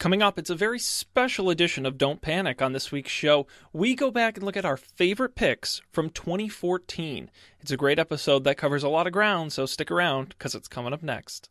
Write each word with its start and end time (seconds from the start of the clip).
Coming 0.00 0.22
up, 0.22 0.38
it's 0.38 0.48
a 0.48 0.54
very 0.54 0.78
special 0.78 1.50
edition 1.50 1.84
of 1.84 1.98
Don't 1.98 2.22
Panic 2.22 2.62
on 2.62 2.72
this 2.72 2.90
week's 2.90 3.10
show. 3.10 3.46
We 3.70 3.94
go 3.94 4.10
back 4.10 4.38
and 4.38 4.46
look 4.46 4.56
at 4.56 4.64
our 4.64 4.78
favorite 4.78 5.34
picks 5.34 5.82
from 5.92 6.08
2014. 6.08 7.30
It's 7.60 7.70
a 7.70 7.76
great 7.76 7.98
episode 7.98 8.44
that 8.44 8.56
covers 8.56 8.82
a 8.82 8.88
lot 8.88 9.06
of 9.06 9.12
ground, 9.12 9.52
so 9.52 9.66
stick 9.66 9.90
around 9.90 10.30
because 10.30 10.54
it's 10.54 10.68
coming 10.68 10.94
up 10.94 11.02
next. 11.02 11.50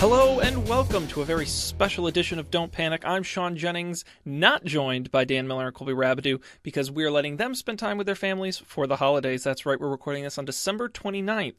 Hello 0.00 0.40
and 0.40 0.66
welcome 0.66 1.06
to 1.08 1.20
a 1.20 1.26
very 1.26 1.44
special 1.44 2.06
edition 2.06 2.38
of 2.38 2.50
Don't 2.50 2.72
Panic. 2.72 3.02
I'm 3.04 3.22
Sean 3.22 3.54
Jennings, 3.54 4.02
not 4.24 4.64
joined 4.64 5.10
by 5.10 5.26
Dan 5.26 5.46
Miller 5.46 5.66
and 5.66 5.74
Colby 5.74 5.92
Rabideau 5.92 6.40
because 6.62 6.90
we're 6.90 7.10
letting 7.10 7.36
them 7.36 7.54
spend 7.54 7.78
time 7.78 7.98
with 7.98 8.06
their 8.06 8.14
families 8.14 8.56
for 8.56 8.86
the 8.86 8.96
holidays. 8.96 9.44
That's 9.44 9.66
right, 9.66 9.78
we're 9.78 9.90
recording 9.90 10.24
this 10.24 10.38
on 10.38 10.46
December 10.46 10.88
29th, 10.88 11.56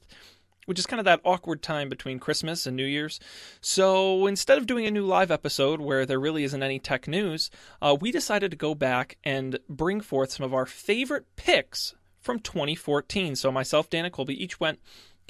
which 0.65 0.79
is 0.79 0.87
kind 0.87 0.99
of 0.99 1.05
that 1.05 1.21
awkward 1.23 1.61
time 1.61 1.87
between 1.87 2.17
Christmas 2.17 2.65
and 2.65 2.75
New 2.75 2.83
Year's. 2.83 3.19
So 3.61 4.25
instead 4.25 4.57
of 4.57 4.65
doing 4.65 4.87
a 4.87 4.91
new 4.91 5.05
live 5.05 5.29
episode 5.29 5.79
where 5.79 6.07
there 6.07 6.19
really 6.19 6.43
isn't 6.43 6.63
any 6.63 6.79
tech 6.79 7.07
news, 7.07 7.51
uh, 7.79 7.95
we 8.01 8.11
decided 8.11 8.49
to 8.49 8.57
go 8.57 8.73
back 8.73 9.19
and 9.23 9.59
bring 9.69 10.01
forth 10.01 10.31
some 10.31 10.47
of 10.47 10.53
our 10.55 10.65
favorite 10.65 11.27
picks 11.35 11.93
from 12.19 12.39
2014. 12.39 13.35
So 13.35 13.51
myself, 13.51 13.87
Dan, 13.87 14.05
and 14.05 14.13
Colby 14.13 14.43
each 14.43 14.59
went 14.59 14.79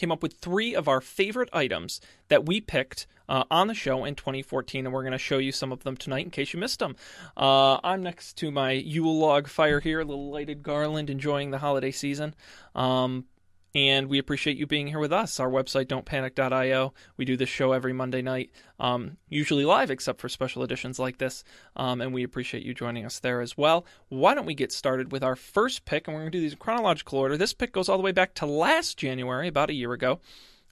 came 0.01 0.11
up 0.11 0.23
with 0.23 0.33
three 0.33 0.73
of 0.73 0.87
our 0.87 0.99
favorite 0.99 1.49
items 1.53 2.01
that 2.27 2.43
we 2.43 2.59
picked 2.59 3.05
uh, 3.29 3.43
on 3.51 3.67
the 3.67 3.75
show 3.75 4.03
in 4.03 4.15
2014, 4.15 4.87
and 4.87 4.93
we're 4.93 5.03
going 5.03 5.11
to 5.11 5.17
show 5.19 5.37
you 5.37 5.51
some 5.51 5.71
of 5.71 5.83
them 5.83 5.95
tonight 5.95 6.25
in 6.25 6.31
case 6.31 6.53
you 6.53 6.59
missed 6.59 6.79
them. 6.79 6.95
Uh, 7.37 7.77
I'm 7.83 8.01
next 8.01 8.35
to 8.37 8.49
my 8.49 8.71
Yule 8.71 9.19
log 9.19 9.47
fire 9.47 9.79
here, 9.79 9.99
a 9.99 10.03
little 10.03 10.31
lighted 10.31 10.63
garland, 10.63 11.11
enjoying 11.11 11.51
the 11.51 11.59
holiday 11.59 11.91
season. 11.91 12.33
Um, 12.73 13.25
and 13.73 14.07
we 14.07 14.19
appreciate 14.19 14.57
you 14.57 14.67
being 14.67 14.87
here 14.87 14.99
with 14.99 15.13
us. 15.13 15.39
Our 15.39 15.49
website, 15.49 15.85
don'tpanic.io. 15.85 16.93
We 17.17 17.25
do 17.25 17.37
this 17.37 17.49
show 17.49 17.71
every 17.71 17.93
Monday 17.93 18.21
night, 18.21 18.51
um, 18.79 19.17
usually 19.29 19.65
live, 19.65 19.89
except 19.89 20.19
for 20.19 20.27
special 20.29 20.63
editions 20.63 20.99
like 20.99 21.17
this. 21.17 21.43
Um, 21.75 22.01
and 22.01 22.13
we 22.13 22.23
appreciate 22.23 22.63
you 22.63 22.73
joining 22.73 23.05
us 23.05 23.19
there 23.19 23.41
as 23.41 23.57
well. 23.57 23.85
Why 24.09 24.33
don't 24.33 24.45
we 24.45 24.55
get 24.55 24.71
started 24.71 25.11
with 25.11 25.23
our 25.23 25.35
first 25.35 25.85
pick? 25.85 26.07
And 26.07 26.15
we're 26.15 26.21
going 26.21 26.31
to 26.31 26.37
do 26.37 26.41
these 26.41 26.53
in 26.53 26.59
chronological 26.59 27.19
order. 27.19 27.37
This 27.37 27.53
pick 27.53 27.71
goes 27.71 27.87
all 27.87 27.97
the 27.97 28.03
way 28.03 28.11
back 28.11 28.33
to 28.35 28.45
last 28.45 28.97
January, 28.97 29.47
about 29.47 29.69
a 29.69 29.73
year 29.73 29.93
ago. 29.93 30.19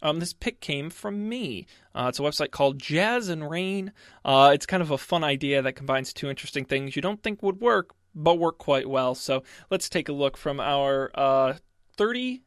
Um, 0.01 0.19
this 0.19 0.33
pick 0.33 0.61
came 0.61 0.89
from 0.89 1.27
me. 1.27 1.67
Uh, 1.93 2.07
it's 2.09 2.19
a 2.19 2.23
website 2.23 2.51
called 2.51 2.79
Jazz 2.79 3.29
and 3.29 3.49
Rain. 3.49 3.91
Uh, 4.23 4.51
it's 4.53 4.65
kind 4.65 4.81
of 4.81 4.91
a 4.91 4.97
fun 4.97 5.23
idea 5.23 5.61
that 5.61 5.73
combines 5.73 6.13
two 6.13 6.29
interesting 6.29 6.65
things 6.65 6.95
you 6.95 7.01
don't 7.01 7.21
think 7.21 7.43
would 7.43 7.59
work, 7.59 7.93
but 8.15 8.39
work 8.39 8.57
quite 8.57 8.89
well. 8.89 9.13
So 9.15 9.43
let's 9.69 9.89
take 9.89 10.07
a 10.07 10.13
look 10.13 10.37
from 10.37 10.59
our 10.59 11.11
uh, 11.15 11.53
30 11.97 12.43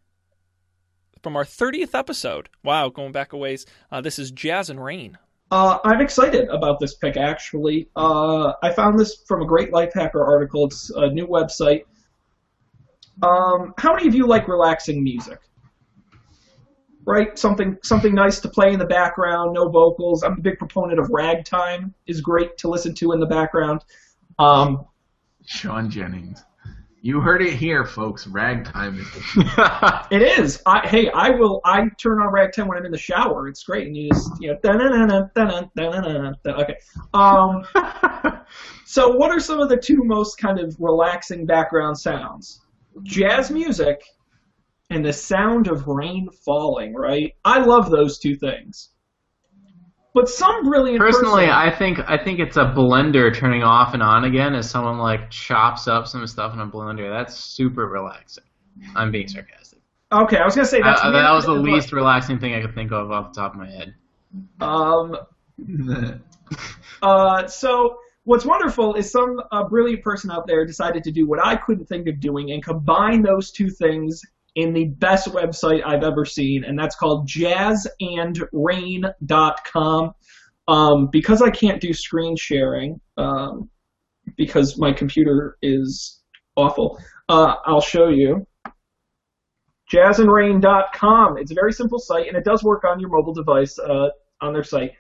from 1.23 1.37
our 1.37 1.45
30th 1.45 1.95
episode. 1.95 2.49
Wow, 2.63 2.89
going 2.89 3.13
back 3.13 3.33
a 3.33 3.37
ways. 3.37 3.65
Uh, 3.91 4.01
this 4.01 4.19
is 4.19 4.31
Jazz 4.31 4.69
and 4.69 4.83
Rain. 4.83 5.19
Uh, 5.51 5.79
I'm 5.85 6.01
excited 6.01 6.49
about 6.49 6.81
this 6.81 6.95
pick, 6.95 7.17
actually. 7.17 7.89
Uh, 7.95 8.55
I 8.63 8.73
found 8.73 8.99
this 8.99 9.23
from 9.27 9.43
a 9.43 9.47
great 9.47 9.71
Lifehacker 9.71 10.27
article. 10.27 10.67
It's 10.67 10.91
a 10.91 11.09
new 11.09 11.27
website. 11.27 11.83
Um, 13.23 13.75
how 13.79 13.95
many 13.95 14.09
of 14.09 14.15
you 14.15 14.27
like 14.27 14.49
relaxing 14.49 15.05
music? 15.05 15.39
Right, 17.05 17.37
something 17.37 17.77
something 17.83 18.15
nice 18.15 18.39
to 18.41 18.49
play 18.49 18.73
in 18.73 18.79
the 18.79 18.87
background, 18.87 19.55
no 19.55 19.69
vocals. 19.69 20.23
I'm 20.23 20.35
a 20.35 20.41
big 20.41 20.57
proponent 20.57 21.01
of 21.01 21.11
ragtime. 21.11 21.93
is 22.07 22.21
great 22.21 22.57
to 22.59 22.69
listen 22.69 22.95
to 22.95 23.13
in 23.13 23.19
the 23.19 23.27
background. 23.27 23.85
Um, 24.39 24.87
Sean 25.45 25.91
Jennings. 25.91 26.45
You 27.05 27.21
heard 27.21 27.43
it 27.43 27.55
here, 27.55 27.85
folks. 27.85 28.29
Ragtime 28.29 28.97
is. 28.97 29.09
it 30.13 30.23
is. 30.23 30.63
I, 30.65 30.87
hey, 30.87 31.11
I 31.11 31.31
will. 31.31 31.61
I 31.65 31.89
turn 32.01 32.21
on 32.21 32.33
ragtime 32.33 32.69
when 32.69 32.79
I'm 32.79 32.85
in 32.85 32.93
the 32.93 32.99
shower. 32.99 33.49
It's 33.49 33.65
great, 33.65 33.89
and 33.89 33.97
you 33.97 34.09
just 34.11 34.31
you 34.41 34.53
know. 34.53 34.59
Okay. 36.47 36.77
Um. 37.13 37.65
so, 38.87 39.17
what 39.17 39.33
are 39.33 39.41
some 39.41 39.59
of 39.59 39.69
the 39.69 39.79
two 39.79 40.05
most 40.05 40.37
kind 40.37 40.61
of 40.61 40.77
relaxing 40.79 41.45
background 41.45 41.99
sounds? 41.99 42.61
Jazz 43.03 43.51
music 43.51 44.01
and 44.89 45.05
the 45.05 45.13
sound 45.13 45.67
of 45.67 45.89
rain 45.89 46.29
falling. 46.45 46.95
Right. 46.95 47.33
I 47.45 47.65
love 47.65 47.91
those 47.91 48.21
two 48.21 48.37
things. 48.37 48.91
But 50.15 50.29
some 50.29 50.65
brilliant. 50.65 50.99
Personally, 50.99 51.47
person, 51.47 51.59
I 51.59 51.77
think 51.77 51.99
I 52.07 52.23
think 52.23 52.39
it's 52.39 52.57
a 52.57 52.65
blender 52.65 53.35
turning 53.35 53.63
off 53.63 53.95
and 53.95 54.03
on 54.03 54.25
again 54.25 54.55
as 54.55 54.69
someone 54.69 54.99
like 54.99 55.31
chops 55.31 55.89
up 55.89 56.07
some 56.07 56.27
stuff 56.27 56.53
in 56.53 56.61
a 56.61 56.67
blender. 56.67 57.11
That's 57.11 57.35
super 57.37 57.87
relaxing. 57.87 58.45
I'm 58.95 59.11
being 59.11 59.29
sarcastic. 59.29 59.81
Okay, 60.13 60.37
I 60.37 60.45
was 60.45 60.55
gonna 60.55 60.67
say 60.67 60.83
that's 60.83 61.01
uh, 61.03 61.11
that 61.11 61.33
was 61.33 61.47
the 61.47 61.53
least 61.53 61.93
relaxing 61.93 62.39
thing 62.39 62.55
I 62.55 62.61
could 62.61 62.75
think 62.75 62.93
of 62.93 63.11
off 63.11 63.33
the 63.33 63.41
top 63.41 63.55
of 63.55 63.59
my 63.59 63.71
head. 63.71 63.95
Um. 64.61 65.17
uh. 67.03 67.47
So 67.47 67.97
what's 68.25 68.45
wonderful 68.45 68.95
is 68.95 69.11
some 69.11 69.41
uh, 69.51 69.67
brilliant 69.67 70.03
person 70.03 70.31
out 70.31 70.47
there 70.47 70.67
decided 70.67 71.05
to 71.05 71.11
do 71.11 71.27
what 71.27 71.39
I 71.43 71.57
couldn't 71.57 71.87
think 71.87 72.07
of 72.09 72.21
doing 72.21 72.51
and 72.51 72.63
combine 72.63 73.23
those 73.23 73.51
two 73.51 73.71
things 73.71 74.21
in 74.55 74.73
the 74.73 74.87
best 74.99 75.29
website 75.29 75.85
I've 75.85 76.03
ever 76.03 76.25
seen, 76.25 76.65
and 76.65 76.79
that's 76.79 76.97
called 76.97 77.29
jazzandrain.com. 77.29 80.15
Um, 80.69 81.09
because 81.11 81.43
I 81.43 81.51
can't 81.51 81.81
do 81.81 81.93
screen 81.93 82.37
sharing, 82.37 83.01
um, 83.17 83.69
because 84.37 84.79
my 84.79 84.93
computer 84.93 85.59
is 85.61 86.23
awful, 86.57 87.01
uh, 87.29 87.55
I'll 87.67 87.81
show 87.81 88.09
you. 88.09 88.47
Jazzandrain.com. 89.93 91.39
It's 91.39 91.51
a 91.51 91.55
very 91.55 91.73
simple 91.73 91.99
site, 91.99 92.29
and 92.29 92.37
it 92.37 92.45
does 92.45 92.63
work 92.63 92.85
on 92.85 93.01
your 93.01 93.11
mobile 93.11 93.35
device 93.35 93.77
uh, 93.79 94.09
on 94.41 94.53
their 94.53 94.63
site. 94.63 94.93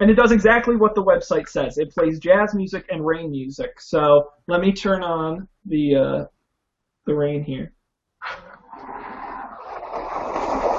And 0.00 0.10
it 0.10 0.14
does 0.14 0.32
exactly 0.32 0.76
what 0.76 0.94
the 0.94 1.02
website 1.02 1.48
says. 1.48 1.78
It 1.78 1.90
plays 1.90 2.18
jazz 2.18 2.54
music 2.54 2.86
and 2.90 3.04
rain 3.04 3.30
music. 3.30 3.80
So 3.80 4.30
let 4.48 4.60
me 4.60 4.72
turn 4.72 5.02
on 5.02 5.48
the 5.66 5.96
uh, 5.96 6.24
the 7.06 7.14
rain 7.14 7.44
here. 7.44 7.72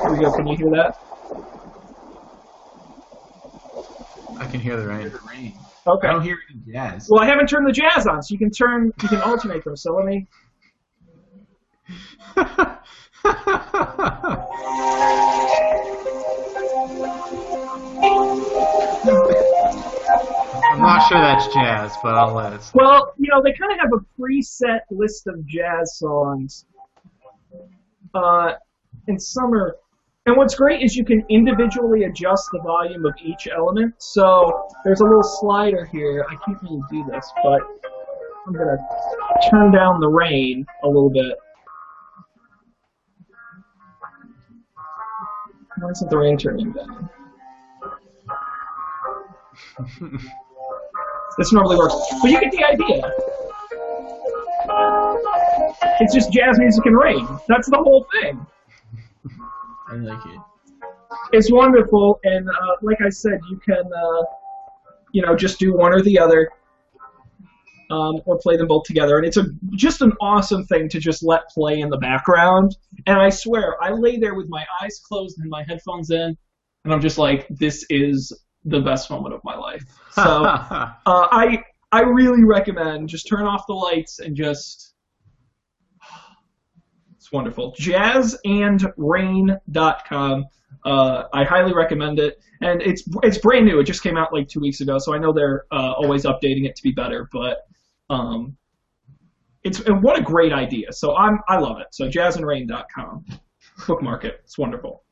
Here 0.02 0.03
we 0.14 0.24
go. 0.24 0.32
Can 0.32 0.48
you 0.48 0.58
hear 0.58 0.70
that? 0.72 0.98
I 4.40 4.46
can 4.48 4.60
hear 4.60 4.78
the 4.78 4.88
rain. 4.88 5.58
Okay. 5.86 6.08
I 6.08 6.12
don't 6.12 6.22
hear 6.22 6.38
any 6.50 6.60
jazz. 6.72 7.08
Well, 7.10 7.22
I 7.22 7.26
haven't 7.26 7.48
turned 7.48 7.68
the 7.68 7.74
jazz 7.74 8.08
on, 8.08 8.22
so 8.22 8.34
you 8.34 8.40
can 8.40 8.52
turn, 8.52 8.92
you 9.02 9.08
can 9.10 9.22
alternate 9.22 9.64
them. 9.64 9.76
So 9.76 9.94
let 9.94 10.06
me. 10.06 10.28
I'm 20.74 20.80
not 20.80 21.08
sure 21.08 21.20
that's 21.20 21.54
jazz, 21.54 21.96
but 22.02 22.16
I'll 22.16 22.34
let 22.34 22.54
it. 22.54 22.72
Well, 22.74 23.14
you 23.18 23.30
know, 23.30 23.42
they 23.44 23.54
kind 23.54 23.72
of 23.74 23.80
have 23.80 23.92
a 23.94 24.22
preset 24.22 24.80
list 24.90 25.28
of 25.28 25.46
jazz 25.46 25.98
songs. 25.98 26.66
Uh, 28.14 28.54
and 29.08 29.22
some 29.22 29.54
are 29.54 29.76
and 30.26 30.38
what's 30.38 30.56
great 30.56 30.82
is 30.82 30.96
you 30.96 31.04
can 31.04 31.26
individually 31.30 32.06
adjust 32.06 32.50
the 32.54 32.60
volume 32.60 33.06
of 33.06 33.14
each 33.22 33.50
element. 33.54 33.94
So 33.98 34.70
there's 34.86 35.02
a 35.02 35.04
little 35.04 35.24
slider 35.24 35.86
here. 35.86 36.26
I 36.30 36.36
can't 36.46 36.62
really 36.64 36.82
do 36.90 37.06
this, 37.12 37.30
but 37.44 37.60
I'm 38.48 38.54
going 38.54 38.68
to 38.68 39.50
turn 39.50 39.74
down 39.74 40.00
the 40.00 40.08
rain 40.08 40.66
a 40.84 40.88
little 40.88 41.10
bit. 41.10 41.36
Why 45.78 45.90
isn't 45.90 46.10
the 46.10 46.18
rain 46.18 46.38
turning 46.38 46.72
down? 46.72 47.10
this 51.38 51.52
normally 51.52 51.76
works. 51.76 51.96
But 52.22 52.32
you 52.32 52.40
get 52.40 52.52
the 52.52 52.64
idea. 52.64 53.12
It's 56.00 56.14
just 56.14 56.32
jazz 56.32 56.58
music 56.60 56.86
and 56.86 56.98
rain. 56.98 57.28
That's 57.50 57.70
the 57.70 57.78
whole 57.78 58.08
thing. 58.22 58.46
Like 60.04 60.26
it. 60.26 60.40
It's 61.32 61.52
wonderful, 61.52 62.20
and 62.24 62.50
uh, 62.50 62.76
like 62.82 62.98
I 63.06 63.10
said, 63.10 63.40
you 63.50 63.58
can, 63.58 63.84
uh, 63.86 64.24
you 65.14 65.22
know, 65.22 65.36
just 65.36 65.60
do 65.60 65.74
one 65.74 65.94
or 65.94 66.02
the 66.02 66.20
other, 66.20 66.50
um, 67.90 68.22
or 68.26 68.38
play 68.40 68.58
them 68.58 68.68
both 68.68 68.84
together, 68.84 69.18
and 69.18 69.26
it's 69.26 69.38
a 69.38 69.46
just 69.76 70.02
an 70.02 70.12
awesome 70.20 70.66
thing 70.66 70.90
to 70.90 71.00
just 71.00 71.24
let 71.24 71.48
play 71.50 71.80
in 71.80 71.90
the 71.90 71.98
background. 71.98 72.76
And 73.08 73.18
I 73.18 73.30
swear, 73.30 73.82
I 73.82 73.92
lay 73.92 74.18
there 74.18 74.36
with 74.36 74.48
my 74.50 74.66
eyes 74.82 75.00
closed 75.00 75.40
and 75.40 75.50
my 75.50 75.64
headphones 75.68 76.10
in, 76.10 76.38
and 76.84 76.94
I'm 76.94 77.02
just 77.02 77.18
like, 77.18 77.48
this 77.50 77.86
is 77.90 78.32
the 78.66 78.82
best 78.82 79.10
moment 79.10 79.34
of 79.34 79.42
my 79.44 79.56
life. 79.56 79.84
So 80.12 80.22
uh, 80.22 80.94
I 81.06 81.64
I 81.92 82.02
really 82.02 82.44
recommend 82.44 83.10
just 83.10 83.28
turn 83.28 83.46
off 83.46 83.66
the 83.68 83.74
lights 83.74 84.20
and 84.20 84.36
just 84.36 84.93
wonderful. 87.34 87.74
Jazzandrain.com. 87.74 90.46
Uh, 90.86 91.24
I 91.34 91.44
highly 91.44 91.74
recommend 91.74 92.20
it, 92.20 92.42
and 92.62 92.82
it's 92.82 93.04
it's 93.24 93.38
brand 93.38 93.66
new. 93.66 93.80
It 93.80 93.86
just 93.86 94.04
came 94.04 94.18
out 94.18 94.34
like 94.34 94.48
two 94.48 94.60
weeks 94.60 94.82
ago, 94.82 95.00
so 95.00 95.14
I 95.14 95.18
know 95.18 95.32
they're 95.32 95.66
uh, 95.72 95.94
always 95.94 96.26
updating 96.26 96.66
it 96.66 96.76
to 96.76 96.84
be 96.84 96.92
better. 96.92 97.30
But 97.32 97.60
um, 98.10 98.58
it's 99.64 99.80
and 99.82 100.04
what 100.04 100.20
a 100.20 100.22
great 100.22 100.52
idea. 100.52 100.92
So 100.92 101.16
I'm 101.16 101.40
I 101.48 101.58
love 101.58 101.80
it. 101.80 101.88
So 101.92 102.10
jazzandrain.com, 102.10 103.26
bookmark 103.88 104.26
it. 104.26 104.42
It's 104.44 104.58
wonderful. 104.58 105.04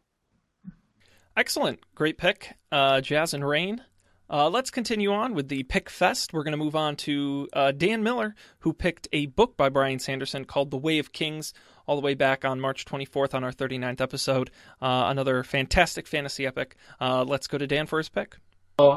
Excellent. 1.38 1.80
Great 1.96 2.18
pick, 2.18 2.56
uh, 2.72 3.02
Jazz 3.02 3.34
and 3.34 3.48
Rain. 3.48 3.84
Uh, 4.30 4.50
let's 4.50 4.72
continue 4.72 5.12
on 5.12 5.34
with 5.34 5.50
the 5.50 5.64
Pick 5.64 5.90
Fest. 5.90 6.32
We're 6.32 6.44
going 6.44 6.54
to 6.54 6.58
move 6.58 6.76
on 6.76 6.96
to 6.98 7.50
uh, 7.52 7.74
Dan 7.74 8.02
Miller, 8.02 8.34
who 8.60 8.72
picked 8.72 9.10
a 9.12 9.26
book 9.26 9.58
by 9.58 9.68
Brian 9.68 10.00
Sanderson 10.00 10.46
called 10.46 10.72
The 10.72 10.78
Way 10.78 11.00
of 11.00 11.12
Kings, 11.12 11.54
all 11.92 11.98
the 11.98 12.02
way 12.06 12.14
back 12.14 12.46
on 12.46 12.58
March 12.58 12.86
24th 12.86 13.34
on 13.34 13.44
our 13.44 13.52
39th 13.52 14.00
episode. 14.00 14.50
Uh, 14.82 15.08
another 15.08 15.44
fantastic 15.44 16.08
fantasy 16.08 16.46
epic. 16.48 16.78
Uh, 17.02 17.22
let's 17.26 17.48
go 17.48 17.58
to 17.58 17.68
Dan 17.68 17.86
for 17.86 17.98
his 17.98 18.08
pick. 18.08 18.38
Uh, 18.80 18.96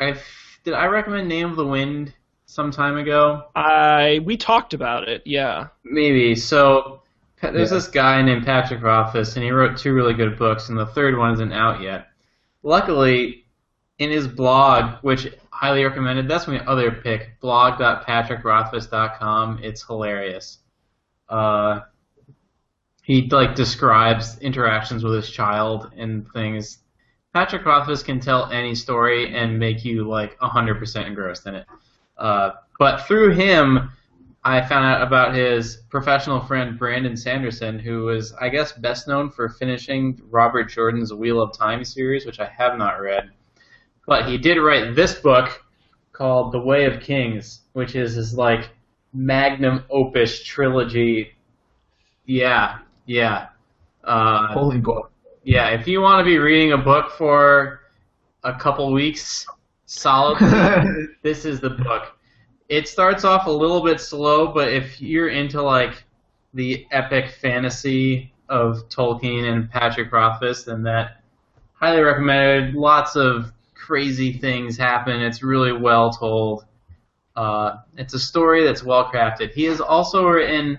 I 0.00 0.16
did 0.64 0.74
I 0.74 0.86
recommend 0.86 1.28
Name 1.28 1.50
of 1.50 1.56
the 1.56 1.64
Wind 1.64 2.12
some 2.46 2.72
time 2.72 2.96
ago? 2.96 3.44
I 3.54 4.20
we 4.24 4.36
talked 4.36 4.74
about 4.74 5.08
it. 5.08 5.22
Yeah, 5.24 5.68
maybe. 5.84 6.34
So 6.34 7.02
there's 7.40 7.70
Yeah. 7.70 7.76
this 7.76 7.86
guy 7.86 8.20
named 8.20 8.44
Patrick 8.44 8.82
Rothfuss, 8.82 9.36
and 9.36 9.44
he 9.44 9.52
wrote 9.52 9.78
two 9.78 9.94
really 9.94 10.14
good 10.14 10.36
books, 10.36 10.68
and 10.68 10.76
the 10.76 10.86
third 10.86 11.16
one 11.16 11.32
isn't 11.34 11.52
out 11.52 11.80
yet. 11.80 12.08
Luckily, 12.64 13.44
in 14.00 14.10
his 14.10 14.26
blog, 14.26 14.96
which 15.02 15.32
highly 15.50 15.84
recommended, 15.84 16.26
that's 16.26 16.48
my 16.48 16.58
other 16.64 16.90
pick, 16.90 17.38
blog.patrickrothfuss.com. 17.40 19.60
It's 19.62 19.84
hilarious. 19.84 20.58
Uh, 21.28 21.80
he 23.02 23.28
like 23.30 23.54
describes 23.54 24.38
interactions 24.38 25.04
with 25.04 25.12
his 25.14 25.28
child 25.30 25.92
and 25.96 26.26
things. 26.32 26.78
Patrick 27.34 27.66
Rothfuss 27.66 28.02
can 28.02 28.20
tell 28.20 28.50
any 28.50 28.74
story 28.74 29.36
and 29.36 29.58
make 29.58 29.84
you 29.84 30.08
like 30.08 30.38
100% 30.40 31.06
engrossed 31.06 31.46
in 31.46 31.56
it. 31.56 31.66
Uh, 32.16 32.52
but 32.78 33.02
through 33.02 33.34
him, 33.34 33.90
I 34.42 34.62
found 34.62 34.86
out 34.86 35.02
about 35.02 35.34
his 35.34 35.82
professional 35.90 36.40
friend 36.40 36.78
Brandon 36.78 37.18
Sanderson, 37.18 37.78
who 37.78 38.08
is, 38.08 38.32
I 38.40 38.48
guess, 38.48 38.72
best 38.72 39.06
known 39.06 39.28
for 39.30 39.50
finishing 39.50 40.18
Robert 40.30 40.70
Jordan's 40.70 41.12
Wheel 41.12 41.42
of 41.42 41.52
Time 41.56 41.84
series, 41.84 42.24
which 42.24 42.40
I 42.40 42.46
have 42.46 42.78
not 42.78 43.02
read. 43.02 43.32
But 44.10 44.26
he 44.28 44.38
did 44.38 44.58
write 44.58 44.96
this 44.96 45.14
book 45.14 45.64
called 46.10 46.50
The 46.50 46.58
Way 46.58 46.84
of 46.86 47.00
Kings, 47.00 47.60
which 47.74 47.94
is 47.94 48.14
his 48.14 48.34
like 48.34 48.70
magnum 49.12 49.84
opus 49.88 50.42
trilogy. 50.42 51.36
Yeah, 52.26 52.78
yeah. 53.06 53.50
Uh, 54.02 54.48
Holy 54.48 54.78
book. 54.78 55.12
yeah, 55.44 55.68
if 55.68 55.86
you 55.86 56.00
want 56.00 56.18
to 56.18 56.24
be 56.24 56.38
reading 56.38 56.72
a 56.72 56.76
book 56.76 57.12
for 57.12 57.82
a 58.42 58.52
couple 58.52 58.92
weeks 58.92 59.46
solidly, 59.86 60.48
this 61.22 61.44
is 61.44 61.60
the 61.60 61.70
book. 61.70 62.16
It 62.68 62.88
starts 62.88 63.22
off 63.22 63.46
a 63.46 63.52
little 63.52 63.80
bit 63.80 64.00
slow, 64.00 64.48
but 64.48 64.72
if 64.72 65.00
you're 65.00 65.28
into 65.28 65.62
like 65.62 66.02
the 66.52 66.84
epic 66.90 67.30
fantasy 67.40 68.32
of 68.48 68.88
Tolkien 68.88 69.52
and 69.52 69.70
Patrick 69.70 70.10
Rothfuss, 70.10 70.64
then 70.64 70.82
that 70.82 71.22
highly 71.74 72.00
recommended. 72.00 72.74
Lots 72.74 73.14
of 73.14 73.52
crazy 73.80 74.32
things 74.32 74.76
happen. 74.76 75.20
It's 75.20 75.42
really 75.42 75.72
well 75.72 76.12
told. 76.12 76.64
Uh, 77.34 77.78
it's 77.96 78.14
a 78.14 78.18
story 78.18 78.64
that's 78.64 78.82
well 78.82 79.10
crafted. 79.10 79.52
He 79.52 79.64
has 79.64 79.80
also 79.80 80.26
written 80.26 80.78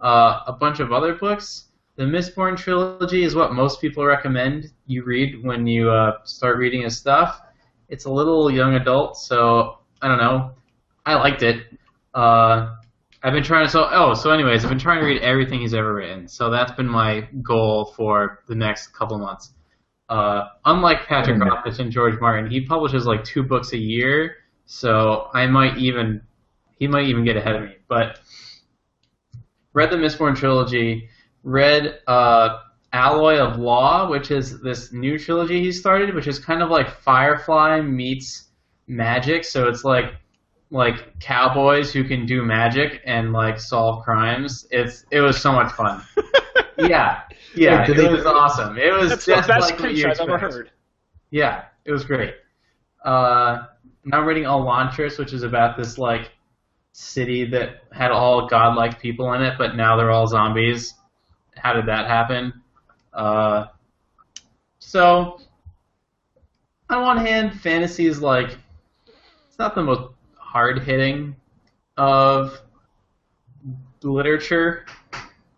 uh, 0.00 0.40
a 0.46 0.52
bunch 0.52 0.80
of 0.80 0.92
other 0.92 1.14
books. 1.14 1.66
The 1.96 2.04
Mistborn 2.04 2.56
trilogy 2.56 3.22
is 3.22 3.34
what 3.34 3.52
most 3.52 3.80
people 3.80 4.04
recommend 4.04 4.70
you 4.86 5.04
read 5.04 5.44
when 5.44 5.66
you 5.66 5.90
uh, 5.90 6.18
start 6.24 6.58
reading 6.58 6.82
his 6.82 6.96
stuff. 6.96 7.40
It's 7.88 8.06
a 8.06 8.10
little 8.10 8.50
young 8.50 8.74
adult, 8.74 9.16
so 9.16 9.78
I 10.00 10.08
don't 10.08 10.18
know. 10.18 10.52
I 11.04 11.14
liked 11.14 11.42
it. 11.42 11.66
Uh, 12.14 12.76
I've 13.22 13.32
been 13.32 13.44
trying 13.44 13.66
to 13.66 13.70
so 13.70 13.88
oh 13.90 14.14
so 14.14 14.30
anyways 14.30 14.64
I've 14.64 14.70
been 14.70 14.78
trying 14.78 15.00
to 15.00 15.06
read 15.06 15.22
everything 15.22 15.60
he's 15.60 15.74
ever 15.74 15.94
written. 15.94 16.26
So 16.28 16.50
that's 16.50 16.72
been 16.72 16.88
my 16.88 17.28
goal 17.42 17.92
for 17.96 18.42
the 18.48 18.54
next 18.54 18.88
couple 18.88 19.18
months. 19.18 19.52
Uh, 20.12 20.50
unlike 20.66 21.06
Patrick. 21.06 21.40
Rothfuss 21.40 21.78
and 21.78 21.90
George 21.90 22.20
Martin, 22.20 22.50
he 22.50 22.60
publishes 22.60 23.06
like 23.06 23.24
two 23.24 23.42
books 23.42 23.72
a 23.72 23.78
year. 23.78 24.36
So 24.66 25.30
I 25.32 25.46
might 25.46 25.78
even 25.78 26.20
he 26.78 26.86
might 26.86 27.06
even 27.06 27.24
get 27.24 27.38
ahead 27.38 27.56
of 27.56 27.62
me. 27.62 27.76
But 27.88 28.20
read 29.72 29.90
the 29.90 29.96
Mistborn 29.96 30.36
trilogy, 30.36 31.08
read 31.44 32.00
uh, 32.06 32.58
Alloy 32.92 33.38
of 33.38 33.58
Law, 33.58 34.10
which 34.10 34.30
is 34.30 34.60
this 34.60 34.92
new 34.92 35.18
trilogy 35.18 35.62
he 35.62 35.72
started, 35.72 36.14
which 36.14 36.26
is 36.26 36.38
kind 36.38 36.62
of 36.62 36.68
like 36.68 36.90
Firefly 36.90 37.80
meets 37.80 38.48
magic. 38.86 39.44
So 39.44 39.66
it's 39.66 39.82
like 39.82 40.16
like 40.70 41.18
cowboys 41.20 41.90
who 41.90 42.04
can 42.04 42.26
do 42.26 42.42
magic 42.42 43.00
and 43.06 43.32
like 43.32 43.58
solve 43.58 44.04
crimes. 44.04 44.66
It's 44.70 45.06
it 45.10 45.22
was 45.22 45.40
so 45.40 45.52
much 45.52 45.72
fun. 45.72 46.02
yeah, 46.78 47.22
yeah, 47.54 47.80
Wait, 47.80 47.86
did 47.88 47.98
it 47.98 48.02
they- 48.02 48.14
was 48.14 48.26
awesome. 48.26 48.78
It 48.78 48.92
was 48.92 49.10
that's 49.10 49.24
the 49.24 49.34
just 49.36 49.48
best 49.48 49.70
like 49.70 49.80
what 49.80 49.88
pitch 49.90 49.98
you 49.98 50.08
I've 50.10 50.20
ever 50.20 50.38
heard. 50.38 50.70
Yeah, 51.30 51.64
it 51.84 51.92
was 51.92 52.04
great. 52.04 52.34
Uh, 53.04 53.64
now 54.04 54.20
I'm 54.20 54.26
reading 54.26 54.44
Elantris, 54.44 55.18
which 55.18 55.32
is 55.32 55.42
about 55.42 55.76
this 55.76 55.98
like 55.98 56.30
city 56.92 57.44
that 57.50 57.82
had 57.92 58.10
all 58.10 58.46
godlike 58.48 59.00
people 59.00 59.32
in 59.32 59.42
it, 59.42 59.54
but 59.58 59.76
now 59.76 59.96
they're 59.96 60.10
all 60.10 60.26
zombies. 60.26 60.94
How 61.56 61.72
did 61.72 61.86
that 61.86 62.06
happen? 62.06 62.52
Uh, 63.12 63.66
so, 64.78 65.40
on 66.90 67.02
one 67.02 67.16
hand, 67.18 67.60
fantasy 67.60 68.06
is 68.06 68.20
like 68.20 68.56
it's 69.48 69.58
not 69.58 69.74
the 69.74 69.82
most 69.82 70.12
hard 70.36 70.82
hitting 70.82 71.36
of 71.96 72.60
literature. 74.02 74.84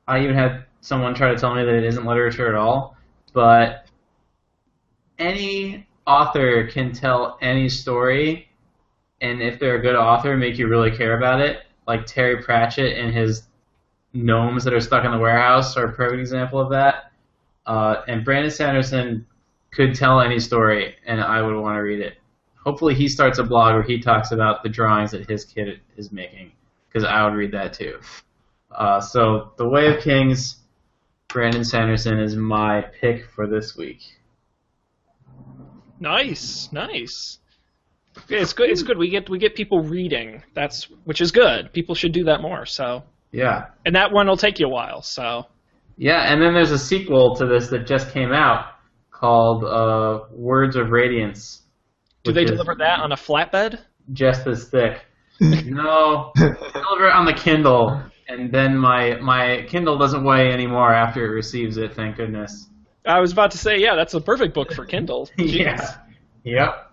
I 0.06 0.20
even 0.22 0.34
had 0.34 0.64
someone 0.84 1.14
try 1.14 1.32
to 1.32 1.40
tell 1.40 1.54
me 1.54 1.64
that 1.64 1.74
it 1.74 1.84
isn't 1.84 2.04
literature 2.04 2.46
at 2.46 2.54
all, 2.54 2.94
but 3.32 3.86
any 5.18 5.86
author 6.06 6.66
can 6.66 6.92
tell 6.92 7.38
any 7.40 7.70
story, 7.70 8.48
and 9.22 9.40
if 9.40 9.58
they're 9.58 9.76
a 9.76 9.80
good 9.80 9.96
author, 9.96 10.36
make 10.36 10.58
you 10.58 10.68
really 10.68 10.90
care 10.90 11.16
about 11.16 11.40
it. 11.40 11.62
Like 11.88 12.04
Terry 12.04 12.42
Pratchett 12.42 12.98
and 12.98 13.14
his 13.14 13.44
gnomes 14.12 14.62
that 14.64 14.74
are 14.74 14.80
stuck 14.80 15.06
in 15.06 15.10
the 15.10 15.18
warehouse 15.18 15.74
are 15.78 15.86
a 15.86 15.92
perfect 15.92 16.20
example 16.20 16.60
of 16.60 16.68
that. 16.70 17.12
Uh, 17.64 18.02
and 18.06 18.22
Brandon 18.22 18.50
Sanderson 18.50 19.26
could 19.72 19.94
tell 19.94 20.20
any 20.20 20.38
story, 20.38 20.96
and 21.06 21.18
I 21.18 21.40
would 21.40 21.56
want 21.56 21.76
to 21.76 21.80
read 21.80 22.00
it. 22.00 22.18
Hopefully, 22.56 22.94
he 22.94 23.08
starts 23.08 23.38
a 23.38 23.42
blog 23.42 23.72
where 23.72 23.82
he 23.82 23.98
talks 23.98 24.32
about 24.32 24.62
the 24.62 24.68
drawings 24.68 25.12
that 25.12 25.30
his 25.30 25.46
kid 25.46 25.80
is 25.96 26.12
making, 26.12 26.52
because 26.88 27.04
I 27.04 27.24
would 27.24 27.34
read 27.34 27.52
that 27.52 27.72
too. 27.72 28.00
Uh, 28.70 29.00
so, 29.00 29.52
The 29.56 29.66
Way 29.66 29.86
of 29.94 30.02
Kings, 30.02 30.58
Brandon 31.34 31.64
Sanderson 31.64 32.20
is 32.20 32.36
my 32.36 32.80
pick 33.00 33.26
for 33.34 33.48
this 33.48 33.76
week. 33.76 33.98
Nice, 35.98 36.68
nice. 36.70 37.38
It's 38.28 38.52
good. 38.52 38.70
It's 38.70 38.84
good. 38.84 38.96
We 38.96 39.10
get 39.10 39.28
we 39.28 39.38
get 39.38 39.56
people 39.56 39.80
reading. 39.82 40.44
That's 40.54 40.84
which 41.04 41.20
is 41.20 41.32
good. 41.32 41.72
People 41.72 41.96
should 41.96 42.12
do 42.12 42.22
that 42.24 42.40
more. 42.40 42.64
So, 42.66 43.02
Yeah. 43.32 43.64
and 43.84 43.96
that 43.96 44.12
one 44.12 44.28
will 44.28 44.36
take 44.36 44.60
you 44.60 44.66
a 44.66 44.70
while. 44.70 45.02
So, 45.02 45.46
Yeah, 45.96 46.32
and 46.32 46.40
then 46.40 46.54
there's 46.54 46.70
a 46.70 46.78
sequel 46.78 47.34
to 47.34 47.46
this 47.46 47.66
that 47.70 47.84
just 47.84 48.12
came 48.12 48.32
out 48.32 48.66
called 49.10 49.64
uh, 49.64 50.26
Words 50.30 50.76
of 50.76 50.90
Radiance. 50.90 51.62
do 52.22 52.32
they 52.32 52.44
deliver 52.44 52.76
that 52.78 53.00
on 53.00 53.10
a 53.10 53.16
flatbed? 53.16 53.80
Just 54.12 54.46
as 54.46 54.68
thick. 54.68 55.04
no, 55.40 56.30
deliver 56.36 57.08
it 57.08 57.12
on 57.12 57.24
the 57.26 57.32
Kindle, 57.36 58.00
and 58.28 58.52
then 58.52 58.76
my 58.76 59.16
my 59.16 59.66
Kindle 59.68 59.98
doesn't 59.98 60.24
weigh 60.24 60.52
anymore 60.52 60.92
after 60.92 61.24
it 61.24 61.34
receives 61.34 61.76
it. 61.76 61.94
Thank 61.94 62.16
goodness. 62.16 62.68
I 63.06 63.20
was 63.20 63.32
about 63.32 63.50
to 63.50 63.58
say, 63.58 63.78
yeah, 63.78 63.94
that's 63.94 64.14
a 64.14 64.20
perfect 64.20 64.54
book 64.54 64.72
for 64.72 64.86
Kindle. 64.86 65.28
Jeez. 65.38 65.52
yeah. 65.54 65.96
Yep. 66.44 66.90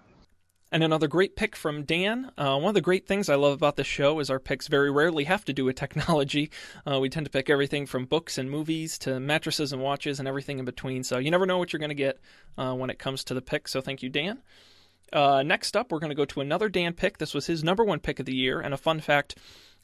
And 0.74 0.84
another 0.84 1.08
great 1.10 1.36
pick 1.36 1.56
from 1.56 1.84
Dan. 1.84 2.32
Uh, 2.38 2.58
one 2.58 2.70
of 2.70 2.74
the 2.74 2.82
great 2.82 3.06
things 3.06 3.28
I 3.28 3.36
love 3.36 3.52
about 3.54 3.76
this 3.76 3.88
show 3.88 4.20
is 4.20 4.30
our 4.30 4.40
picks 4.40 4.68
very 4.68 4.90
rarely 4.90 5.26
have 5.26 5.44
to 5.46 5.54
do 5.54 5.66
with 5.66 5.76
technology. 5.76 6.50
Uh, 6.84 7.00
we 7.00 7.10
tend 7.10 7.26
to 7.26 7.30
pick 7.30 7.50
everything 7.50 7.86
from 7.86 8.06
books 8.06 8.38
and 8.38 8.50
movies 8.50 8.98
to 8.98 9.20
mattresses 9.20 9.72
and 9.72 9.82
watches 9.82 10.20
and 10.20 10.28
everything 10.28 10.58
in 10.58 10.66
between. 10.66 11.04
So 11.04 11.20
you 11.20 11.30
never 11.30 11.46
know 11.46 11.58
what 11.60 11.72
you're 11.72 11.80
going 11.80 11.90
to 11.90 11.96
get 11.96 12.18
uh, 12.58 12.74
when 12.74 12.90
it 12.90 12.98
comes 12.98 13.24
to 13.26 13.34
the 13.36 13.42
pick. 13.42 13.68
So 13.68 13.82
thank 13.82 14.02
you, 14.02 14.10
Dan. 14.10 14.42
Uh, 15.14 15.44
next 15.44 15.76
up, 15.76 15.92
we're 15.92 16.00
going 16.00 16.10
to 16.10 16.16
go 16.16 16.26
to 16.26 16.42
another 16.42 16.70
Dan 16.70 16.94
pick. 16.94 17.18
This 17.18 17.34
was 17.34 17.48
his 17.48 17.64
number 17.64 17.84
one 17.84 18.00
pick 18.00 18.20
of 18.20 18.26
the 18.26 18.36
year. 18.36 18.60
And 18.62 18.74
a 18.74 18.78
fun 18.78 19.00
fact 19.00 19.36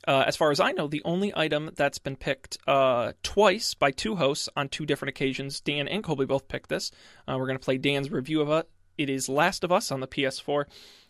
uh, 0.08 0.24
as 0.28 0.36
far 0.36 0.52
as 0.52 0.60
I 0.60 0.72
know, 0.72 0.88
the 0.88 1.02
only 1.06 1.34
item 1.36 1.72
that's 1.76 1.98
been 1.98 2.16
picked 2.16 2.58
uh, 2.68 3.14
twice 3.24 3.74
by 3.74 3.92
two 3.92 4.16
hosts 4.16 4.50
on 4.56 4.70
two 4.70 4.86
different 4.86 5.10
occasions, 5.10 5.60
Dan 5.60 5.88
and 5.88 6.04
Colby 6.04 6.26
both 6.26 6.48
picked 6.48 6.70
this. 6.70 6.92
Uh, 7.28 7.36
we're 7.38 7.48
going 7.48 7.58
to 7.58 7.64
play 7.64 7.78
Dan's 7.78 8.12
review 8.12 8.42
of 8.42 8.50
it. 8.50 8.70
It 8.98 9.10
is 9.10 9.30
Last 9.30 9.64
of 9.64 9.72
Us 9.72 9.92
on 9.92 10.00
the 10.00 10.08
PS4, 10.08 10.66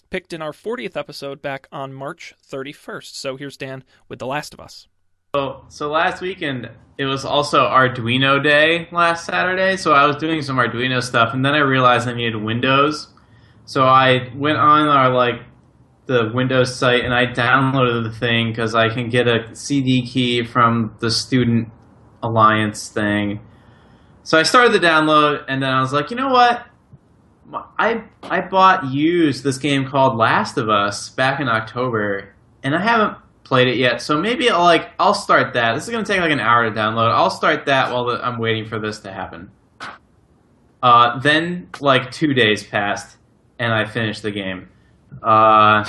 picked 0.09 0.33
in 0.33 0.41
our 0.41 0.51
40th 0.51 0.97
episode 0.97 1.41
back 1.41 1.67
on 1.71 1.93
March 1.93 2.33
31st. 2.49 3.15
So 3.15 3.37
here's 3.37 3.57
Dan 3.57 3.83
with 4.09 4.19
The 4.19 4.27
Last 4.27 4.53
of 4.53 4.59
Us. 4.59 4.87
So 5.69 5.91
last 5.91 6.21
weekend 6.21 6.69
it 6.97 7.05
was 7.05 7.23
also 7.23 7.59
Arduino 7.59 8.41
Day 8.41 8.87
last 8.91 9.25
Saturday. 9.25 9.77
So 9.77 9.93
I 9.93 10.05
was 10.05 10.15
doing 10.15 10.41
some 10.41 10.57
Arduino 10.57 11.03
stuff, 11.03 11.33
and 11.33 11.45
then 11.45 11.53
I 11.53 11.59
realized 11.59 12.07
I 12.07 12.13
needed 12.13 12.37
Windows. 12.37 13.09
So 13.67 13.83
I 13.83 14.31
went 14.33 14.57
on 14.57 14.87
our 14.87 15.09
like 15.09 15.41
the 16.05 16.31
Windows 16.33 16.73
site 16.73 17.03
and 17.03 17.13
I 17.13 17.25
downloaded 17.25 18.05
the 18.05 18.17
thing 18.17 18.49
because 18.49 18.73
I 18.73 18.87
can 18.87 19.09
get 19.09 19.27
a 19.27 19.53
CD 19.53 20.07
key 20.07 20.45
from 20.45 20.95
the 20.99 21.11
Student 21.11 21.67
Alliance 22.23 22.87
thing. 22.87 23.41
So 24.23 24.37
I 24.37 24.43
started 24.43 24.71
the 24.71 24.79
download, 24.79 25.43
and 25.47 25.61
then 25.61 25.69
I 25.69 25.79
was 25.79 25.93
like, 25.93 26.11
you 26.11 26.17
know 26.17 26.29
what? 26.29 26.65
I 27.77 28.03
I 28.23 28.41
bought 28.41 28.85
used 28.85 29.43
this 29.43 29.57
game 29.57 29.85
called 29.89 30.17
Last 30.17 30.57
of 30.57 30.69
Us 30.69 31.09
back 31.09 31.41
in 31.41 31.49
October, 31.49 32.33
and 32.63 32.73
I 32.73 32.81
haven't 32.81 33.17
played 33.43 33.67
it 33.67 33.75
yet. 33.75 34.01
So 34.01 34.19
maybe 34.19 34.49
I'll 34.49 34.63
like 34.63 34.91
I'll 34.97 35.13
start 35.13 35.53
that. 35.53 35.75
This 35.75 35.85
is 35.85 35.89
gonna 35.89 36.05
take 36.05 36.21
like 36.21 36.31
an 36.31 36.39
hour 36.39 36.69
to 36.69 36.71
download. 36.75 37.11
I'll 37.11 37.29
start 37.29 37.65
that 37.65 37.91
while 37.91 38.05
the, 38.05 38.25
I'm 38.25 38.39
waiting 38.39 38.65
for 38.65 38.79
this 38.79 38.99
to 39.01 39.11
happen. 39.11 39.51
Uh, 40.81 41.19
then 41.19 41.69
like 41.81 42.11
two 42.11 42.33
days 42.33 42.63
passed, 42.63 43.16
and 43.59 43.73
I 43.73 43.85
finished 43.85 44.21
the 44.21 44.31
game. 44.31 44.69
Uh, 45.21 45.83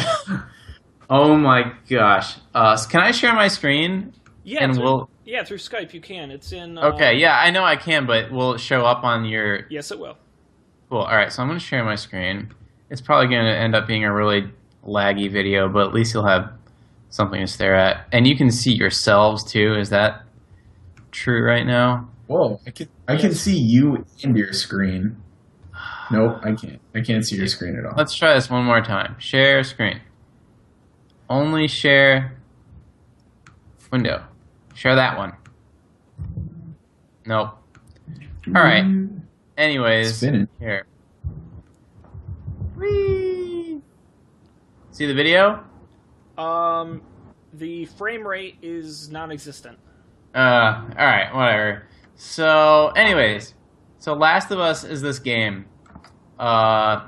oh 1.10 1.36
my 1.36 1.72
gosh! 1.88 2.36
Uh, 2.54 2.76
can 2.86 3.00
I 3.00 3.10
share 3.10 3.34
my 3.34 3.48
screen? 3.48 4.12
Yeah, 4.44 4.64
and 4.64 4.74
through, 4.74 4.84
we'll 4.84 5.10
yeah 5.24 5.44
through 5.44 5.58
Skype 5.58 5.92
you 5.92 6.00
can. 6.00 6.30
It's 6.30 6.52
in. 6.52 6.78
Uh, 6.78 6.92
okay. 6.94 7.18
Yeah, 7.18 7.38
I 7.38 7.50
know 7.50 7.64
I 7.64 7.76
can, 7.76 8.06
but 8.06 8.30
will 8.30 8.54
it 8.54 8.60
show 8.60 8.84
up 8.86 9.04
on 9.04 9.24
your? 9.24 9.66
Yes, 9.70 9.90
it 9.90 9.98
will. 9.98 10.16
Cool. 10.88 11.00
All 11.00 11.16
right, 11.16 11.30
so 11.30 11.42
I'm 11.42 11.48
going 11.48 11.58
to 11.58 11.64
share 11.64 11.84
my 11.84 11.96
screen. 11.96 12.54
It's 12.88 13.02
probably 13.02 13.28
going 13.28 13.44
to 13.44 13.54
end 13.54 13.74
up 13.74 13.86
being 13.86 14.04
a 14.04 14.14
really 14.14 14.50
laggy 14.86 15.30
video, 15.30 15.68
but 15.68 15.86
at 15.86 15.92
least 15.92 16.14
you'll 16.14 16.26
have 16.26 16.50
something 17.10 17.40
to 17.40 17.46
stare 17.46 17.74
at, 17.74 18.06
and 18.12 18.26
you 18.26 18.36
can 18.36 18.50
see 18.50 18.72
yourselves 18.72 19.44
too. 19.44 19.74
Is 19.74 19.90
that 19.90 20.22
true 21.10 21.44
right 21.44 21.66
now? 21.66 22.08
Whoa! 22.26 22.60
I 22.66 22.70
can 22.70 22.88
I 23.06 23.16
can 23.16 23.34
see 23.34 23.58
you 23.58 24.04
and 24.22 24.36
your 24.36 24.52
screen. 24.52 25.16
Nope, 26.10 26.40
I 26.42 26.52
can't. 26.52 26.80
I 26.94 27.00
can't 27.00 27.26
see 27.26 27.36
your 27.36 27.46
screen 27.48 27.76
at 27.76 27.84
all. 27.84 27.94
Let's 27.96 28.14
try 28.14 28.34
this 28.34 28.48
one 28.48 28.64
more 28.64 28.80
time. 28.80 29.16
Share 29.18 29.62
screen. 29.64 30.00
Only 31.28 31.68
share 31.68 32.38
window. 33.90 34.24
Share 34.74 34.94
that 34.94 35.18
one. 35.18 35.34
Nope. 37.26 37.50
All 38.46 38.52
right. 38.62 38.84
Anyways, 39.58 40.16
Spinning. 40.16 40.48
here. 40.58 40.86
Whee! 42.76 43.82
See 44.92 45.06
the 45.06 45.14
video? 45.14 45.64
Um, 46.38 47.02
the 47.52 47.84
frame 47.86 48.26
rate 48.26 48.56
is 48.62 49.10
non-existent. 49.10 49.78
Uh, 50.34 50.38
all 50.98 51.06
right, 51.06 51.34
whatever. 51.34 51.82
So, 52.14 52.88
anyways, 52.96 53.54
so 53.98 54.14
Last 54.14 54.50
of 54.50 54.60
Us 54.60 54.84
is 54.84 55.02
this 55.02 55.18
game. 55.18 55.66
Uh, 56.38 57.06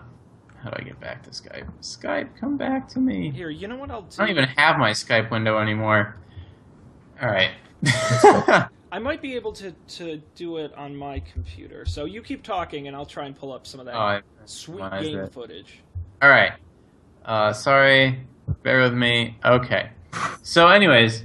how 0.63 0.71
do 0.71 0.77
I 0.79 0.83
get 0.83 1.01
back 1.01 1.23
to 1.23 1.31
Skype? 1.31 1.71
Skype, 1.81 2.29
come 2.39 2.57
back 2.57 2.89
to 2.91 2.99
me. 2.99 3.31
Here, 3.31 3.51
you 3.51 3.69
know 3.69 3.77
what 3.77 3.91
I'll 3.91 4.03
do? 4.03 4.23
I 4.23 4.27
don't 4.27 4.37
even 4.37 4.49
have 4.57 4.79
my 4.79 4.91
Skype 4.91 5.31
window 5.31 5.59
anymore. 5.59 6.17
All 7.23 7.29
right. 7.29 7.53
I 8.93 8.99
might 8.99 9.23
be 9.23 9.37
able 9.37 9.53
to 9.53 9.73
to 9.73 10.17
do 10.35 10.57
it 10.57 10.75
on 10.75 10.95
my 10.97 11.21
computer. 11.21 11.85
So 11.87 12.05
you 12.05 12.23
keep 12.23 12.43
talking, 12.43 12.89
and 12.89 12.97
I'll 12.97 13.07
try 13.07 13.27
and 13.27 13.37
pull 13.37 13.53
up 13.53 13.67
some 13.67 13.81
of 13.81 13.87
that 13.87 13.95
oh, 13.95 14.21
sweet 14.47 14.91
game 15.01 15.29
footage. 15.29 15.81
all 16.21 16.29
right. 16.29 16.53
Uh, 17.25 17.53
sorry. 17.53 18.27
Bear 18.63 18.83
with 18.83 18.95
me. 18.95 19.39
Okay. 19.45 19.91
So, 20.43 20.69
anyways, 20.69 21.25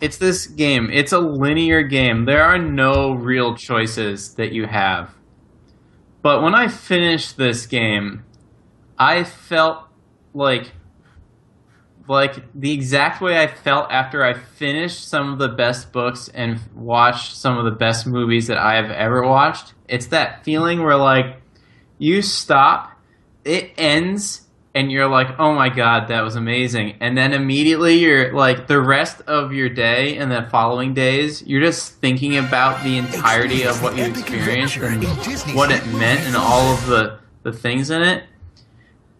it's 0.00 0.16
this 0.18 0.46
game. 0.46 0.90
It's 0.92 1.12
a 1.12 1.18
linear 1.18 1.82
game. 1.82 2.24
There 2.24 2.42
are 2.42 2.58
no 2.58 3.12
real 3.12 3.54
choices 3.54 4.34
that 4.34 4.52
you 4.52 4.66
have. 4.66 5.14
But 6.24 6.42
when 6.42 6.54
I 6.54 6.68
finished 6.68 7.36
this 7.36 7.66
game, 7.66 8.24
I 8.98 9.24
felt 9.24 9.84
like 10.32 10.72
like 12.08 12.42
the 12.54 12.72
exact 12.72 13.20
way 13.20 13.42
I 13.42 13.46
felt 13.46 13.92
after 13.92 14.24
I 14.24 14.32
finished 14.32 15.06
some 15.06 15.34
of 15.34 15.38
the 15.38 15.48
best 15.48 15.92
books 15.92 16.30
and 16.32 16.58
watched 16.74 17.36
some 17.36 17.58
of 17.58 17.66
the 17.66 17.72
best 17.72 18.06
movies 18.06 18.46
that 18.46 18.56
I 18.56 18.76
have 18.76 18.90
ever 18.90 19.22
watched. 19.22 19.74
It's 19.86 20.06
that 20.06 20.44
feeling 20.46 20.82
where 20.82 20.96
like 20.96 21.42
you 21.98 22.22
stop, 22.22 22.98
it 23.44 23.72
ends, 23.76 24.43
and 24.74 24.90
you're 24.90 25.06
like, 25.06 25.38
"Oh 25.38 25.54
my 25.54 25.68
god, 25.68 26.08
that 26.08 26.22
was 26.22 26.36
amazing!" 26.36 26.96
And 27.00 27.16
then 27.16 27.32
immediately 27.32 27.94
you're 27.94 28.32
like, 28.34 28.66
the 28.66 28.80
rest 28.80 29.20
of 29.22 29.52
your 29.52 29.68
day 29.68 30.16
and 30.16 30.30
the 30.30 30.48
following 30.50 30.94
days, 30.94 31.42
you're 31.46 31.60
just 31.60 31.94
thinking 32.00 32.36
about 32.36 32.82
the 32.82 32.98
entirety 32.98 33.62
of 33.62 33.82
what 33.82 33.96
you 33.96 34.04
experienced 34.04 34.76
and 34.78 35.04
what 35.54 35.70
it 35.70 35.86
meant 35.86 36.20
and 36.20 36.36
all 36.36 36.72
of 36.74 36.86
the 36.86 37.18
the 37.44 37.52
things 37.52 37.90
in 37.90 38.02
it. 38.02 38.24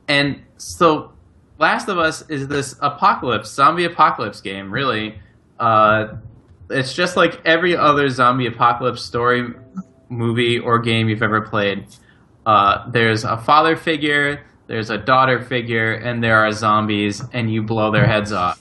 And 0.08 0.42
so, 0.56 1.12
Last 1.58 1.88
of 1.88 1.98
Us 1.98 2.28
is 2.28 2.48
this 2.48 2.74
apocalypse, 2.80 3.50
zombie 3.50 3.84
apocalypse 3.84 4.40
game. 4.40 4.72
Really, 4.72 5.20
uh, 5.60 6.16
it's 6.70 6.94
just 6.94 7.16
like 7.16 7.40
every 7.44 7.76
other 7.76 8.08
zombie 8.08 8.46
apocalypse 8.46 9.02
story, 9.02 9.52
movie, 10.08 10.58
or 10.58 10.78
game 10.80 11.08
you've 11.08 11.22
ever 11.22 11.40
played. 11.42 11.86
Uh, 12.44 12.90
there's 12.90 13.24
a 13.24 13.36
father 13.36 13.76
figure, 13.76 14.44
there's 14.74 14.90
a 14.90 14.98
daughter 14.98 15.40
figure, 15.40 15.92
and 15.92 16.20
there 16.20 16.44
are 16.44 16.50
zombies, 16.50 17.22
and 17.32 17.48
you 17.48 17.62
blow 17.62 17.92
their 17.92 18.08
heads 18.08 18.32
off. 18.32 18.60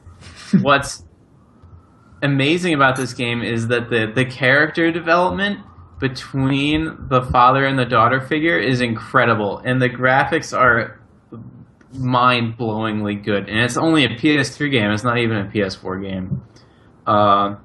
What's 0.62 1.04
amazing 2.22 2.72
about 2.72 2.96
this 2.96 3.12
game 3.12 3.42
is 3.42 3.68
that 3.68 3.90
the, 3.90 4.10
the 4.14 4.24
character 4.24 4.90
development 4.90 5.58
between 6.00 6.96
the 7.10 7.20
father 7.20 7.66
and 7.66 7.78
the 7.78 7.84
daughter 7.84 8.18
figure 8.18 8.58
is 8.58 8.80
incredible, 8.80 9.58
and 9.58 9.82
the 9.82 9.90
graphics 9.90 10.56
are 10.58 10.98
mind 11.92 12.56
blowingly 12.56 13.22
good. 13.22 13.50
And 13.50 13.60
it's 13.60 13.76
only 13.76 14.06
a 14.06 14.08
PS3 14.08 14.70
game; 14.70 14.90
it's 14.90 15.04
not 15.04 15.18
even 15.18 15.36
a 15.36 15.50
PS4 15.50 16.02
game. 16.02 16.42
Uh, 17.06 17.56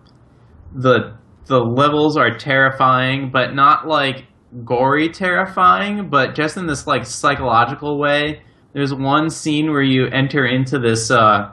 the 0.76 1.16
the 1.46 1.60
levels 1.60 2.18
are 2.18 2.38
terrifying, 2.38 3.32
but 3.32 3.56
not 3.56 3.88
like 3.88 4.27
gory 4.64 5.10
terrifying, 5.10 6.10
but 6.10 6.36
just 6.36 6.58
in 6.58 6.68
this 6.68 6.88
like 6.88 7.06
psychological 7.06 8.00
way. 8.00 8.42
There's 8.74 8.94
one 8.94 9.30
scene 9.30 9.72
where 9.72 9.82
you 9.82 10.08
enter 10.08 10.46
into 10.46 10.78
this 10.78 11.10
uh, 11.10 11.52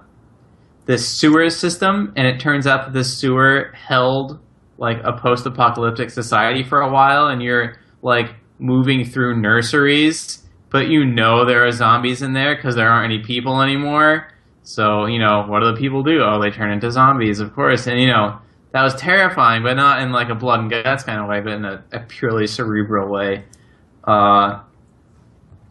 this 0.87 1.09
sewer 1.09 1.49
system, 1.49 2.13
and 2.17 2.27
it 2.27 2.39
turns 2.39 2.67
out 2.67 2.87
that 2.87 2.93
this 2.93 3.19
sewer 3.19 3.73
held 3.75 4.41
like 4.77 4.99
a 5.05 5.13
post-apocalyptic 5.13 6.11
society 6.11 6.63
for 6.63 6.81
a 6.81 6.93
while, 6.93 7.29
and 7.29 7.43
you're 7.43 7.77
like 8.03 8.35
moving 8.59 9.05
through 9.05 9.41
nurseries, 9.41 10.47
but 10.71 10.89
you 10.89 11.05
know 11.05 11.47
there 11.47 11.65
are 11.67 11.71
zombies 11.71 12.21
in 12.21 12.35
there 12.35 12.57
because 12.57 12.75
there 12.75 12.91
aren't 12.91 13.13
any 13.13 13.23
people 13.23 13.63
anymore. 13.63 14.29
So 14.63 15.07
you 15.07 15.19
know 15.19 15.45
what 15.47 15.61
do 15.61 15.73
the 15.73 15.79
people 15.79 16.03
do? 16.03 16.21
Oh, 16.23 16.41
they 16.43 16.51
turn 16.51 16.71
into 16.71 16.91
zombies, 16.91 17.41
of 17.41 17.55
course, 17.55 17.87
and 17.87 17.99
you 17.99 18.09
know 18.09 18.39
that 18.75 18.83
was 18.83 18.97
terrifying, 18.97 19.63
but 19.63 19.75
not 19.75 20.03
in 20.03 20.11
like 20.11 20.31
a 20.31 20.35
blood 20.35 20.59
and 20.59 20.69
guts 20.69 21.05
kind 21.05 21.21
of 21.21 21.29
way, 21.29 21.41
but 21.41 21.53
in 21.53 21.65
a, 21.65 21.85
a 21.93 22.01
purely 22.01 22.49
cerebral 22.49 23.09
way. 23.09 23.45
Uh, 24.03 24.63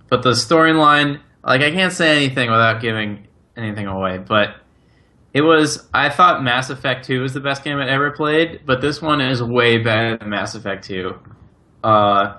but 0.07 0.23
the 0.23 0.29
storyline, 0.29 1.19
like 1.43 1.59
I 1.59 1.71
can't 1.71 1.91
say 1.91 2.15
anything 2.15 2.49
without 2.49 2.81
giving 2.81 3.27
anything 3.57 3.87
away, 3.87 4.19
but 4.19 4.55
it 5.33 5.41
was. 5.41 5.85
I 5.93 6.09
thought 6.09 6.45
Mass 6.45 6.69
Effect 6.69 7.03
Two 7.03 7.21
was 7.21 7.33
the 7.33 7.41
best 7.41 7.65
game 7.65 7.77
I'd 7.77 7.89
ever 7.89 8.11
played, 8.11 8.61
but 8.65 8.79
this 8.79 9.01
one 9.01 9.19
is 9.19 9.43
way 9.43 9.79
better 9.79 10.15
than 10.15 10.29
Mass 10.29 10.55
Effect 10.55 10.85
Two. 10.85 11.19
Uh, 11.83 12.37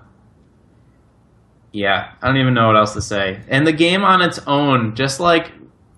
yeah, 1.73 2.13
I 2.23 2.27
don't 2.27 2.39
even 2.39 2.55
know 2.55 2.69
what 2.69 2.77
else 2.77 2.95
to 2.95 3.03
say. 3.03 3.43
And 3.49 3.67
the 3.67 3.73
game 3.73 4.03
on 4.03 4.23
its 4.23 4.39
own, 4.47 4.95
just 4.95 5.21
like 5.21 5.53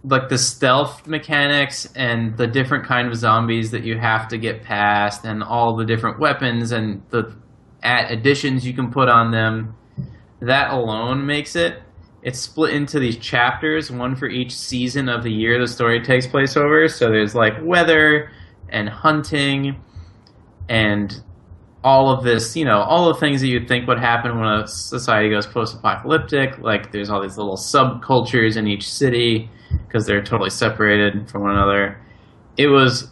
like 0.08 0.28
the 0.28 0.38
stealth 0.38 1.06
mechanics 1.06 1.86
and 1.96 2.36
the 2.36 2.46
different 2.46 2.86
kind 2.86 3.08
of 3.08 3.16
zombies 3.16 3.72
that 3.72 3.82
you 3.82 3.98
have 3.98 4.28
to 4.28 4.38
get 4.38 4.62
past, 4.62 5.24
and 5.24 5.42
all 5.42 5.76
the 5.76 5.84
different 5.84 6.20
weapons 6.20 6.72
and 6.72 7.02
the 7.10 7.34
at 7.82 8.10
additions 8.10 8.66
you 8.66 8.72
can 8.72 8.90
put 8.90 9.08
on 9.08 9.30
them, 9.30 9.74
that 10.40 10.70
alone 10.70 11.26
makes 11.26 11.56
it. 11.56 11.82
It's 12.22 12.40
split 12.40 12.74
into 12.74 12.98
these 12.98 13.16
chapters, 13.18 13.90
one 13.90 14.16
for 14.16 14.26
each 14.28 14.52
season 14.56 15.08
of 15.08 15.22
the 15.22 15.30
year 15.30 15.60
the 15.60 15.66
story 15.68 16.02
takes 16.02 16.26
place 16.26 16.56
over. 16.56 16.88
So 16.88 17.06
there's 17.06 17.34
like 17.34 17.52
weather 17.62 18.30
and 18.68 18.88
hunting 18.88 19.80
and 20.68 21.22
all 21.84 22.10
of 22.12 22.24
this, 22.24 22.56
you 22.56 22.64
know, 22.64 22.80
all 22.80 23.12
the 23.12 23.20
things 23.20 23.40
that 23.40 23.46
you'd 23.46 23.68
think 23.68 23.86
would 23.86 24.00
happen 24.00 24.40
when 24.40 24.48
a 24.48 24.66
society 24.66 25.30
goes 25.30 25.46
post-apocalyptic. 25.46 26.58
Like 26.58 26.90
there's 26.90 27.10
all 27.10 27.22
these 27.22 27.38
little 27.38 27.56
subcultures 27.56 28.56
in 28.56 28.66
each 28.66 28.90
city 28.90 29.48
because 29.86 30.06
they're 30.06 30.22
totally 30.22 30.50
separated 30.50 31.30
from 31.30 31.42
one 31.42 31.52
another. 31.52 32.00
It 32.56 32.68
was 32.68 33.10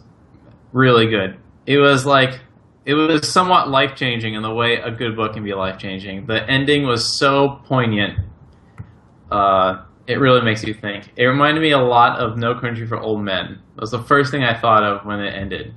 really 0.71 1.07
good. 1.07 1.37
It 1.65 1.77
was 1.77 2.05
like 2.05 2.39
it 2.85 2.93
was 2.93 3.27
somewhat 3.27 3.69
life 3.69 3.95
changing 3.95 4.35
in 4.35 4.43
the 4.43 4.53
way 4.53 4.75
a 4.75 4.91
good 4.91 5.15
book 5.15 5.33
can 5.33 5.43
be 5.43 5.53
life 5.53 5.79
changing. 5.79 6.27
The 6.27 6.47
ending 6.49 6.83
was 6.83 7.03
so 7.17 7.61
poignant. 7.65 8.19
Uh, 9.31 9.83
it 10.05 10.19
really 10.19 10.41
makes 10.41 10.63
you 10.63 10.73
think. 10.73 11.11
It 11.15 11.25
reminded 11.25 11.61
me 11.61 11.71
a 11.71 11.79
lot 11.79 12.19
of 12.19 12.37
No 12.37 12.53
Country 12.59 12.85
for 12.85 12.99
Old 12.99 13.23
Men. 13.23 13.59
It 13.75 13.81
was 13.81 13.91
the 13.91 14.03
first 14.03 14.29
thing 14.29 14.43
I 14.43 14.59
thought 14.59 14.83
of 14.83 15.03
when 15.05 15.19
it 15.19 15.33
ended. 15.33 15.73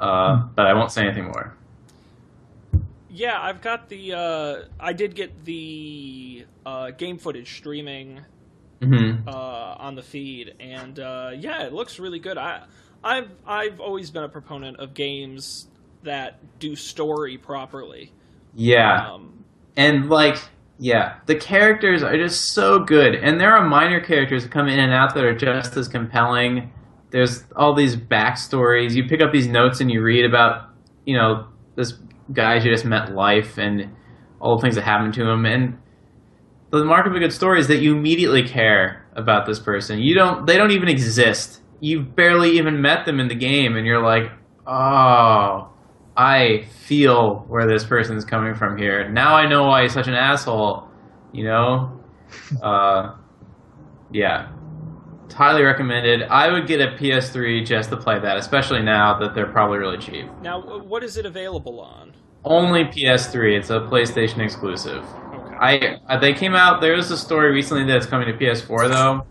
Uh, 0.00 0.48
but 0.56 0.66
I 0.66 0.74
won't 0.74 0.90
say 0.90 1.04
anything 1.06 1.26
more. 1.26 1.56
Yeah, 3.08 3.40
I've 3.40 3.60
got 3.60 3.88
the. 3.88 4.14
Uh, 4.14 4.56
I 4.80 4.92
did 4.92 5.14
get 5.14 5.44
the 5.44 6.46
uh, 6.66 6.90
game 6.90 7.18
footage 7.18 7.54
streaming 7.54 8.20
Mm-hmm. 8.82 9.28
uh, 9.28 9.32
on 9.78 9.94
the 9.94 10.02
feed, 10.02 10.54
and 10.58 10.98
uh, 10.98 11.30
yeah, 11.38 11.62
it 11.62 11.72
looks 11.72 11.98
really 11.98 12.18
good. 12.18 12.36
I 12.36 12.64
I've 13.04 13.30
I've 13.46 13.80
always 13.80 14.10
been 14.10 14.24
a 14.24 14.28
proponent 14.28 14.78
of 14.80 14.94
games 14.94 15.68
that 16.02 16.40
do 16.58 16.74
story 16.74 17.38
properly. 17.38 18.12
Yeah. 18.54 19.12
Um, 19.12 19.44
and 19.76 20.08
like 20.08 20.36
yeah 20.78 21.18
the 21.26 21.34
characters 21.34 22.02
are 22.02 22.16
just 22.16 22.52
so 22.52 22.78
good 22.80 23.14
and 23.14 23.40
there 23.40 23.52
are 23.54 23.68
minor 23.68 24.00
characters 24.00 24.42
that 24.42 24.52
come 24.52 24.68
in 24.68 24.78
and 24.78 24.92
out 24.92 25.14
that 25.14 25.24
are 25.24 25.34
just 25.34 25.76
as 25.76 25.88
compelling 25.88 26.72
there's 27.10 27.44
all 27.56 27.74
these 27.74 27.94
backstories 27.94 28.94
you 28.94 29.04
pick 29.06 29.20
up 29.20 29.32
these 29.32 29.46
notes 29.46 29.80
and 29.80 29.90
you 29.90 30.02
read 30.02 30.24
about 30.24 30.70
you 31.04 31.16
know 31.16 31.46
this 31.76 31.94
guy 32.32 32.58
who 32.58 32.70
just 32.70 32.84
met 32.84 33.14
life 33.14 33.58
and 33.58 33.94
all 34.40 34.56
the 34.56 34.62
things 34.62 34.74
that 34.74 34.82
happened 34.82 35.14
to 35.14 35.22
him 35.22 35.44
and 35.44 35.78
the 36.78 36.84
mark 36.84 37.06
of 37.06 37.14
a 37.14 37.18
good 37.18 37.32
story 37.32 37.60
is 37.60 37.68
that 37.68 37.78
you 37.78 37.96
immediately 37.96 38.42
care 38.42 39.06
about 39.14 39.46
this 39.46 39.58
person 39.58 39.98
you 39.98 40.14
don't 40.14 40.46
they 40.46 40.56
don't 40.56 40.70
even 40.70 40.88
exist 40.88 41.60
you've 41.80 42.14
barely 42.16 42.50
even 42.58 42.80
met 42.80 43.04
them 43.06 43.20
in 43.20 43.28
the 43.28 43.34
game 43.34 43.76
and 43.76 43.86
you're 43.86 44.02
like 44.02 44.30
oh 44.66 45.68
I 46.16 46.66
feel 46.84 47.40
where 47.48 47.66
this 47.66 47.84
person 47.84 48.16
is 48.16 48.24
coming 48.24 48.54
from 48.54 48.76
here. 48.76 49.08
Now 49.08 49.34
I 49.34 49.46
know 49.48 49.64
why 49.64 49.82
he's 49.82 49.92
such 49.92 50.08
an 50.08 50.14
asshole. 50.14 50.88
You 51.32 51.44
know, 51.44 52.00
uh, 52.62 53.14
yeah, 54.10 54.52
it's 55.24 55.34
highly 55.34 55.62
recommended. 55.62 56.24
I 56.24 56.50
would 56.52 56.66
get 56.66 56.80
a 56.80 56.88
PS3 56.98 57.64
just 57.64 57.88
to 57.90 57.96
play 57.96 58.18
that, 58.18 58.36
especially 58.36 58.82
now 58.82 59.18
that 59.18 59.34
they're 59.34 59.46
probably 59.46 59.78
really 59.78 59.98
cheap. 59.98 60.26
now, 60.42 60.60
what 60.80 61.02
is 61.02 61.16
it 61.16 61.24
available 61.24 61.80
on? 61.80 62.12
Only 62.44 62.84
PS3. 62.84 63.56
It's 63.56 63.70
a 63.70 63.80
PlayStation 63.80 64.40
exclusive. 64.40 65.04
I 65.62 66.00
uh, 66.08 66.18
they 66.18 66.32
came 66.32 66.56
out. 66.56 66.80
There 66.80 66.94
is 66.94 67.12
a 67.12 67.16
story 67.16 67.52
recently 67.52 67.84
that's 67.84 68.04
coming 68.04 68.26
to 68.26 68.32
PS4 68.34 68.88
though, 68.88 69.26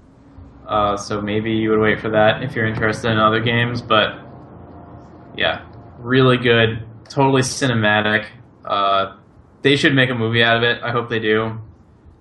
uh, 0.66 0.96
so 0.96 1.22
maybe 1.22 1.52
you 1.52 1.70
would 1.72 1.80
wait 1.80 2.00
for 2.00 2.10
that 2.10 2.42
if 2.42 2.56
you're 2.56 2.66
interested 2.66 3.12
in 3.12 3.18
other 3.18 3.42
games. 3.42 3.82
But 3.82 4.18
yeah, 5.36 5.68
really 6.00 6.38
good, 6.38 6.88
totally 7.10 7.42
cinematic. 7.42 8.28
Uh, 8.64 9.18
they 9.62 9.76
should 9.76 9.94
make 9.94 10.10
a 10.10 10.16
movie 10.16 10.42
out 10.42 10.56
of 10.56 10.64
it. 10.64 10.82
I 10.82 10.92
hope 10.92 11.10
they 11.10 11.20
do. 11.20 11.60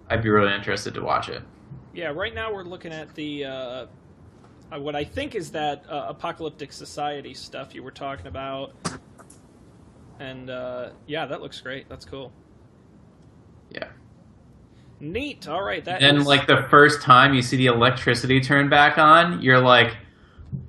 I'd 0.09 0.25
be 0.25 0.29
really 0.29 0.53
interested 0.53 0.93
to 0.95 1.03
watch 1.03 1.29
it. 1.29 1.45
Yeah, 1.95 2.09
right 2.09 2.35
now 2.35 2.53
we're 2.53 2.65
looking 2.65 2.93
at 2.93 3.15
the 3.15 3.45
uh, 3.45 3.87
uh, 4.73 4.81
what 4.81 4.97
I 4.97 5.05
think 5.05 5.37
is 5.37 5.53
that 5.53 5.85
uh, 5.89 6.07
apocalyptic 6.09 6.73
society 6.73 7.33
stuff 7.33 7.77
you 7.77 7.85
were 7.85 7.93
talking 7.93 8.27
about, 8.27 8.73
and 10.19 10.51
uh, 10.51 10.91
yeah, 11.07 11.27
that 11.27 11.41
looks 11.41 11.61
great. 11.61 11.89
That's 11.89 12.05
cool. 12.05 12.33
Yeah. 13.71 13.87
Neat. 15.01 15.49
All 15.49 15.63
right. 15.63 15.85
That 15.85 16.01
Then 16.01 16.19
is- 16.19 16.27
like 16.27 16.47
the 16.47 16.67
first 16.71 17.03
time 17.03 17.35
you 17.35 17.43
see 17.43 17.57
the 17.57 17.67
electricity 17.67 18.41
turn 18.41 18.69
back 18.69 18.99
on, 18.99 19.41
you're 19.41 19.61
like, 19.61 19.97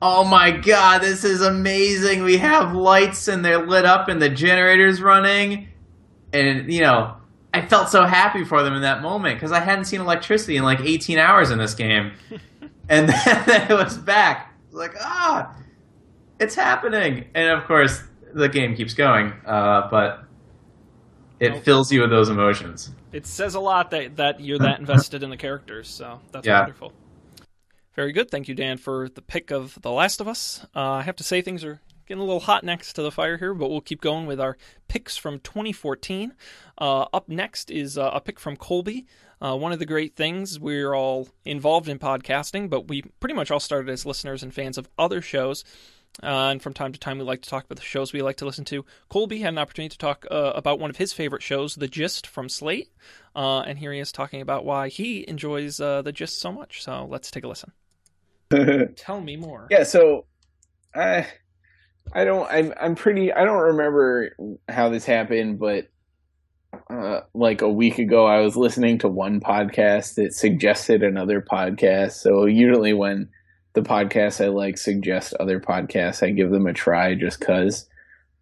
"Oh 0.02 0.24
my 0.24 0.52
god, 0.52 1.02
this 1.02 1.24
is 1.24 1.42
amazing! 1.42 2.24
We 2.24 2.38
have 2.38 2.74
lights 2.74 3.28
and 3.28 3.44
they're 3.44 3.66
lit 3.66 3.86
up 3.86 4.08
and 4.08 4.22
the 4.22 4.30
generator's 4.30 5.02
running." 5.02 5.68
And 6.32 6.72
you 6.72 6.82
know, 6.82 7.16
I 7.54 7.66
felt 7.66 7.90
so 7.90 8.06
happy 8.06 8.46
for 8.46 8.64
them 8.64 8.74
in 8.74 8.84
that 8.84 9.02
moment 9.02 9.36
because 9.36 9.52
I 9.52 9.60
hadn't 9.60 9.86
seen 9.86 10.00
electricity 10.00 10.56
in 10.56 10.64
like 10.64 10.80
18 10.80 11.18
hours 11.18 11.52
in 11.52 11.58
this 11.60 11.74
game, 11.74 12.14
and 12.90 13.10
then, 13.10 13.44
then 13.46 13.68
it 13.72 13.74
was 13.74 13.98
back. 13.98 14.54
It 14.70 14.74
was 14.76 14.80
like, 14.88 14.96
ah, 15.02 15.54
it's 16.40 16.56
happening! 16.56 17.26
And 17.36 17.50
of 17.50 17.66
course, 17.66 18.02
the 18.34 18.48
game 18.48 18.76
keeps 18.76 18.94
going, 18.94 19.34
uh, 19.46 19.90
but 19.92 20.24
it 21.42 21.66
fills 21.66 21.92
you 21.92 22.00
with 22.02 22.12
those 22.12 22.30
emotions. 22.30 22.92
It 23.12 23.26
says 23.26 23.56
a 23.56 23.60
lot 23.60 23.92
that 23.92 24.18
that 24.18 24.40
you're 24.40 24.60
that 24.60 24.80
invested 24.84 25.24
in 25.24 25.30
the 25.30 25.38
characters. 25.38 25.88
So 25.90 26.20
that's 26.32 26.46
Yeah. 26.48 26.60
wonderful. 26.62 26.94
Very 27.96 28.14
good. 28.14 28.32
Thank 28.32 28.48
you, 28.48 28.56
Dan, 28.56 28.78
for 28.78 29.10
the 29.10 29.22
pick 29.22 29.52
of 29.52 29.82
The 29.82 29.92
Last 29.92 30.22
of 30.22 30.28
Us. 30.28 30.66
Uh, 30.76 30.80
I 30.92 31.02
have 31.02 31.18
to 31.18 31.24
say 31.26 31.42
things 31.42 31.64
are 31.66 31.82
getting 32.08 32.22
a 32.22 32.26
little 32.26 32.40
hot 32.40 32.64
next 32.64 32.94
to 32.94 33.02
the 33.02 33.12
fire 33.12 33.38
here, 33.38 33.54
but 33.54 33.70
we'll 33.70 33.82
keep 33.82 34.00
going 34.00 34.26
with 34.26 34.40
our 34.40 34.58
picks 34.88 35.18
from 35.18 35.40
2014. 35.40 36.34
Uh, 36.78 37.02
up 37.14 37.28
next 37.28 37.70
is 37.70 37.98
uh, 37.98 38.10
a 38.14 38.22
pick 38.22 38.40
from 38.40 38.56
Colby. 38.56 39.06
Uh, 39.42 39.58
one 39.58 39.72
of 39.74 39.80
the 39.80 39.86
great 39.86 40.16
things 40.16 40.58
we're 40.60 40.94
all 40.94 41.28
involved 41.44 41.90
in 41.90 42.00
podcasting, 42.00 42.70
but 42.70 42.88
we 42.88 43.02
pretty 43.20 43.34
much 43.36 43.52
all 43.52 43.60
started 43.60 43.90
as 43.92 44.06
listeners 44.06 44.42
and 44.42 44.54
fans 44.54 44.78
of 44.78 44.88
other 44.98 45.22
shows. 45.22 45.64
Uh, 46.22 46.50
and 46.50 46.62
from 46.62 46.74
time 46.74 46.92
to 46.92 47.00
time, 47.00 47.18
we 47.18 47.24
like 47.24 47.42
to 47.42 47.50
talk 47.50 47.66
about 47.66 47.78
the 47.78 47.84
shows 47.84 48.12
we 48.12 48.22
like 48.22 48.38
to 48.38 48.46
listen 48.46 48.66
to. 48.66 48.86
Colby 49.10 49.40
had 49.40 49.54
an 49.54 49.58
opportunity 49.58 49.94
to 49.94 49.98
talk 49.98 50.26
uh, 50.30 50.52
about 50.56 50.80
one 50.80 50.90
of 50.90 50.98
his 50.98 51.14
favorite 51.14 51.42
shows, 51.42 51.76
The 51.76 51.88
Gist 51.88 52.28
from 52.28 52.50
Slate. 52.50 52.92
Uh, 53.36 53.62
and 53.62 53.80
here 53.80 53.94
he 53.94 54.00
is 54.00 54.12
talking 54.12 54.42
about 54.42 54.66
why 54.66 54.90
he 54.90 55.28
enjoys 55.28 55.80
uh, 55.80 56.02
The 56.02 56.12
Gist 56.12 56.40
so 56.40 56.52
much. 56.52 56.84
So 56.84 57.08
let's 57.10 57.32
take 57.32 57.44
a 57.44 57.48
listen. 57.48 57.72
Tell 58.98 59.22
me 59.22 59.38
more. 59.38 59.68
yeah, 59.72 59.84
so 59.84 60.26
I 60.94 61.28
I 62.14 62.26
don't 62.26 62.52
I'm 62.52 62.74
I'm 62.80 62.96
pretty 62.96 63.32
I 63.32 63.46
don't 63.46 63.62
remember 63.62 64.36
how 64.68 64.90
this 64.90 65.06
happened, 65.06 65.60
but 65.60 65.88
uh, 66.90 67.22
like 67.34 67.62
a 67.62 67.70
week 67.70 67.98
ago 68.00 68.26
I 68.26 68.42
was 68.42 68.58
listening 68.58 68.98
to 69.00 69.08
one 69.08 69.40
podcast 69.40 70.16
that 70.16 70.34
suggested 70.34 71.04
another 71.04 71.42
podcast. 71.42 72.14
So 72.14 72.46
usually 72.46 72.92
when 72.94 73.30
the 73.74 73.82
podcasts 73.82 74.44
I 74.44 74.50
like 74.50 74.78
suggest 74.78 75.34
other 75.36 75.60
podcasts, 75.60 76.24
I 76.26 76.32
give 76.32 76.52
them 76.52 76.68
a 76.68 76.74
try 76.74 77.16
just 77.16 77.42
cuz. 77.42 77.88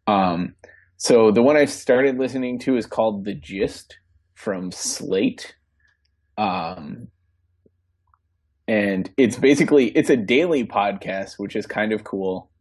Um 0.07 0.55
so 0.97 1.31
the 1.31 1.43
one 1.43 1.55
I 1.55 1.65
started 1.65 2.17
listening 2.17 2.59
to 2.59 2.75
is 2.75 2.85
called 2.85 3.23
The 3.23 3.33
Gist 3.33 3.97
from 4.35 4.71
Slate. 4.71 5.55
Um 6.37 7.09
and 8.69 9.09
it's 9.17 9.35
basically 9.35 9.87
it's 9.89 10.11
a 10.11 10.15
daily 10.15 10.63
podcast 10.63 11.39
which 11.39 11.55
is 11.55 11.65
kind 11.65 11.91
of 11.91 12.03
cool 12.03 12.51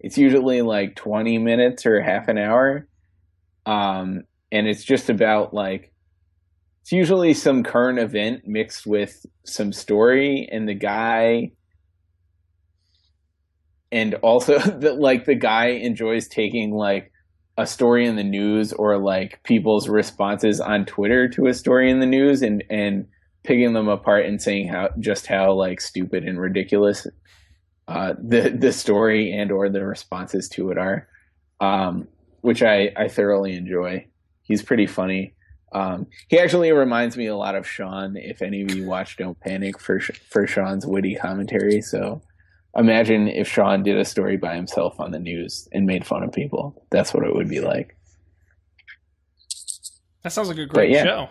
it's 0.00 0.16
usually 0.16 0.62
like 0.62 0.96
20 0.96 1.36
minutes 1.36 1.84
or 1.84 2.00
half 2.00 2.26
an 2.28 2.38
hour 2.38 2.88
um 3.66 4.22
and 4.50 4.66
it's 4.66 4.82
just 4.82 5.10
about 5.10 5.52
like 5.52 5.92
it's 6.80 6.90
usually 6.90 7.34
some 7.34 7.62
current 7.62 7.98
event 7.98 8.46
mixed 8.46 8.86
with 8.86 9.26
some 9.44 9.70
story 9.70 10.48
and 10.50 10.66
the 10.66 10.74
guy 10.74 11.52
and 13.90 14.14
also 14.16 14.58
that 14.80 14.98
like 14.98 15.24
the 15.24 15.34
guy 15.34 15.68
enjoys 15.68 16.28
taking 16.28 16.72
like 16.72 17.12
a 17.56 17.66
story 17.66 18.06
in 18.06 18.16
the 18.16 18.24
news 18.24 18.72
or 18.72 18.98
like 18.98 19.42
people's 19.42 19.88
responses 19.88 20.60
on 20.60 20.86
Twitter 20.86 21.28
to 21.28 21.46
a 21.46 21.54
story 21.54 21.90
in 21.90 22.00
the 22.00 22.06
news 22.06 22.42
and 22.42 22.62
and 22.70 23.06
picking 23.44 23.72
them 23.72 23.88
apart 23.88 24.26
and 24.26 24.40
saying 24.40 24.68
how 24.68 24.90
just 24.98 25.26
how 25.26 25.52
like 25.52 25.80
stupid 25.80 26.24
and 26.24 26.40
ridiculous 26.40 27.06
uh, 27.88 28.14
the 28.22 28.50
the 28.50 28.72
story 28.72 29.32
and 29.32 29.50
or 29.50 29.68
the 29.68 29.84
responses 29.84 30.48
to 30.50 30.70
it 30.70 30.78
are, 30.78 31.08
um, 31.60 32.06
which 32.42 32.62
I 32.62 32.92
I 32.96 33.08
thoroughly 33.08 33.54
enjoy. 33.54 34.06
He's 34.42 34.62
pretty 34.62 34.86
funny. 34.86 35.34
Um, 35.72 36.06
he 36.28 36.38
actually 36.38 36.72
reminds 36.72 37.16
me 37.16 37.26
a 37.26 37.36
lot 37.36 37.54
of 37.54 37.68
Sean. 37.68 38.16
If 38.16 38.40
any 38.40 38.62
of 38.62 38.74
you 38.74 38.86
watch 38.86 39.16
Don't 39.16 39.38
Panic 39.40 39.80
for 39.80 40.00
for 40.00 40.46
Sean's 40.46 40.86
witty 40.86 41.16
commentary, 41.16 41.82
so 41.82 42.22
imagine 42.76 43.28
if 43.28 43.48
Sean 43.48 43.82
did 43.82 43.98
a 43.98 44.04
story 44.04 44.36
by 44.36 44.54
himself 44.54 44.98
on 45.00 45.10
the 45.10 45.18
news 45.18 45.68
and 45.72 45.86
made 45.86 46.06
fun 46.06 46.22
of 46.22 46.32
people. 46.32 46.84
That's 46.90 47.12
what 47.14 47.26
it 47.26 47.34
would 47.34 47.48
be 47.48 47.60
like. 47.60 47.96
That 50.22 50.32
sounds 50.32 50.48
like 50.48 50.58
a 50.58 50.66
great 50.66 50.90
yeah. 50.90 51.04
show. 51.04 51.28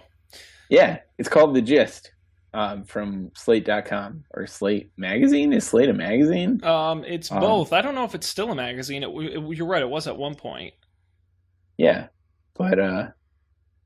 Yeah, 0.70 1.00
it's 1.18 1.30
called 1.30 1.56
The 1.56 1.62
Gist 1.62 2.12
um, 2.54 2.84
from 2.84 3.32
Slate.com 3.36 4.24
or 4.34 4.48
Slate 4.48 4.90
Magazine. 4.98 5.54
Is 5.54 5.66
Slate 5.66 5.90
a 5.90 5.94
magazine? 5.94 6.64
Um, 6.64 7.04
it's 7.06 7.32
Um, 7.32 7.40
both. 7.40 7.74
I 7.74 7.82
don't 7.82 7.96
know 7.96 8.04
if 8.06 8.16
it's 8.16 8.28
still 8.28 8.52
a 8.52 8.56
magazine. 8.56 9.04
It, 9.04 9.10
it, 9.10 9.58
you're 9.58 9.68
right. 9.68 9.82
It 9.82 9.90
was 9.90 10.08
at 10.08 10.18
one 10.18 10.36
point. 10.36 10.74
Yeah, 11.78 12.08
but 12.56 12.80
uh, 12.80 13.08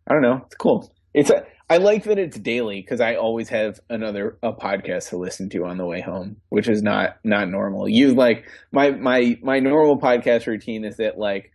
I 0.08 0.14
don't 0.14 0.22
know. 0.22 0.42
It's 0.46 0.56
cool. 0.56 0.92
It's 1.14 1.30
a, 1.30 1.44
I 1.71 1.77
like 1.77 2.03
that 2.03 2.19
it's 2.19 2.38
daily 2.38 2.81
because 2.81 2.99
I 2.99 3.15
always 3.15 3.47
have 3.47 3.79
another 3.89 4.38
a 4.43 4.51
podcast 4.51 5.07
to 5.12 5.17
listen 5.17 5.47
to 5.51 5.63
on 5.63 5.77
the 5.77 5.86
way 5.86 6.01
home, 6.01 6.36
which 6.49 6.67
is 6.67 6.84
not 6.84 7.15
not 7.23 7.47
normal. 7.47 7.88
You 7.88 8.13
like 8.13 8.43
my 8.73 8.91
my 8.91 9.39
my 9.41 9.60
normal 9.60 9.97
podcast 9.97 10.47
routine 10.47 10.84
is 10.84 10.97
that 10.97 11.17
like 11.17 11.53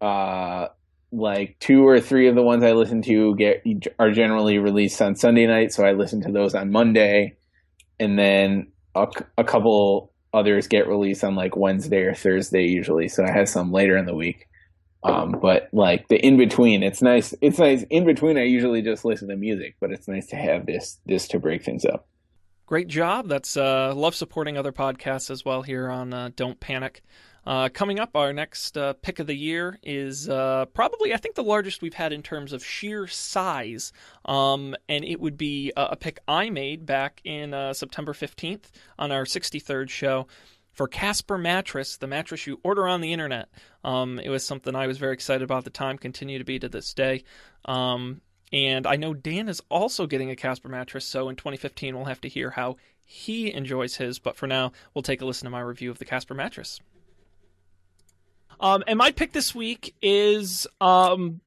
uh 0.00 0.68
like 1.12 1.58
two 1.60 1.86
or 1.86 2.00
three 2.00 2.26
of 2.26 2.36
the 2.36 2.42
ones 2.42 2.64
I 2.64 2.72
listen 2.72 3.02
to 3.02 3.36
get 3.36 3.64
are 3.98 4.12
generally 4.12 4.56
released 4.56 5.02
on 5.02 5.14
Sunday 5.14 5.46
night, 5.46 5.74
so 5.74 5.84
I 5.84 5.92
listen 5.92 6.22
to 6.22 6.32
those 6.32 6.54
on 6.54 6.70
Monday, 6.70 7.36
and 8.00 8.18
then 8.18 8.72
a 8.94 9.44
couple 9.44 10.14
others 10.32 10.68
get 10.68 10.88
released 10.88 11.22
on 11.22 11.34
like 11.34 11.54
Wednesday 11.54 12.00
or 12.00 12.14
Thursday 12.14 12.64
usually. 12.64 13.08
So 13.08 13.24
I 13.24 13.30
have 13.30 13.50
some 13.50 13.72
later 13.72 13.98
in 13.98 14.06
the 14.06 14.16
week. 14.16 14.48
Um, 15.06 15.38
but 15.40 15.68
like 15.72 16.08
the 16.08 16.16
in 16.16 16.36
between, 16.36 16.82
it's 16.82 17.00
nice. 17.00 17.34
It's 17.40 17.58
nice 17.58 17.84
in 17.90 18.04
between. 18.04 18.36
I 18.36 18.42
usually 18.42 18.82
just 18.82 19.04
listen 19.04 19.28
to 19.28 19.36
music, 19.36 19.76
but 19.80 19.92
it's 19.92 20.08
nice 20.08 20.26
to 20.28 20.36
have 20.36 20.66
this 20.66 20.98
this 21.06 21.28
to 21.28 21.38
break 21.38 21.64
things 21.64 21.84
up. 21.84 22.08
Great 22.66 22.88
job. 22.88 23.28
That's 23.28 23.56
uh, 23.56 23.94
love 23.94 24.16
supporting 24.16 24.58
other 24.58 24.72
podcasts 24.72 25.30
as 25.30 25.44
well 25.44 25.62
here 25.62 25.88
on 25.88 26.12
uh, 26.12 26.30
Don't 26.34 26.58
Panic. 26.58 27.02
Uh, 27.46 27.68
coming 27.68 28.00
up, 28.00 28.16
our 28.16 28.32
next 28.32 28.76
uh, 28.76 28.92
pick 28.94 29.20
of 29.20 29.28
the 29.28 29.36
year 29.36 29.78
is 29.84 30.28
uh, 30.28 30.64
probably, 30.74 31.14
I 31.14 31.16
think, 31.16 31.36
the 31.36 31.44
largest 31.44 31.80
we've 31.80 31.94
had 31.94 32.12
in 32.12 32.20
terms 32.20 32.52
of 32.52 32.64
sheer 32.64 33.06
size. 33.06 33.92
Um, 34.24 34.74
and 34.88 35.04
it 35.04 35.20
would 35.20 35.36
be 35.36 35.72
a, 35.76 35.94
pick 35.94 36.18
I 36.26 36.50
made 36.50 36.86
back 36.86 37.20
in 37.22 37.54
uh, 37.54 37.72
September 37.72 38.12
15th 38.12 38.72
on 38.98 39.12
our 39.12 39.24
63rd 39.24 39.88
show 39.90 40.26
for 40.76 40.86
Casper 40.86 41.38
Mattress, 41.38 41.96
the 41.96 42.06
mattress 42.06 42.46
you 42.46 42.60
order 42.62 42.86
on 42.86 43.00
the 43.00 43.12
internet. 43.12 43.48
Um, 43.82 44.20
it 44.20 44.28
was 44.28 44.44
something 44.44 44.76
I 44.76 44.86
was 44.86 44.98
very 44.98 45.14
excited 45.14 45.42
about 45.42 45.58
at 45.58 45.64
the 45.64 45.70
time, 45.70 45.96
continue 45.96 46.38
to 46.38 46.44
be 46.44 46.58
to 46.58 46.68
this 46.68 46.92
day. 46.92 47.24
Um, 47.64 48.20
and 48.52 48.86
I 48.86 48.96
know 48.96 49.14
Dan 49.14 49.48
is 49.48 49.62
also 49.70 50.06
getting 50.06 50.30
a 50.30 50.36
Casper 50.36 50.68
mattress, 50.68 51.06
so 51.06 51.30
in 51.30 51.36
2015 51.36 51.96
we'll 51.96 52.04
have 52.04 52.20
to 52.20 52.28
hear 52.28 52.50
how 52.50 52.76
he 53.04 53.52
enjoys 53.52 53.96
his. 53.96 54.18
But 54.18 54.36
for 54.36 54.46
now, 54.46 54.72
we'll 54.94 55.02
take 55.02 55.22
a 55.22 55.24
listen 55.24 55.46
to 55.46 55.50
my 55.50 55.60
review 55.60 55.90
of 55.90 55.98
the 55.98 56.04
Casper 56.04 56.34
mattress. 56.34 56.78
Um, 58.60 58.84
and 58.86 58.98
my 58.98 59.12
pick 59.12 59.32
this 59.32 59.54
week 59.54 59.94
is 60.02 60.66
um, 60.80 61.40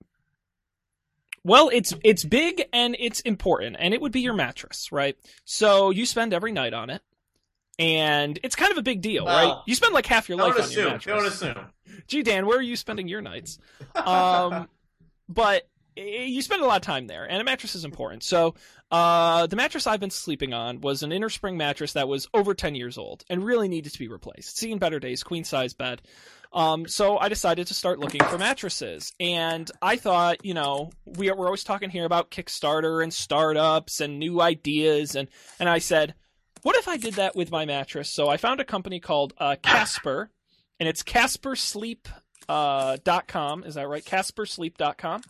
well, 1.44 1.70
it's 1.72 1.94
it's 2.04 2.26
big 2.26 2.64
and 2.74 2.96
it's 3.00 3.22
important, 3.22 3.78
and 3.80 3.94
it 3.94 4.02
would 4.02 4.12
be 4.12 4.22
your 4.22 4.34
mattress, 4.34 4.92
right? 4.92 5.16
So 5.46 5.92
you 5.92 6.06
spend 6.06 6.34
every 6.34 6.52
night 6.52 6.74
on 6.74 6.90
it, 6.90 7.02
and 7.80 8.38
it's 8.44 8.58
kind 8.58 8.72
of 8.74 8.78
a 8.78 8.82
big 8.82 9.02
deal, 9.02 9.26
right? 9.26 9.62
You 9.66 9.74
spend 9.74 9.94
like 9.94 10.06
half 10.06 10.28
your 10.28 10.38
life 10.38 10.52
on 10.52 10.58
your 10.58 10.66
assume. 10.66 10.86
mattress. 10.86 11.16
Don't 11.16 11.26
assume. 11.26 11.66
Gee, 12.08 12.24
Dan, 12.24 12.46
where 12.46 12.58
are 12.58 12.62
you 12.62 12.76
spending 12.76 13.08
your 13.08 13.22
nights? 13.22 13.58
Um, 13.96 14.68
but 15.30 15.68
eh, 15.96 16.26
you 16.26 16.42
spend 16.42 16.62
a 16.62 16.66
lot 16.66 16.76
of 16.76 16.82
time 16.82 17.08
there, 17.08 17.24
and 17.24 17.40
a 17.40 17.44
mattress 17.46 17.76
is 17.76 17.86
important. 17.86 18.24
So, 18.24 18.56
uh, 18.92 19.48
the 19.48 19.56
mattress 19.56 19.88
I've 19.88 20.00
been 20.02 20.10
sleeping 20.10 20.54
on 20.54 20.82
was 20.82 21.04
an 21.04 21.14
inner 21.14 21.30
spring 21.30 21.56
mattress 21.56 21.94
that 21.94 22.10
was 22.10 22.28
over 22.34 22.54
10 22.54 22.76
years 22.76 22.98
old 22.98 23.24
and 23.30 23.46
really 23.46 23.70
needed 23.70 23.94
to 23.94 24.00
be 24.00 24.10
replaced. 24.10 24.58
Seen 24.58 24.78
better 24.78 25.00
days, 25.00 25.24
queen 25.24 25.46
size 25.46 25.74
bed. 25.74 26.02
Um, 26.52 26.88
so 26.88 27.18
I 27.18 27.30
decided 27.30 27.68
to 27.68 27.74
start 27.76 28.00
looking 28.00 28.24
for 28.24 28.38
mattresses, 28.38 29.14
and 29.22 29.70
I 29.82 29.96
thought, 29.96 30.44
you 30.44 30.54
know, 30.54 30.90
we 31.06 31.32
we're 31.32 31.46
always 31.46 31.64
talking 31.64 31.92
here 31.92 32.06
about 32.06 32.30
Kickstarter 32.30 33.02
and 33.02 33.14
startups 33.14 34.02
and 34.02 34.20
new 34.20 34.42
ideas, 34.42 35.16
and 35.16 35.30
and 35.60 35.70
I 35.70 35.78
said, 35.78 36.16
what 36.62 36.76
if 36.76 36.88
I 36.88 36.98
did 36.98 37.16
that 37.16 37.36
with 37.36 37.52
my 37.52 37.66
mattress? 37.66 38.10
So 38.10 38.30
I 38.30 38.38
found 38.38 38.60
a 38.60 38.66
company 38.66 39.00
called 39.00 39.34
uh, 39.38 39.56
Casper, 39.62 40.30
and 40.80 40.90
it's 40.90 41.04
CasperSleep.com. 41.04 43.60
uh. 43.60 43.66
Is 43.66 43.76
that 43.76 43.88
right? 43.88 44.04
CasperSleep.com. 44.04 45.22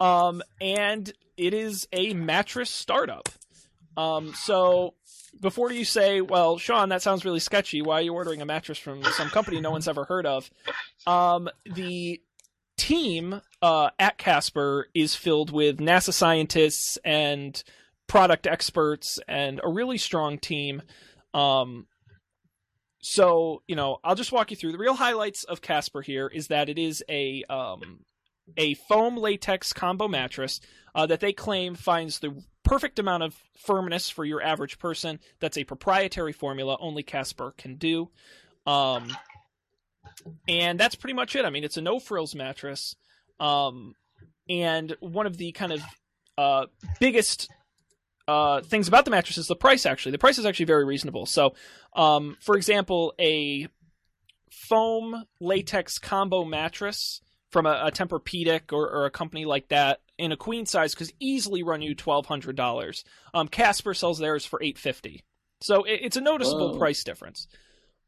Um, 0.00 0.42
and 0.60 1.12
it 1.36 1.54
is 1.54 1.88
a 1.92 2.14
mattress 2.14 2.70
startup. 2.70 3.28
Um, 3.96 4.32
so 4.34 4.94
before 5.40 5.72
you 5.72 5.84
say, 5.84 6.20
well, 6.20 6.58
Sean, 6.58 6.90
that 6.90 7.02
sounds 7.02 7.24
really 7.24 7.40
sketchy. 7.40 7.82
Why 7.82 7.94
are 7.94 8.02
you 8.02 8.14
ordering 8.14 8.42
a 8.42 8.46
mattress 8.46 8.78
from 8.78 9.02
some 9.02 9.28
company 9.30 9.60
no 9.60 9.70
one's 9.70 9.88
ever 9.88 10.04
heard 10.04 10.26
of? 10.26 10.50
Um, 11.06 11.48
the 11.64 12.20
team 12.76 13.40
uh, 13.60 13.90
at 13.98 14.18
Casper 14.18 14.88
is 14.94 15.14
filled 15.14 15.50
with 15.50 15.78
NASA 15.78 16.12
scientists 16.12 16.96
and 17.04 17.62
product 18.08 18.46
experts 18.46 19.18
and 19.28 19.60
a 19.62 19.68
really 19.68 19.98
strong 19.98 20.38
team. 20.38 20.82
Um, 21.34 21.86
so 23.00 23.62
you 23.68 23.76
know, 23.76 23.98
I'll 24.02 24.16
just 24.16 24.32
walk 24.32 24.50
you 24.50 24.56
through 24.56 24.72
the 24.72 24.78
real 24.78 24.94
highlights 24.94 25.44
of 25.44 25.62
Casper. 25.62 26.02
Here 26.02 26.26
is 26.26 26.48
that 26.48 26.68
it 26.68 26.78
is 26.78 27.04
a 27.08 27.44
um, 27.48 28.00
a 28.56 28.74
foam 28.74 29.16
latex 29.16 29.72
combo 29.72 30.08
mattress 30.08 30.60
uh, 30.94 31.06
that 31.06 31.20
they 31.20 31.32
claim 31.32 31.74
finds 31.74 32.18
the 32.18 32.42
perfect 32.64 32.98
amount 32.98 33.22
of 33.22 33.34
firmness 33.56 34.10
for 34.10 34.24
your 34.24 34.42
average 34.42 34.78
person. 34.78 35.20
That's 35.40 35.56
a 35.56 35.64
proprietary 35.64 36.32
formula 36.32 36.76
only 36.80 37.02
Casper 37.02 37.54
can 37.56 37.76
do. 37.76 38.10
Um, 38.66 39.08
and 40.48 40.78
that's 40.78 40.94
pretty 40.94 41.14
much 41.14 41.36
it. 41.36 41.44
I 41.44 41.50
mean, 41.50 41.64
it's 41.64 41.76
a 41.76 41.82
no 41.82 41.98
frills 41.98 42.34
mattress. 42.34 42.94
Um, 43.40 43.94
and 44.48 44.96
one 45.00 45.26
of 45.26 45.36
the 45.36 45.52
kind 45.52 45.72
of 45.72 45.82
uh, 46.36 46.66
biggest 47.00 47.48
uh, 48.28 48.60
things 48.60 48.86
about 48.86 49.04
the 49.04 49.10
mattress 49.10 49.38
is 49.38 49.48
the 49.48 49.56
price. 49.56 49.86
Actually, 49.86 50.12
the 50.12 50.18
price 50.18 50.38
is 50.38 50.46
actually 50.46 50.66
very 50.66 50.84
reasonable. 50.84 51.26
So, 51.26 51.54
um, 51.96 52.36
for 52.40 52.56
example, 52.56 53.14
a 53.18 53.66
foam 54.52 55.24
latex 55.40 55.98
combo 55.98 56.44
mattress 56.44 57.22
from 57.50 57.66
a, 57.66 57.86
a 57.86 57.90
Tempur-Pedic 57.90 58.72
or, 58.72 58.88
or 58.88 59.06
a 59.06 59.10
company 59.10 59.46
like 59.46 59.68
that 59.68 60.00
in 60.18 60.32
a 60.32 60.36
queen 60.36 60.66
size 60.66 60.94
could 60.94 61.10
easily 61.18 61.62
run 61.62 61.80
you 61.80 61.94
twelve 61.94 62.26
hundred 62.26 62.56
dollars. 62.56 63.04
Um, 63.32 63.48
Casper 63.48 63.94
sells 63.94 64.18
theirs 64.18 64.44
for 64.44 64.62
eight 64.62 64.78
fifty, 64.78 65.24
so 65.60 65.84
it, 65.84 66.00
it's 66.02 66.16
a 66.16 66.20
noticeable 66.20 66.72
Whoa. 66.72 66.78
price 66.78 67.04
difference. 67.04 67.48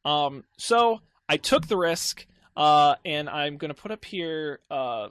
Um, 0.04 0.44
so 0.59 1.00
I 1.28 1.37
took 1.38 1.68
the 1.68 1.76
risk, 1.76 2.26
uh, 2.56 2.96
and 3.04 3.28
I'm 3.30 3.56
going 3.56 3.74
to 3.74 3.80
put 3.80 3.92
up 3.92 4.04
here 4.04 4.61
uh, 4.70 5.09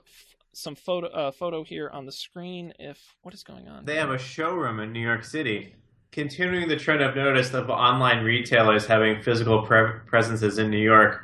some 0.52 0.74
photo 0.74 1.08
uh, 1.08 1.30
photo 1.30 1.64
here 1.64 1.90
on 1.92 2.06
the 2.06 2.12
screen. 2.12 2.72
If 2.78 3.16
what 3.22 3.34
is 3.34 3.42
going 3.42 3.68
on? 3.68 3.84
They 3.84 3.96
have 3.96 4.10
a 4.10 4.18
showroom 4.18 4.80
in 4.80 4.92
New 4.92 5.00
York 5.00 5.24
City. 5.24 5.74
Continuing 6.12 6.68
the 6.68 6.76
trend 6.76 7.04
I've 7.04 7.14
noticed 7.14 7.54
of 7.54 7.70
online 7.70 8.24
retailers 8.24 8.84
having 8.84 9.22
physical 9.22 9.62
pre- 9.62 10.00
presences 10.06 10.58
in 10.58 10.68
New 10.68 10.82
York, 10.82 11.22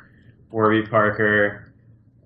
Warby 0.49 0.87
Parker, 0.87 1.73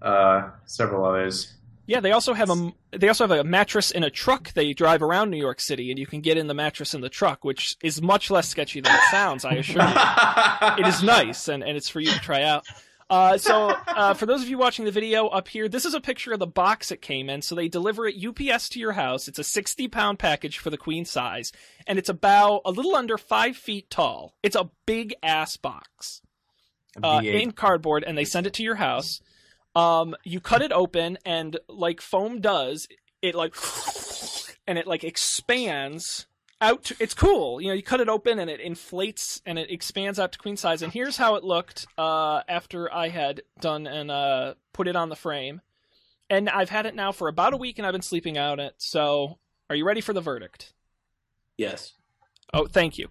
uh, 0.02 0.50
several 0.66 1.04
others. 1.04 1.56
Yeah, 1.88 2.00
they 2.00 2.12
also 2.12 2.34
have 2.34 2.50
a 2.50 2.72
they 2.92 3.08
also 3.08 3.28
have 3.28 3.38
a 3.38 3.44
mattress 3.44 3.92
in 3.92 4.04
a 4.04 4.10
truck. 4.10 4.54
They 4.54 4.74
drive 4.74 5.02
around 5.02 5.32
New 5.32 5.38
York 5.38 5.60
City, 5.60 5.90
and 5.90 6.00
you 6.00 6.06
can 6.06 6.22
get 6.22 6.38
in 6.38 6.48
the 6.48 6.54
mattress 6.54 6.94
in 6.94 7.02
the 7.02 7.10
truck, 7.10 7.44
which 7.44 7.76
is 7.82 8.02
much 8.02 8.30
less 8.30 8.48
sketchy 8.48 8.80
than 8.80 8.94
it 8.94 9.02
sounds. 9.10 9.44
I 9.44 9.56
assure 9.56 9.82
you, 9.82 9.90
it 10.86 10.88
is 10.88 11.04
nice, 11.04 11.48
and, 11.48 11.64
and 11.64 11.76
it's 11.76 11.90
for 11.90 12.00
you 12.00 12.12
to 12.12 12.20
try 12.20 12.44
out. 12.44 12.66
Uh, 13.12 13.38
so, 13.38 13.68
uh, 13.88 14.14
for 14.14 14.26
those 14.26 14.42
of 14.42 14.48
you 14.50 14.58
watching 14.58 14.86
the 14.86 14.92
video 14.92 15.28
up 15.28 15.50
here, 15.50 15.68
this 15.68 15.86
is 15.86 15.94
a 15.94 16.02
picture 16.02 16.32
of 16.32 16.40
the 16.40 16.48
box 16.48 16.92
it 16.92 17.02
came 17.02 17.30
in. 17.30 17.42
So 17.42 17.54
they 17.54 17.68
deliver 17.68 18.08
it 18.08 18.16
UPS 18.26 18.70
to 18.70 18.80
your 18.80 18.94
house. 18.94 19.28
It's 19.28 19.38
a 19.38 19.44
60 19.44 19.88
pound 19.90 20.18
package 20.18 20.58
for 20.58 20.70
the 20.70 20.78
queen 20.78 21.04
size, 21.06 21.52
and 21.86 22.00
it's 22.00 22.10
about 22.10 22.62
a 22.66 22.72
little 22.72 22.96
under 22.96 23.18
five 23.18 23.58
feet 23.58 23.90
tall. 23.90 24.34
It's 24.42 24.56
a 24.56 24.72
big 24.86 25.14
ass 25.22 25.58
box 25.58 26.22
uh, 27.04 27.22
in 27.24 27.52
cardboard, 27.52 28.06
and 28.08 28.18
they 28.18 28.26
send 28.26 28.48
it 28.48 28.54
to 28.54 28.64
your 28.64 28.76
house. 28.76 29.22
Um, 29.76 30.16
you 30.24 30.40
cut 30.40 30.62
it 30.62 30.72
open, 30.72 31.18
and 31.26 31.58
like 31.68 32.02
foam 32.02 32.40
does, 32.40 32.88
it 33.22 33.36
like 33.36 33.56
and 34.68 34.78
it 34.78 34.88
like 34.88 35.04
expands 35.04 36.28
out. 36.62 36.86
To, 36.86 36.96
it's 37.00 37.14
cool. 37.14 37.60
You 37.60 37.70
know, 37.70 37.74
you 37.74 37.84
cut 37.84 38.00
it 38.00 38.10
open, 38.10 38.40
and 38.40 38.50
it 38.50 38.60
inflates 38.60 39.42
and 39.46 39.60
it 39.60 39.72
expands 39.72 40.20
out 40.20 40.32
to 40.34 40.40
queen 40.40 40.58
size. 40.58 40.82
And 40.82 40.94
here's 40.94 41.18
how 41.18 41.36
it 41.36 41.44
looked 41.44 41.88
uh, 41.98 42.42
after 42.48 42.92
I 42.94 43.10
had 43.10 43.42
done 43.60 43.88
and 43.88 44.10
uh, 44.12 44.54
put 44.74 44.88
it 44.88 44.96
on 44.96 45.10
the 45.10 45.16
frame. 45.16 45.62
And 46.30 46.50
I've 46.50 46.70
had 46.70 46.86
it 46.86 46.96
now 46.96 47.12
for 47.12 47.28
about 47.28 47.54
a 47.54 47.58
week, 47.58 47.78
and 47.78 47.86
I've 47.86 47.92
been 47.92 48.02
sleeping 48.02 48.38
on 48.38 48.60
it. 48.60 48.76
So, 48.78 49.40
are 49.70 49.76
you 49.76 49.86
ready 49.86 50.02
for 50.02 50.14
the 50.14 50.22
verdict? 50.22 50.74
Yes. 51.58 51.94
Oh, 52.54 52.68
thank 52.68 52.98
you. 52.98 53.08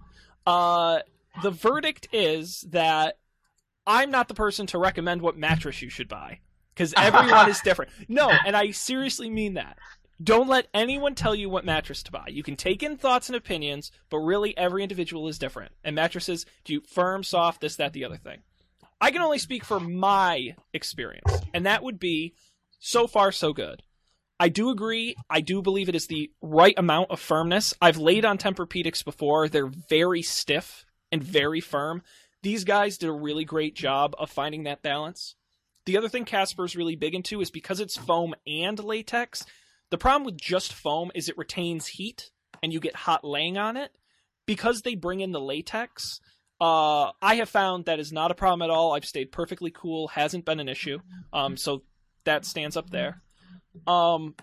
Uh, 0.47 1.01
the 1.43 1.51
verdict 1.51 2.09
is 2.13 2.63
that 2.71 3.19
I'm 3.87 4.11
not 4.11 4.29
the 4.29 4.35
person 4.35 4.67
to 4.69 4.79
recommend 4.79 5.23
what 5.23 5.37
mattress 5.37 5.83
you 5.83 5.91
should 5.91 6.09
buy 6.09 6.41
because 6.75 6.95
everyone 6.97 7.49
is 7.49 7.61
different. 7.65 7.91
No, 8.09 8.31
and 8.31 8.57
I 8.57 8.71
seriously 8.71 9.29
mean 9.31 9.55
that. 9.55 9.79
Don't 10.23 10.49
let 10.49 10.69
anyone 10.75 11.15
tell 11.15 11.35
you 11.35 11.49
what 11.49 11.65
mattress 11.65 12.03
to 12.03 12.13
buy. 12.13 12.27
You 12.29 12.43
can 12.43 12.57
take 12.57 12.83
in 12.83 12.99
thoughts 12.99 13.31
and 13.31 13.37
opinions, 13.37 13.91
but 14.11 14.19
really 14.19 14.57
every 14.57 14.83
individual 14.83 15.29
is 15.29 15.39
different. 15.39 15.73
And 15.83 15.97
mattresses, 15.97 16.45
do 16.65 16.83
firm, 16.83 17.23
soft, 17.23 17.63
this, 17.63 17.77
that, 17.77 17.95
the 17.95 18.05
other 18.05 18.19
thing. 18.19 18.41
I 19.01 19.13
can 19.13 19.23
only 19.23 19.39
speak 19.39 19.65
for 19.65 19.81
my 19.81 20.57
experience, 20.75 21.33
and 21.55 21.65
that 21.65 21.83
would 21.83 21.99
be 21.99 22.35
so 22.79 23.07
far 23.07 23.33
so 23.33 23.55
good. 23.55 23.83
I 24.39 24.51
do 24.51 24.69
agree. 24.71 25.17
I 25.31 25.41
do 25.41 25.63
believe 25.63 25.89
it 25.89 25.95
is 25.95 26.07
the 26.07 26.31
right 26.43 26.75
amount 26.77 27.11
of 27.11 27.21
firmness. 27.21 27.73
I've 27.81 27.97
laid 27.97 28.27
on 28.27 28.37
Tempur-Pedics 28.37 29.05
before. 29.05 29.49
They're 29.49 29.67
very 29.89 30.21
stiff 30.21 30.85
and 31.11 31.23
very 31.23 31.61
firm. 31.61 32.03
These 32.43 32.65
guys 32.65 32.99
did 32.99 33.09
a 33.09 33.13
really 33.13 33.45
great 33.45 33.75
job 33.75 34.15
of 34.19 34.31
finding 34.31 34.65
that 34.65 34.83
balance. 34.83 35.35
The 35.87 35.97
other 35.97 36.09
thing 36.09 36.25
Casper's 36.27 36.77
really 36.77 36.97
big 36.97 37.15
into 37.15 37.41
is 37.41 37.51
because 37.51 37.81
it's 37.81 37.97
foam 37.97 38.35
and 38.47 38.79
latex, 38.79 39.45
the 39.91 39.99
problem 39.99 40.25
with 40.25 40.37
just 40.37 40.73
foam 40.73 41.11
is 41.15 41.29
it 41.29 41.39
retains 41.39 41.87
heat 41.87 42.31
and 42.63 42.73
you 42.73 42.81
get 42.81 42.95
hot 42.95 43.25
laying 43.25 43.59
on 43.59 43.77
it. 43.77 43.91
Because 44.47 44.83
they 44.83 44.97
bring 44.97 45.21
in 45.21 45.31
the 45.31 45.41
latex, 45.41 46.21
uh, 46.61 47.13
I 47.23 47.37
have 47.37 47.49
found 47.49 47.85
that 47.85 48.01
is 48.01 48.13
not 48.13 48.31
a 48.31 48.35
problem 48.35 48.63
at 48.63 48.71
all. 48.71 48.95
I've 48.95 49.05
stayed 49.05 49.31
perfectly 49.31 49.71
cool, 49.71 50.09
hasn't 50.09 50.45
been 50.45 50.61
an 50.61 50.69
issue. 50.69 50.99
Um, 51.33 51.57
so 51.57 51.83
that 52.25 52.45
stands 52.45 52.77
up 52.77 52.91
there. 52.91 53.23
Um, 53.87 54.35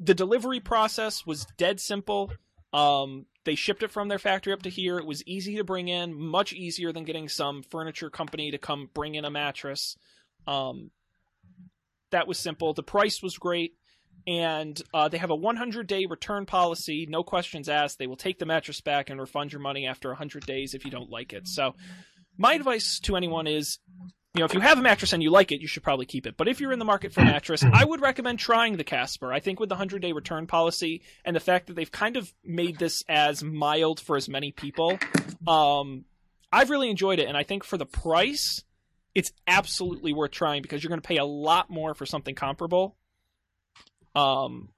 the 0.00 0.14
delivery 0.14 0.60
process 0.60 1.24
was 1.24 1.46
dead 1.56 1.78
simple. 1.80 2.32
Um, 2.72 3.26
they 3.44 3.54
shipped 3.54 3.82
it 3.82 3.90
from 3.90 4.08
their 4.08 4.18
factory 4.18 4.52
up 4.52 4.62
to 4.62 4.70
here. 4.70 4.98
It 4.98 5.06
was 5.06 5.22
easy 5.26 5.56
to 5.56 5.64
bring 5.64 5.88
in, 5.88 6.14
much 6.14 6.52
easier 6.52 6.92
than 6.92 7.04
getting 7.04 7.28
some 7.28 7.62
furniture 7.62 8.10
company 8.10 8.50
to 8.50 8.58
come 8.58 8.90
bring 8.92 9.14
in 9.14 9.24
a 9.24 9.30
mattress. 9.30 9.96
Um, 10.46 10.90
that 12.10 12.26
was 12.26 12.38
simple. 12.38 12.74
The 12.74 12.82
price 12.82 13.22
was 13.22 13.38
great. 13.38 13.74
And 14.26 14.80
uh, 14.92 15.08
they 15.08 15.18
have 15.18 15.30
a 15.30 15.36
100 15.36 15.86
day 15.86 16.06
return 16.06 16.46
policy, 16.46 17.06
no 17.08 17.22
questions 17.22 17.68
asked. 17.68 17.98
They 17.98 18.06
will 18.06 18.16
take 18.16 18.38
the 18.38 18.46
mattress 18.46 18.80
back 18.80 19.10
and 19.10 19.20
refund 19.20 19.52
your 19.52 19.60
money 19.60 19.86
after 19.86 20.08
100 20.08 20.46
days 20.46 20.74
if 20.74 20.84
you 20.84 20.90
don't 20.90 21.10
like 21.10 21.32
it. 21.32 21.48
So, 21.48 21.74
my 22.38 22.54
advice 22.54 23.00
to 23.00 23.16
anyone 23.16 23.46
is 23.46 23.78
you 24.34 24.40
know, 24.40 24.44
if 24.44 24.54
you 24.54 24.60
have 24.60 24.78
a 24.78 24.82
mattress 24.82 25.12
and 25.12 25.22
you 25.22 25.30
like 25.30 25.50
it, 25.50 25.60
you 25.60 25.66
should 25.66 25.82
probably 25.82 26.06
keep 26.06 26.24
it. 26.24 26.36
But 26.36 26.46
if 26.46 26.60
you're 26.60 26.72
in 26.72 26.78
the 26.78 26.84
market 26.84 27.12
for 27.12 27.20
a 27.20 27.24
mattress, 27.24 27.64
I 27.64 27.84
would 27.84 28.00
recommend 28.00 28.38
trying 28.38 28.76
the 28.76 28.84
Casper. 28.84 29.32
I 29.32 29.40
think 29.40 29.58
with 29.58 29.68
the 29.68 29.74
100 29.74 30.00
day 30.00 30.12
return 30.12 30.46
policy 30.46 31.02
and 31.24 31.34
the 31.34 31.40
fact 31.40 31.66
that 31.66 31.74
they've 31.74 31.90
kind 31.90 32.16
of 32.16 32.32
made 32.44 32.78
this 32.78 33.02
as 33.08 33.42
mild 33.42 33.98
for 33.98 34.16
as 34.16 34.28
many 34.28 34.52
people, 34.52 34.98
um, 35.48 36.04
I've 36.52 36.70
really 36.70 36.90
enjoyed 36.90 37.18
it. 37.18 37.26
And 37.26 37.36
I 37.36 37.42
think 37.42 37.64
for 37.64 37.76
the 37.76 37.86
price, 37.86 38.62
it's 39.16 39.32
absolutely 39.48 40.12
worth 40.12 40.30
trying 40.30 40.62
because 40.62 40.82
you're 40.84 40.90
going 40.90 41.00
to 41.00 41.08
pay 41.08 41.16
a 41.16 41.24
lot 41.24 41.68
more 41.68 41.94
for 41.94 42.06
something 42.06 42.36
comparable. 42.36 42.96
Um, 44.14 44.70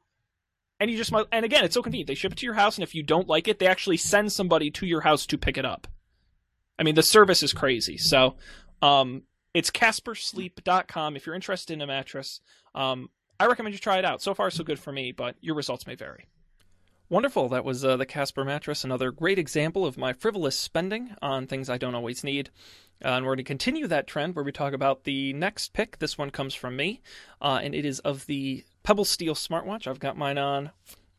and 0.81 0.91
you 0.91 0.97
just 0.97 1.13
might, 1.13 1.27
and 1.31 1.45
again, 1.45 1.65
it's 1.65 1.75
so 1.75 1.83
convenient. 1.83 2.09
They 2.09 2.15
ship 2.15 2.33
it 2.33 2.39
to 2.39 2.47
your 2.47 2.55
house, 2.55 2.77
and 2.77 2.83
if 2.83 2.95
you 2.95 3.03
don't 3.03 3.29
like 3.29 3.49
it, 3.49 3.59
they 3.59 3.67
actually 3.67 3.97
send 3.97 4.33
somebody 4.33 4.71
to 4.73 4.87
your 4.87 5.03
house 5.03 5.27
to 5.27 5.39
pick 5.39 5.57
it 5.57 5.65
up. 5.65 5.87
I 6.79 6.83
mean, 6.83 6.95
the 6.95 7.03
service 7.03 7.43
is 7.43 7.53
crazy. 7.53 7.97
So, 7.99 8.37
um, 8.81 9.23
it's 9.55 9.71
CasperSleep.com 9.71 11.17
if 11.17 11.27
you're 11.27 11.35
interested 11.35 11.75
in 11.75 11.83
a 11.83 11.87
mattress. 11.87 12.41
Um, 12.75 13.11
I 13.39 13.47
recommend 13.47 13.75
you 13.75 13.79
try 13.79 13.99
it 13.99 14.05
out. 14.05 14.23
So 14.23 14.35
far, 14.35 14.51
so 14.51 14.65
good 14.65 14.79
for 14.79 14.93
me, 14.93 15.13
but 15.13 15.37
your 15.41 15.55
results 15.55 15.87
may 15.87 15.95
vary. 15.95 16.27
Wonderful. 17.09 17.51
That 17.51 17.65
was 17.65 17.85
uh, 17.85 17.99
the 17.99 18.07
Casper 18.07 18.45
mattress. 18.45 18.85
Another 18.85 19.11
great 19.11 19.39
example 19.39 19.85
of 19.85 19.99
my 19.99 20.15
frivolous 20.15 20.59
spending 20.59 21.15
on 21.21 21.47
things 21.47 21.69
I 21.69 21.77
don't 21.77 21.95
always 21.95 22.25
need. 22.25 22.49
Uh, 23.05 23.09
and 23.09 23.27
we're 23.27 23.33
going 23.33 23.39
to 23.39 23.45
continue 23.45 23.87
that 23.89 24.07
trend 24.07 24.35
where 24.35 24.45
we 24.45 24.53
talk 24.53 24.73
about 24.73 25.05
the 25.05 25.33
next 25.35 25.75
pick. 25.75 25.99
This 25.99 26.17
one 26.17 26.31
comes 26.31 26.55
from 26.55 26.75
me, 26.75 27.03
uh, 27.43 27.61
and 27.63 27.75
it 27.75 27.85
is 27.85 27.99
of 28.01 28.25
the 28.27 28.65
Pebble 28.83 29.05
Steel 29.05 29.35
smartwatch. 29.35 29.87
I've 29.87 30.01
got 30.01 30.17
mine 30.17 30.39
on 30.39 30.71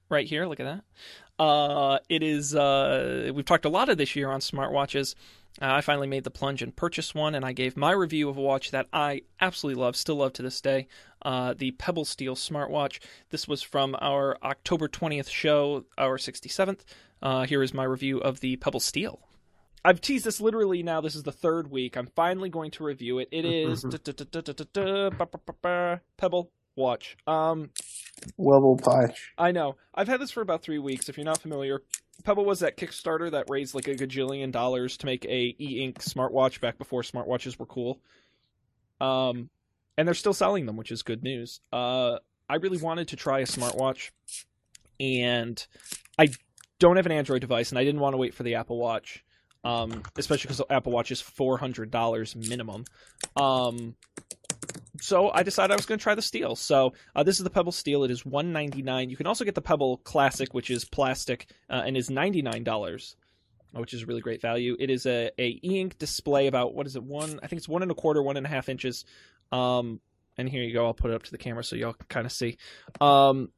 right 0.10 0.28
here. 0.28 0.46
Look 0.46 0.60
at 0.60 0.66
that. 0.66 1.44
Uh, 1.44 2.00
it 2.10 2.24
is. 2.24 2.56
Uh, 2.56 3.32
we've 3.34 3.46
talked 3.46 3.66
a 3.66 3.70
lot 3.70 3.90
of 3.90 3.98
this 3.98 4.16
year 4.16 4.30
on 4.30 4.40
smartwatches. 4.40 5.16
Uh, 5.62 5.76
I 5.76 5.82
finally 5.82 6.08
made 6.08 6.24
the 6.24 6.32
plunge 6.32 6.62
and 6.62 6.76
purchased 6.76 7.14
one, 7.14 7.36
and 7.36 7.46
I 7.46 7.54
gave 7.54 7.78
my 7.78 7.92
review 7.92 8.30
of 8.30 8.38
a 8.38 8.42
watch 8.42 8.72
that 8.72 8.88
I 8.92 9.22
absolutely 9.40 9.82
love, 9.82 9.96
still 9.96 10.16
love 10.16 10.34
to 10.34 10.42
this 10.42 10.62
day, 10.62 10.88
uh, 11.22 11.54
the 11.56 11.72
Pebble 11.72 12.06
Steel 12.06 12.36
smartwatch. 12.36 13.00
This 13.30 13.48
was 13.48 13.62
from 13.62 13.96
our 14.02 14.38
October 14.44 14.88
20th 14.88 15.30
show, 15.30 15.86
our 15.98 16.18
67th. 16.18 16.80
Uh, 17.22 17.44
here 17.44 17.62
is 17.62 17.74
my 17.74 17.84
review 17.84 18.18
of 18.18 18.40
the 18.40 18.56
Pebble 18.56 18.80
Steel. 18.80 19.20
I've 19.86 20.02
teased 20.02 20.26
this 20.26 20.42
literally 20.42 20.82
now. 20.82 21.02
This 21.02 21.16
is 21.16 21.24
the 21.24 21.32
third 21.32 21.70
week. 21.70 21.98
I'm 21.98 22.08
finally 22.16 22.50
going 22.50 22.72
to 22.72 22.84
review 22.84 23.20
it. 23.20 23.28
It 23.32 23.46
is 23.46 23.84
Pebble 26.18 26.52
Watch. 26.76 27.18
Um, 27.28 27.70
Level 28.38 28.78
patch. 28.78 29.34
I 29.38 29.52
know. 29.52 29.76
I've 29.94 30.08
had 30.08 30.20
this 30.20 30.32
for 30.32 30.42
about 30.42 30.64
three 30.64 30.80
weeks. 30.80 31.10
If 31.10 31.18
you're 31.18 31.26
not 31.26 31.42
familiar, 31.42 31.82
Pebble 32.24 32.46
was 32.46 32.60
that 32.60 32.78
Kickstarter 32.78 33.32
that 33.32 33.50
raised 33.50 33.76
like 33.76 33.88
a 33.88 33.96
gajillion 33.96 34.52
dollars 34.52 34.98
to 34.98 35.06
make 35.06 35.26
a 35.26 35.56
e-ink 35.60 36.00
smartwatch 36.00 36.60
back 36.62 36.78
before 36.78 37.02
smartwatches 37.02 37.60
were 37.60 37.66
cool. 37.66 38.00
Um, 39.02 39.50
and 39.98 40.08
they're 40.08 40.16
still 40.16 40.34
selling 40.34 40.66
them, 40.66 40.78
which 40.78 40.92
is 40.92 41.04
good 41.04 41.24
news. 41.24 41.60
Uh, 41.72 42.18
I 42.50 42.56
really 42.56 42.78
wanted 42.78 43.10
to 43.10 43.16
try 43.16 43.40
a 43.40 43.46
smartwatch, 43.46 44.12
and 45.00 45.66
I 46.18 46.30
don't 46.80 46.96
have 46.96 47.06
an 47.06 47.12
Android 47.12 47.42
device, 47.42 47.72
and 47.72 47.80
I 47.80 47.84
didn't 47.84 48.02
want 48.02 48.14
to 48.14 48.18
wait 48.18 48.34
for 48.34 48.44
the 48.44 48.56
Apple 48.56 48.78
Watch, 48.78 49.24
um, 49.64 50.04
especially 50.18 50.48
because 50.48 50.62
Apple 50.70 50.92
Watch 50.92 51.12
is 51.12 51.22
four 51.22 51.58
hundred 51.58 51.92
dollars 51.92 52.36
minimum. 52.36 52.86
Um, 53.36 53.96
so 55.04 55.30
I 55.34 55.44
decided 55.44 55.74
I 55.74 55.76
was 55.76 55.86
going 55.86 56.00
to 56.00 56.04
try 56.04 56.16
the 56.16 56.22
steel. 56.22 56.56
So 56.56 56.94
uh, 57.14 57.24
this 57.24 57.38
is 57.38 57.44
the 57.44 57.50
Pebble 57.50 57.74
Steel. 57.74 58.06
It 58.06 58.12
is 58.12 58.26
one 58.26 58.54
ninety 58.54 58.82
nine. 58.82 59.10
You 59.10 59.18
can 59.18 59.28
also 59.28 59.44
get 59.44 59.54
the 59.54 59.62
Pebble 59.62 59.98
Classic, 59.98 60.54
which 60.54 60.70
is 60.70 60.86
plastic 60.86 61.48
uh, 61.70 61.84
and 61.86 61.98
is 61.98 62.10
ninety 62.10 62.42
nine 62.42 62.64
dollars, 62.64 63.18
which 63.74 63.94
is 63.94 64.04
a 64.04 64.06
really 64.06 64.22
great 64.22 64.42
value. 64.42 64.78
It 64.80 64.90
is 64.90 65.06
a 65.06 65.30
a 65.38 65.60
e 65.62 65.80
ink 65.82 65.98
display 65.98 66.48
about 66.48 66.74
what 66.74 66.88
is 66.88 66.96
it 66.96 67.04
one? 67.04 67.40
I 67.44 67.48
think 67.48 67.58
it's 67.58 67.68
one 67.68 67.82
and 67.82 67.92
a 67.92 67.96
quarter, 67.96 68.24
one 68.24 68.38
and 68.38 68.46
a 68.46 68.50
half 68.50 68.70
inches. 68.70 69.04
Um, 69.52 70.00
and 70.38 70.48
here 70.48 70.64
you 70.64 70.74
go. 70.74 70.86
I'll 70.86 70.94
put 70.94 71.12
it 71.12 71.16
up 71.16 71.24
to 71.24 71.32
the 71.32 71.38
camera 71.38 71.64
so 71.64 71.76
y'all 71.76 71.94
can 71.94 72.08
kind 72.08 72.26
of 72.26 72.32
see. 72.32 72.58
Um, 73.02 73.50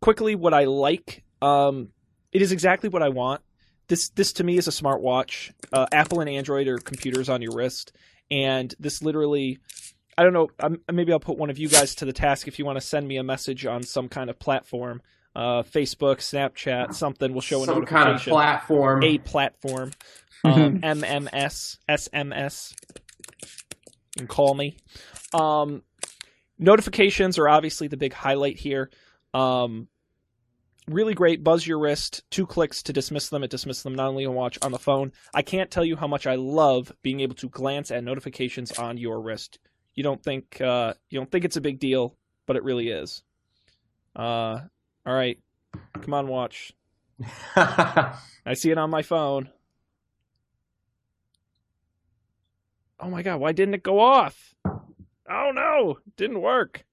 quickly, 0.00 0.34
what 0.34 0.52
I 0.52 0.64
like. 0.64 1.24
Um, 1.40 1.88
it 2.30 2.42
is 2.42 2.52
exactly 2.52 2.90
what 2.90 3.02
I 3.02 3.08
want. 3.08 3.40
This 3.88 4.10
this 4.10 4.34
to 4.34 4.44
me 4.44 4.58
is 4.58 4.68
a 4.68 4.70
smartwatch. 4.70 5.52
Uh, 5.72 5.86
Apple 5.92 6.20
and 6.20 6.28
Android 6.28 6.68
are 6.68 6.78
computers 6.78 7.30
on 7.30 7.40
your 7.40 7.54
wrist, 7.54 7.92
and 8.30 8.74
this 8.78 9.02
literally 9.02 9.58
I 10.18 10.22
don't 10.24 10.32
know. 10.32 10.48
Um, 10.58 10.80
maybe 10.92 11.12
I'll 11.12 11.20
put 11.20 11.38
one 11.38 11.50
of 11.50 11.58
you 11.58 11.68
guys 11.68 11.94
to 11.96 12.04
the 12.04 12.12
task 12.12 12.48
if 12.48 12.58
you 12.58 12.64
want 12.64 12.76
to 12.76 12.80
send 12.80 13.06
me 13.08 13.16
a 13.16 13.22
message 13.22 13.64
on 13.66 13.82
some 13.82 14.08
kind 14.08 14.28
of 14.28 14.38
platform, 14.38 15.00
uh, 15.34 15.62
Facebook, 15.62 16.16
Snapchat, 16.18 16.94
something. 16.94 17.32
We'll 17.32 17.40
show 17.40 17.62
a 17.62 17.66
Some 17.66 17.76
notification. 17.76 18.04
kind 18.04 18.16
of 18.16 18.22
platform. 18.22 19.02
A 19.04 19.18
platform, 19.18 19.92
um, 20.44 20.80
MMS, 20.80 21.78
SMS. 21.88 22.74
You 24.16 24.18
can 24.18 24.26
call 24.26 24.54
me. 24.54 24.76
Um, 25.32 25.82
notifications 26.58 27.38
are 27.38 27.48
obviously 27.48 27.88
the 27.88 27.96
big 27.96 28.12
highlight 28.12 28.58
here. 28.58 28.90
Um, 29.32 29.88
really 30.88 31.14
great. 31.14 31.44
Buzz 31.44 31.66
your 31.66 31.78
wrist. 31.78 32.24
Two 32.30 32.46
clicks 32.46 32.82
to 32.84 32.92
dismiss 32.92 33.28
them. 33.28 33.44
It 33.44 33.50
dismisses 33.50 33.84
them 33.84 33.94
not 33.94 34.08
only 34.08 34.26
on 34.26 34.34
watch 34.34 34.58
on 34.60 34.72
the 34.72 34.78
phone. 34.78 35.12
I 35.32 35.42
can't 35.42 35.70
tell 35.70 35.84
you 35.84 35.96
how 35.96 36.08
much 36.08 36.26
I 36.26 36.34
love 36.34 36.92
being 37.02 37.20
able 37.20 37.36
to 37.36 37.48
glance 37.48 37.90
at 37.90 38.02
notifications 38.04 38.72
on 38.72 38.98
your 38.98 39.20
wrist 39.20 39.58
you 39.94 40.02
don't 40.02 40.22
think 40.22 40.60
uh, 40.60 40.94
you 41.08 41.18
don't 41.18 41.30
think 41.30 41.44
it's 41.44 41.56
a 41.56 41.60
big 41.60 41.78
deal, 41.78 42.16
but 42.46 42.56
it 42.56 42.64
really 42.64 42.88
is. 42.88 43.22
Uh, 44.14 44.60
all 45.06 45.14
right, 45.14 45.38
come 46.00 46.14
on, 46.14 46.28
watch. 46.28 46.72
I 47.56 48.54
see 48.54 48.70
it 48.70 48.78
on 48.78 48.90
my 48.90 49.02
phone. 49.02 49.50
Oh 52.98 53.08
my 53.10 53.22
god, 53.22 53.40
why 53.40 53.52
didn't 53.52 53.74
it 53.74 53.82
go 53.82 54.00
off? 54.00 54.54
Oh 54.64 55.52
no, 55.54 55.98
didn't 56.16 56.40
work. 56.40 56.84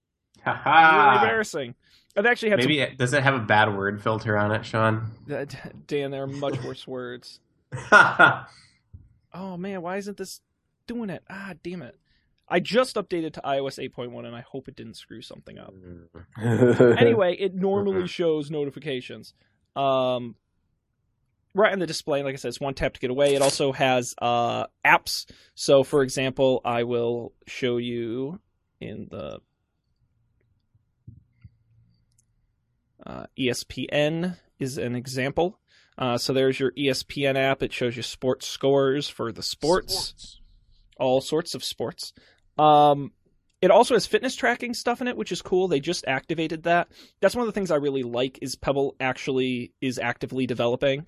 Really 0.46 1.16
embarrassing. 1.18 1.76
I've 2.16 2.26
actually 2.26 2.50
had 2.50 2.60
Maybe 2.60 2.80
it, 2.80 2.98
does 2.98 3.14
it 3.14 3.22
have 3.22 3.36
a 3.36 3.40
bad 3.40 3.76
word 3.76 4.02
filter 4.02 4.38
on 4.38 4.52
it, 4.52 4.66
Sean? 4.66 5.12
Dan, 5.88 6.12
there 6.12 6.24
are 6.24 6.28
much 6.28 6.62
worse 6.64 6.88
words. 6.88 7.40
Oh 9.34 9.56
man, 9.56 9.84
why 9.84 9.98
isn't 9.98 10.18
this 10.18 10.42
doing 10.88 11.12
it? 11.12 11.22
Ah, 11.30 11.54
damn 11.64 11.84
it. 11.84 11.96
I 12.50 12.60
just 12.60 12.96
updated 12.96 13.34
to 13.34 13.42
iOS 13.42 13.78
8.1 13.92 14.26
and 14.26 14.36
I 14.36 14.42
hope 14.42 14.68
it 14.68 14.76
didn't 14.76 14.96
screw 14.96 15.22
something 15.22 15.58
up. 15.58 15.74
anyway, 16.98 17.36
it 17.38 17.54
normally 17.54 18.08
shows 18.08 18.50
notifications. 18.50 19.34
Um, 19.76 20.36
right 21.54 21.74
on 21.74 21.80
the 21.80 21.88
display, 21.88 22.24
like 22.24 22.34
I 22.34 22.38
said, 22.38 22.50
it's 22.50 22.62
one 22.62 22.74
tap 22.74 22.94
to 22.94 23.00
get 23.00 23.10
away. 23.10 23.36
It 23.36 23.42
also 23.42 23.74
has 23.74 24.16
uh, 24.22 24.68
apps. 24.86 25.26
So, 25.56 25.84
for 25.84 26.04
example, 26.04 26.62
I 26.64 26.84
will 26.84 27.34
show 27.48 27.78
you 27.78 28.40
in 28.80 29.08
the 29.12 29.40
uh, 33.06 33.26
ESPN 33.38 34.38
is 34.60 34.78
an 34.78 34.96
example. 34.96 35.60
Uh, 35.98 36.18
so 36.18 36.34
there's 36.34 36.60
your 36.60 36.72
ESPN 36.74 37.36
app. 37.36 37.64
It 37.64 37.74
shows 37.74 37.98
you 37.98 38.04
sports 38.04 38.48
scores 38.48 39.10
for 39.10 39.32
the 39.32 39.42
sports, 39.42 40.40
all 41.00 41.22
sorts 41.22 41.56
of 41.56 41.64
sports. 41.64 42.14
Um, 42.60 43.12
it 43.62 43.72
also 43.72 43.96
has 43.96 44.06
fitness 44.06 44.36
tracking 44.36 44.74
stuff 44.74 45.02
in 45.02 45.08
it, 45.08 45.18
which 45.18 45.32
is 45.32 45.42
cool. 45.42 45.68
They 45.68 45.80
just 45.80 46.06
activated 46.08 46.64
that. 46.64 46.90
That's 47.22 47.36
one 47.36 47.48
of 47.48 47.54
the 47.54 47.58
things 47.58 47.72
I 47.72 47.78
really 47.78 48.04
like 48.04 48.40
is 48.42 48.56
Pebble 48.56 48.96
actually 49.00 49.74
is 49.82 49.98
actively 49.98 50.46
developing. 50.46 51.08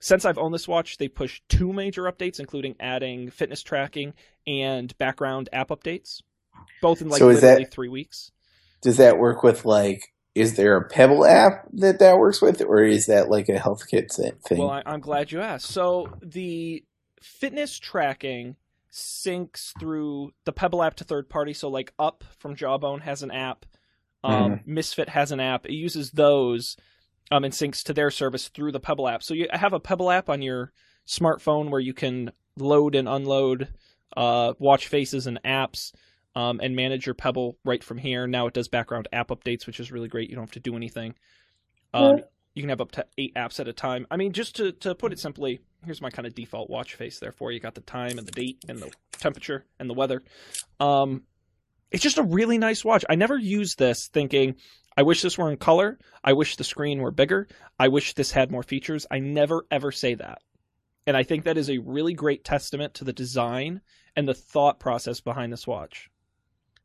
Since 0.00 0.24
I've 0.24 0.38
owned 0.38 0.52
this 0.52 0.68
watch, 0.68 0.98
they 0.98 1.08
pushed 1.08 1.48
two 1.48 1.72
major 1.72 2.02
updates, 2.02 2.40
including 2.40 2.74
adding 2.80 3.30
fitness 3.30 3.62
tracking 3.62 4.12
and 4.46 4.96
background 4.98 5.48
app 5.52 5.68
updates, 5.68 6.20
both 6.82 7.00
in 7.00 7.08
like 7.08 7.20
So 7.20 7.28
is 7.28 7.40
that- 7.42 7.72
three 7.72 7.88
weeks. 7.88 8.30
Does 8.82 8.98
that 8.98 9.18
work 9.18 9.42
with 9.42 9.64
like? 9.64 10.02
Is 10.34 10.56
there 10.56 10.76
a 10.76 10.88
Pebble 10.88 11.24
app 11.24 11.68
that 11.74 12.00
that 12.00 12.18
works 12.18 12.42
with, 12.42 12.60
or 12.60 12.82
is 12.82 13.06
that 13.06 13.30
like 13.30 13.48
a 13.48 13.56
health 13.58 13.88
kit 13.88 14.12
thing? 14.12 14.58
Well, 14.58 14.68
I, 14.68 14.82
I'm 14.84 15.00
glad 15.00 15.30
you 15.30 15.40
asked. 15.40 15.66
So 15.66 16.08
the 16.20 16.84
fitness 17.22 17.78
tracking 17.78 18.56
syncs 18.94 19.72
through 19.78 20.30
the 20.44 20.52
Pebble 20.52 20.82
app 20.82 20.94
to 20.96 21.04
third 21.04 21.28
party. 21.28 21.52
So 21.52 21.68
like 21.68 21.92
Up 21.98 22.24
from 22.38 22.54
Jawbone 22.54 23.00
has 23.00 23.22
an 23.22 23.30
app, 23.30 23.66
um, 24.22 24.60
Misfit 24.64 25.08
has 25.08 25.32
an 25.32 25.40
app. 25.40 25.66
It 25.66 25.72
uses 25.72 26.12
those 26.12 26.76
um, 27.30 27.44
and 27.44 27.52
syncs 27.52 27.82
to 27.84 27.92
their 27.92 28.10
service 28.10 28.48
through 28.48 28.72
the 28.72 28.80
Pebble 28.80 29.08
app. 29.08 29.22
So 29.22 29.34
you 29.34 29.48
have 29.52 29.72
a 29.72 29.80
Pebble 29.80 30.10
app 30.10 30.30
on 30.30 30.42
your 30.42 30.72
smartphone 31.06 31.70
where 31.70 31.80
you 31.80 31.92
can 31.92 32.32
load 32.56 32.94
and 32.94 33.08
unload 33.08 33.68
uh, 34.16 34.54
watch 34.58 34.86
faces 34.86 35.26
and 35.26 35.40
apps. 35.44 35.92
Um, 36.36 36.58
and 36.60 36.74
manage 36.74 37.06
your 37.06 37.14
Pebble 37.14 37.58
right 37.64 37.84
from 37.84 37.96
here. 37.96 38.26
Now 38.26 38.48
it 38.48 38.54
does 38.54 38.66
background 38.66 39.06
app 39.12 39.28
updates, 39.28 39.68
which 39.68 39.78
is 39.78 39.92
really 39.92 40.08
great. 40.08 40.28
You 40.28 40.34
don't 40.34 40.42
have 40.42 40.50
to 40.54 40.58
do 40.58 40.74
anything. 40.74 41.14
Um, 41.92 42.22
you 42.54 42.62
can 42.62 42.70
have 42.70 42.80
up 42.80 42.92
to 42.92 43.06
eight 43.18 43.34
apps 43.34 43.60
at 43.60 43.68
a 43.68 43.72
time. 43.72 44.06
I 44.10 44.16
mean, 44.16 44.32
just 44.32 44.56
to, 44.56 44.72
to 44.72 44.94
put 44.94 45.12
it 45.12 45.18
simply, 45.18 45.60
here's 45.84 46.00
my 46.00 46.10
kind 46.10 46.26
of 46.26 46.34
default 46.34 46.70
watch 46.70 46.94
face. 46.94 47.18
there 47.18 47.28
Therefore, 47.28 47.52
you 47.52 47.60
got 47.60 47.74
the 47.74 47.80
time 47.80 48.18
and 48.18 48.26
the 48.26 48.32
date 48.32 48.64
and 48.68 48.78
the 48.78 48.92
temperature 49.12 49.64
and 49.78 49.90
the 49.90 49.94
weather. 49.94 50.22
Um, 50.80 51.22
it's 51.90 52.02
just 52.02 52.18
a 52.18 52.22
really 52.22 52.58
nice 52.58 52.84
watch. 52.84 53.04
I 53.08 53.14
never 53.14 53.36
used 53.36 53.78
this 53.78 54.08
thinking 54.08 54.56
I 54.96 55.02
wish 55.02 55.22
this 55.22 55.36
were 55.36 55.50
in 55.50 55.56
color. 55.56 55.98
I 56.22 56.34
wish 56.34 56.56
the 56.56 56.64
screen 56.64 57.00
were 57.00 57.10
bigger. 57.10 57.48
I 57.78 57.88
wish 57.88 58.14
this 58.14 58.30
had 58.30 58.50
more 58.50 58.62
features. 58.62 59.06
I 59.10 59.18
never 59.18 59.66
ever 59.70 59.90
say 59.90 60.14
that. 60.14 60.38
And 61.06 61.16
I 61.16 61.22
think 61.22 61.44
that 61.44 61.58
is 61.58 61.68
a 61.68 61.78
really 61.78 62.14
great 62.14 62.44
testament 62.44 62.94
to 62.94 63.04
the 63.04 63.12
design 63.12 63.80
and 64.16 64.26
the 64.26 64.34
thought 64.34 64.78
process 64.78 65.20
behind 65.20 65.52
this 65.52 65.66
watch. 65.66 66.10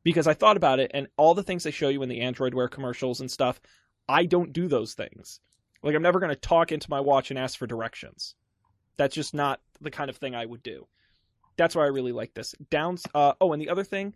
Because 0.04 0.28
I 0.28 0.34
thought 0.34 0.58
about 0.58 0.80
it 0.80 0.92
and 0.94 1.08
all 1.18 1.36
the 1.36 1.44
things 1.44 1.64
they 1.64 1.72
show 1.72 1.90
you 1.90 2.02
in 2.02 2.10
the 2.10 2.22
Android 2.22 2.54
Wear 2.54 2.68
commercials 2.68 3.22
and 3.22 3.30
stuff, 3.30 3.62
I 4.08 4.26
don't 4.26 4.54
do 4.54 4.68
those 4.68 4.94
things. 4.94 5.40
Like 5.84 5.96
I'm 5.96 6.02
never 6.02 6.20
going 6.20 6.30
to 6.30 6.36
talk 6.36 6.72
into 6.72 6.90
my 6.90 7.00
watch 7.00 7.30
and 7.30 7.40
ask 7.40 7.58
for 7.58 7.68
directions. 7.68 8.36
That's 8.98 9.16
just 9.16 9.34
not 9.34 9.62
the 9.82 9.92
kind 9.92 10.10
of 10.10 10.18
thing 10.18 10.36
I 10.36 10.46
would 10.46 10.64
do. 10.64 10.88
That's 11.58 11.76
why 11.76 11.84
I 11.84 11.88
really 11.88 12.12
like 12.12 12.34
this. 12.34 12.56
Downs. 12.70 13.06
Uh, 13.14 13.34
oh, 13.40 13.54
and 13.54 13.62
the 13.62 13.70
other 13.70 13.84
thing, 13.84 14.14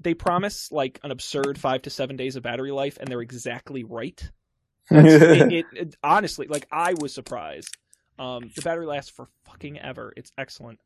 they 0.00 0.14
promise 0.14 0.70
like 0.70 1.00
an 1.02 1.10
absurd 1.10 1.58
five 1.58 1.82
to 1.82 1.90
seven 1.90 2.16
days 2.16 2.36
of 2.36 2.42
battery 2.42 2.72
life, 2.72 2.98
and 2.98 3.08
they're 3.08 3.22
exactly 3.22 3.84
right. 3.84 4.30
it, 4.90 5.52
it, 5.52 5.66
it, 5.72 5.96
honestly, 6.02 6.46
like 6.46 6.66
I 6.70 6.94
was 7.00 7.12
surprised. 7.12 7.76
Um, 8.18 8.50
the 8.54 8.62
battery 8.62 8.86
lasts 8.86 9.10
for 9.10 9.28
fucking 9.44 9.78
ever. 9.78 10.12
It's 10.16 10.32
excellent. 10.38 10.80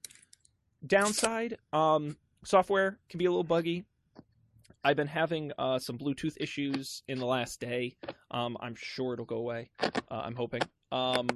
Downside, 0.87 1.59
um, 1.73 2.17
software 2.45 2.99
can 3.09 3.19
be 3.19 3.27
a 3.27 3.31
little 3.31 3.45
buggy. 3.45 3.85
I've 4.83 4.97
been 4.97 5.07
having 5.07 5.53
uh, 5.59 5.79
some 5.79 5.99
Bluetooth 5.99 6.37
issues 6.39 7.03
in 7.07 7.19
the 7.19 7.27
last 7.27 7.61
day. 7.61 7.97
Um, 8.31 8.57
I'm 8.61 8.75
sure 8.77 9.13
it'll 9.13 9.27
go 9.27 9.37
away. 9.37 9.71
Uh, 9.81 9.91
I'm 10.11 10.35
hoping. 10.35 10.63
Um, 10.91 11.29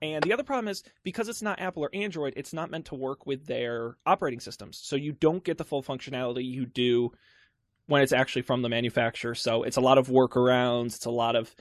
and 0.00 0.22
the 0.22 0.32
other 0.32 0.44
problem 0.44 0.68
is 0.68 0.82
because 1.02 1.28
it's 1.28 1.42
not 1.42 1.60
Apple 1.60 1.84
or 1.84 1.90
Android, 1.94 2.34
it's 2.36 2.52
not 2.52 2.70
meant 2.70 2.86
to 2.86 2.94
work 2.94 3.26
with 3.26 3.46
their 3.46 3.96
operating 4.06 4.40
systems. 4.40 4.80
So 4.82 4.96
you 4.96 5.12
don't 5.12 5.42
get 5.42 5.58
the 5.58 5.64
full 5.64 5.82
functionality 5.82 6.44
you 6.44 6.66
do 6.66 7.12
when 7.86 8.02
it's 8.02 8.12
actually 8.12 8.42
from 8.42 8.62
the 8.62 8.68
manufacturer. 8.68 9.34
So 9.34 9.62
it's 9.64 9.76
a 9.76 9.80
lot 9.80 9.98
of 9.98 10.08
workarounds. 10.08 10.96
It's 10.96 11.06
a 11.06 11.10
lot 11.10 11.34
of 11.36 11.54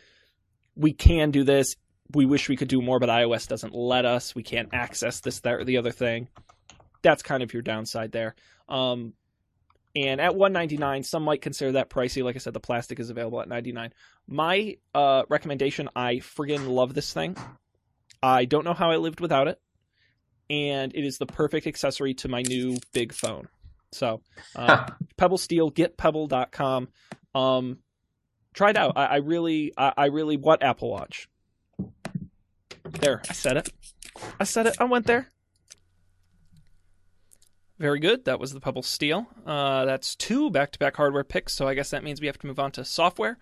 we 0.76 0.94
can 0.94 1.32
do 1.32 1.44
this. 1.44 1.76
We 2.14 2.26
wish 2.26 2.50
we 2.50 2.58
could 2.58 2.68
do 2.68 2.82
more, 2.82 3.00
but 3.00 3.10
iOS 3.10 3.48
doesn't 3.48 3.74
let 3.74 4.06
us. 4.06 4.36
We 4.36 4.44
can't 4.44 4.70
access 4.74 5.22
this, 5.22 5.40
that, 5.42 5.54
or 5.54 5.64
the 5.64 5.78
other 5.78 5.92
thing. 5.92 6.28
That's 7.02 7.24
kind 7.24 7.42
of 7.42 7.54
your 7.54 7.64
downside 7.64 8.12
there. 8.12 8.36
Um, 8.68 9.14
and 9.96 10.22
at 10.22 10.36
199 10.36 11.04
some 11.04 11.24
might 11.24 11.42
consider 11.42 11.74
that 11.74 11.90
pricey 11.90 12.24
like 12.24 12.36
i 12.36 12.40
said 12.40 12.54
the 12.54 12.60
plastic 12.60 13.00
is 13.00 13.10
available 13.10 13.42
at 13.42 13.48
99 13.50 13.92
my 14.28 14.78
uh, 14.96 15.24
recommendation 15.30 15.90
i 15.96 16.16
friggin 16.16 16.70
love 16.70 16.94
this 16.94 17.12
thing 17.14 17.36
I 18.24 18.46
don't 18.46 18.66
know 18.66 18.74
how 18.74 18.92
I 18.92 18.98
lived 18.98 19.20
without 19.20 19.48
it, 19.48 19.60
and 20.50 20.94
it 20.96 21.04
is 21.04 21.18
the 21.18 21.26
perfect 21.26 21.68
accessory 21.68 22.14
to 22.16 22.28
my 22.28 22.42
new 22.44 22.78
big 22.94 23.14
phone. 23.14 23.48
So, 23.92 24.22
uh, 24.56 24.88
Pebble 25.18 25.38
Steel, 25.38 25.72
getpebble.com. 25.72 26.88
Um, 27.34 27.80
try 28.54 28.70
it 28.72 28.78
out. 28.78 28.94
I, 28.96 29.06
I 29.06 29.16
really, 29.18 29.74
I, 29.76 29.94
I, 29.98 30.06
really 30.08 30.38
want 30.38 30.64
Apple 30.64 30.92
Watch. 30.92 31.30
There, 32.84 33.22
I 33.30 33.34
said 33.34 33.58
it. 33.58 33.70
I 34.40 34.44
said 34.44 34.68
it. 34.68 34.76
I 34.80 34.84
went 34.84 35.08
there. 35.08 35.32
Very 37.82 37.98
good. 37.98 38.26
That 38.26 38.40
was 38.40 38.54
the 38.54 38.60
Pebble 38.60 38.84
Steel. 38.84 39.26
Uh, 39.44 39.86
that's 39.86 40.16
two 40.16 40.52
back-to-back 40.52 40.96
hardware 40.96 41.24
picks. 41.24 41.54
So 41.54 41.68
I 41.68 41.74
guess 41.74 41.90
that 41.90 42.04
means 42.04 42.22
we 42.22 42.28
have 42.28 42.38
to 42.38 42.46
move 42.46 42.60
on 42.60 42.72
to 42.74 42.86
software. 42.86 43.40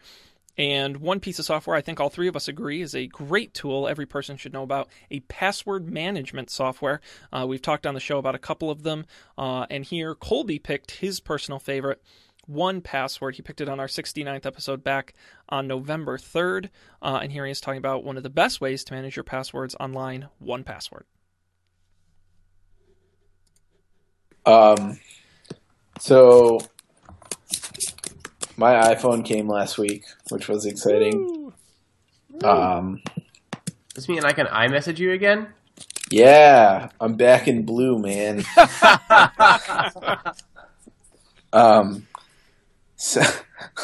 And 0.58 0.95
one 0.97 1.19
piece 1.19 1.39
of 1.39 1.45
software 1.45 1.75
I 1.75 1.82
think 1.82 1.99
all 1.99 2.10
three 2.10 2.30
of 2.30 2.38
us 2.38 2.47
agree 2.47 2.82
is 2.82 2.95
a 2.95 3.08
great 3.08 3.54
tool 3.54 3.86
every 3.86 4.06
person 4.06 4.38
should 4.38 4.54
know 4.54 4.63
about 4.63 4.88
a 5.12 5.19
password 5.19 5.89
management 5.89 6.49
software. 6.49 7.02
Uh, 7.34 7.45
we've 7.49 7.62
talked 7.62 7.86
on 7.86 7.95
the 7.95 7.99
show 7.99 8.17
about 8.17 8.34
a 8.34 8.39
couple 8.39 8.71
of 8.71 8.84
them. 8.84 9.06
Uh, 9.38 9.65
and 9.69 9.84
here, 9.84 10.15
Colby 10.15 10.58
picked 10.58 10.91
his 10.91 11.19
personal 11.19 11.60
favorite. 11.60 12.02
1Password. 12.49 13.36
He 13.36 13.41
picked 13.41 13.60
it 13.60 13.67
on 13.67 13.82
our 13.82 13.88
69th 13.88 14.45
episode 14.45 14.86
back 14.86 15.13
on 15.49 15.67
November 15.67 16.17
3rd. 16.17 16.69
Uh, 17.02 17.19
and 17.21 17.34
here 17.34 17.45
he 17.45 17.52
is 17.52 17.60
talking 17.60 17.78
about 17.78 18.06
one 18.06 18.15
of 18.15 18.23
the 18.23 18.30
best 18.30 18.62
ways 18.62 18.86
to 18.86 18.93
manage 18.93 19.17
your 19.17 19.25
passwords 19.25 19.75
online 19.82 20.30
1Password. 20.41 21.04
Um, 24.49 24.99
so 25.99 26.57
my 28.57 28.73
iPhone 28.95 29.23
came 29.23 29.47
last 29.47 29.77
week, 29.77 30.05
which 30.29 30.47
was 30.47 30.65
exciting. 30.65 31.53
Um, 32.43 33.01
Does 33.93 34.07
this 34.07 34.09
mean 34.09 34.25
I 34.25 34.31
can 34.31 34.47
iMessage 34.47 34.97
you 34.97 35.12
again? 35.12 35.49
Yeah, 36.09 36.89
I'm 36.99 37.15
back 37.15 37.47
in 37.47 37.63
blue, 37.63 37.99
man. 37.99 38.43
um, 41.53 42.07
so, 42.95 43.21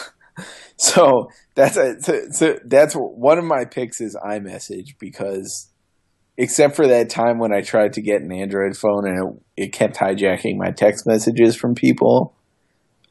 so 0.78 1.30
that's 1.54 1.78
a 1.78 2.02
so, 2.02 2.22
so 2.32 2.60
that's 2.66 2.96
one 2.96 3.38
of 3.38 3.46
my 3.46 3.66
picks 3.66 4.02
is 4.02 4.18
iMessage 4.26 4.98
because 5.00 5.70
except 6.38 6.76
for 6.76 6.88
that 6.88 7.10
time 7.10 7.40
when 7.40 7.54
I 7.54 7.62
tried 7.62 7.94
to 7.94 8.02
get 8.02 8.22
an 8.22 8.32
Android 8.32 8.76
phone 8.76 9.08
and 9.08 9.40
it, 9.58 9.64
it 9.66 9.74
kept 9.74 9.98
hijacking 9.98 10.58
my 10.58 10.72
text 10.72 11.08
messages 11.08 11.56
from 11.56 11.76
people, 11.76 12.36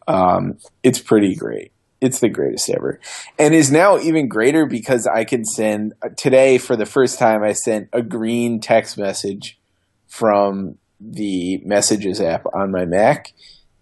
um, 0.07 0.59
it's 0.83 0.99
pretty 0.99 1.35
great. 1.35 1.73
It's 2.01 2.21
the 2.21 2.29
greatest 2.29 2.69
ever, 2.69 3.01
and 3.39 3.55
is 3.55 3.73
now 3.73 3.99
even 3.99 4.29
greater 4.29 4.67
because 4.67 5.07
I 5.07 5.25
can 5.25 5.43
send 5.47 5.95
today 6.19 6.59
for 6.59 6.77
the 6.77 6.85
first 6.85 7.19
time. 7.19 7.43
I 7.43 7.53
sent 7.53 7.89
a 7.95 8.03
green 8.03 8.61
text 8.61 8.99
message 8.99 9.59
from 10.07 10.77
the 11.01 11.63
Messages 11.65 12.21
app 12.21 12.45
on 12.53 12.71
my 12.71 12.85
Mac, 12.85 13.33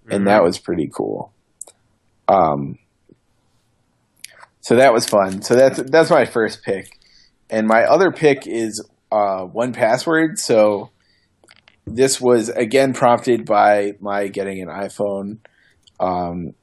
and 0.05 0.13
mm-hmm. 0.13 0.25
that 0.27 0.45
was 0.45 0.59
pretty 0.59 0.89
cool. 0.95 1.33
Um, 2.29 2.79
so 4.61 4.77
that 4.77 4.93
was 4.93 5.05
fun. 5.05 5.43
So 5.43 5.57
that's 5.57 5.83
that's 5.83 6.11
my 6.11 6.25
first 6.25 6.63
pick, 6.63 7.01
and 7.51 7.67
my 7.67 7.83
other 7.83 8.13
pick 8.13 8.47
is 8.47 8.87
uh, 9.13 9.47
1Password. 9.47 10.39
So 10.39 10.91
this 11.87 12.21
was 12.21 12.49
again 12.49 12.95
prompted 12.95 13.45
by 13.45 13.93
my 14.01 14.29
getting 14.29 14.63
an 14.63 14.69
iPhone 14.69 15.39
um, 16.01 16.55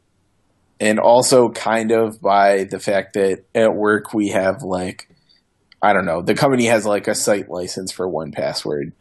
and 0.79 0.99
also 0.99 1.49
kind 1.49 1.91
of 1.91 2.19
by 2.21 2.63
the 2.63 2.79
fact 2.79 3.13
that 3.13 3.45
at 3.53 3.75
work 3.75 4.13
we 4.13 4.29
have 4.29 4.63
like, 4.63 5.09
I 5.81 5.93
don't 5.93 6.05
know, 6.05 6.21
the 6.21 6.33
company 6.33 6.65
has 6.65 6.85
like 6.85 7.07
a 7.07 7.15
site 7.15 7.49
license 7.49 7.91
for 7.91 8.07
1Password. 8.07 8.93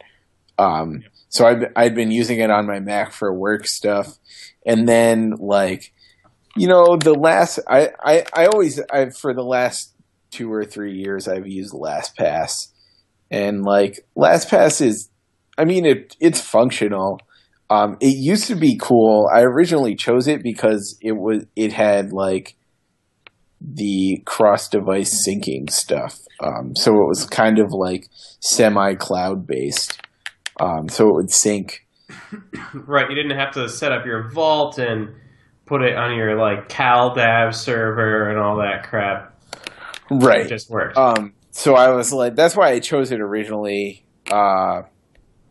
Um, 0.57 1.03
so 1.29 1.45
I've, 1.45 1.63
I've 1.75 1.95
been 1.95 2.11
using 2.11 2.39
it 2.39 2.51
on 2.51 2.67
my 2.67 2.79
Mac 2.79 3.13
for 3.13 3.33
work 3.33 3.65
stuff. 3.65 4.17
And 4.65 4.87
then 4.87 5.31
like, 5.39 5.93
you 6.55 6.67
know, 6.67 6.97
the 6.97 7.13
last, 7.13 7.59
I, 7.67 7.89
I, 8.03 8.25
I 8.33 8.45
always, 8.47 8.79
I've, 8.91 9.15
for 9.15 9.33
the 9.33 9.43
last 9.43 9.93
two 10.31 10.51
or 10.51 10.65
three 10.65 10.97
years, 10.97 11.27
I've 11.27 11.47
used 11.47 11.73
LastPass. 11.73 12.71
And 13.31 13.63
like, 13.63 14.05
LastPass 14.17 14.81
is, 14.81 15.09
I 15.57 15.65
mean, 15.65 15.85
it, 15.85 16.15
it's 16.19 16.41
functional 16.41 17.19
um, 17.69 17.97
it 17.99 18.17
used 18.17 18.47
to 18.47 18.55
be 18.55 18.77
cool. 18.81 19.29
I 19.33 19.41
originally 19.41 19.95
chose 19.95 20.27
it 20.27 20.41
because 20.41 20.97
it 21.01 21.11
was 21.11 21.45
it 21.55 21.71
had 21.71 22.11
like 22.11 22.55
the 23.61 24.21
cross 24.25 24.69
device 24.69 25.27
syncing 25.27 25.69
stuff. 25.69 26.19
Um, 26.41 26.75
so 26.75 26.91
it 26.91 27.07
was 27.07 27.25
kind 27.25 27.59
of 27.59 27.67
like 27.71 28.07
semi 28.39 28.95
cloud 28.95 29.45
based. 29.45 30.01
Um, 30.59 30.89
so 30.89 31.09
it 31.09 31.13
would 31.13 31.31
sync. 31.31 31.85
Right, 32.73 33.09
you 33.09 33.15
didn't 33.15 33.37
have 33.37 33.53
to 33.53 33.69
set 33.69 33.91
up 33.91 34.05
your 34.05 34.29
vault 34.31 34.77
and 34.77 35.09
put 35.65 35.81
it 35.81 35.95
on 35.95 36.15
your 36.15 36.37
like 36.37 36.69
CalDAV 36.69 37.53
server 37.53 38.29
and 38.29 38.39
all 38.39 38.57
that 38.57 38.87
crap. 38.87 39.39
Right, 40.09 40.45
it 40.45 40.49
just 40.49 40.69
worked. 40.69 40.97
Um, 40.97 41.33
so 41.51 41.75
I 41.75 41.89
was 41.89 42.13
like, 42.13 42.35
that's 42.35 42.55
why 42.55 42.69
I 42.69 42.79
chose 42.79 43.11
it 43.11 43.21
originally. 43.21 44.05
Uh, 44.31 44.83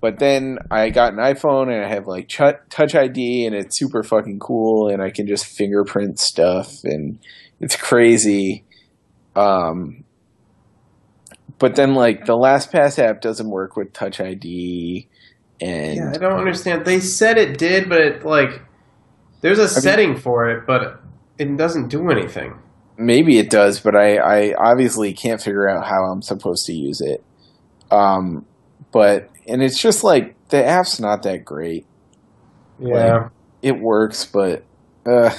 but 0.01 0.19
then 0.19 0.59
I 0.71 0.91
got 0.91 1.13
an 1.13 1.19
iPhone 1.19 1.73
and 1.73 1.85
I 1.85 1.89
have 1.89 2.07
like 2.07 2.29
Touch 2.29 2.95
ID 2.95 3.47
and 3.47 3.55
it's 3.55 3.79
super 3.79 4.03
fucking 4.03 4.39
cool 4.39 4.89
and 4.89 5.03
I 5.03 5.11
can 5.11 5.27
just 5.27 5.45
fingerprint 5.45 6.21
stuff 6.21 6.85
and 6.85 7.19
it's 7.61 7.75
crazy. 7.77 8.65
Um, 9.35 10.05
but 11.59 11.75
then 11.75 11.95
like 11.95 12.27
the 12.27 12.35
LastPass 12.35 12.99
app 12.99 13.21
doesn't 13.21 13.51
work 13.51 13.77
with 13.77 13.93
Touch 13.93 14.21
ID 14.21 15.09
and 15.61 15.97
yeah, 15.97 16.13
I 16.15 16.19
don't 16.19 16.39
understand. 16.39 16.85
They 16.85 17.01
said 17.01 17.37
it 17.37 17.59
did, 17.59 17.89
but 17.89 18.01
it, 18.01 18.25
like 18.25 18.63
there's 19.41 19.59
a 19.59 19.65
I 19.65 19.67
setting 19.67 20.11
mean, 20.11 20.21
for 20.21 20.49
it, 20.51 20.67
but 20.67 21.01
it 21.39 21.57
doesn't 21.57 21.89
do 21.89 22.11
anything. 22.11 22.59
Maybe 22.99 23.39
it 23.39 23.49
does, 23.49 23.81
but 23.81 23.95
I, 23.95 24.17
I 24.17 24.55
obviously 24.59 25.13
can't 25.13 25.41
figure 25.41 25.69
out 25.69 25.87
how 25.87 26.03
I'm 26.05 26.21
supposed 26.21 26.67
to 26.67 26.73
use 26.73 27.01
it. 27.01 27.23
Um, 27.91 28.45
but 28.93 29.31
and 29.47 29.63
it's 29.63 29.81
just 29.81 30.03
like 30.03 30.35
the 30.49 30.65
app's 30.65 30.99
not 30.99 31.23
that 31.23 31.45
great. 31.45 31.87
Yeah, 32.81 33.15
like, 33.15 33.31
it 33.63 33.79
works, 33.79 34.25
but 34.25 34.65
uh, 35.07 35.35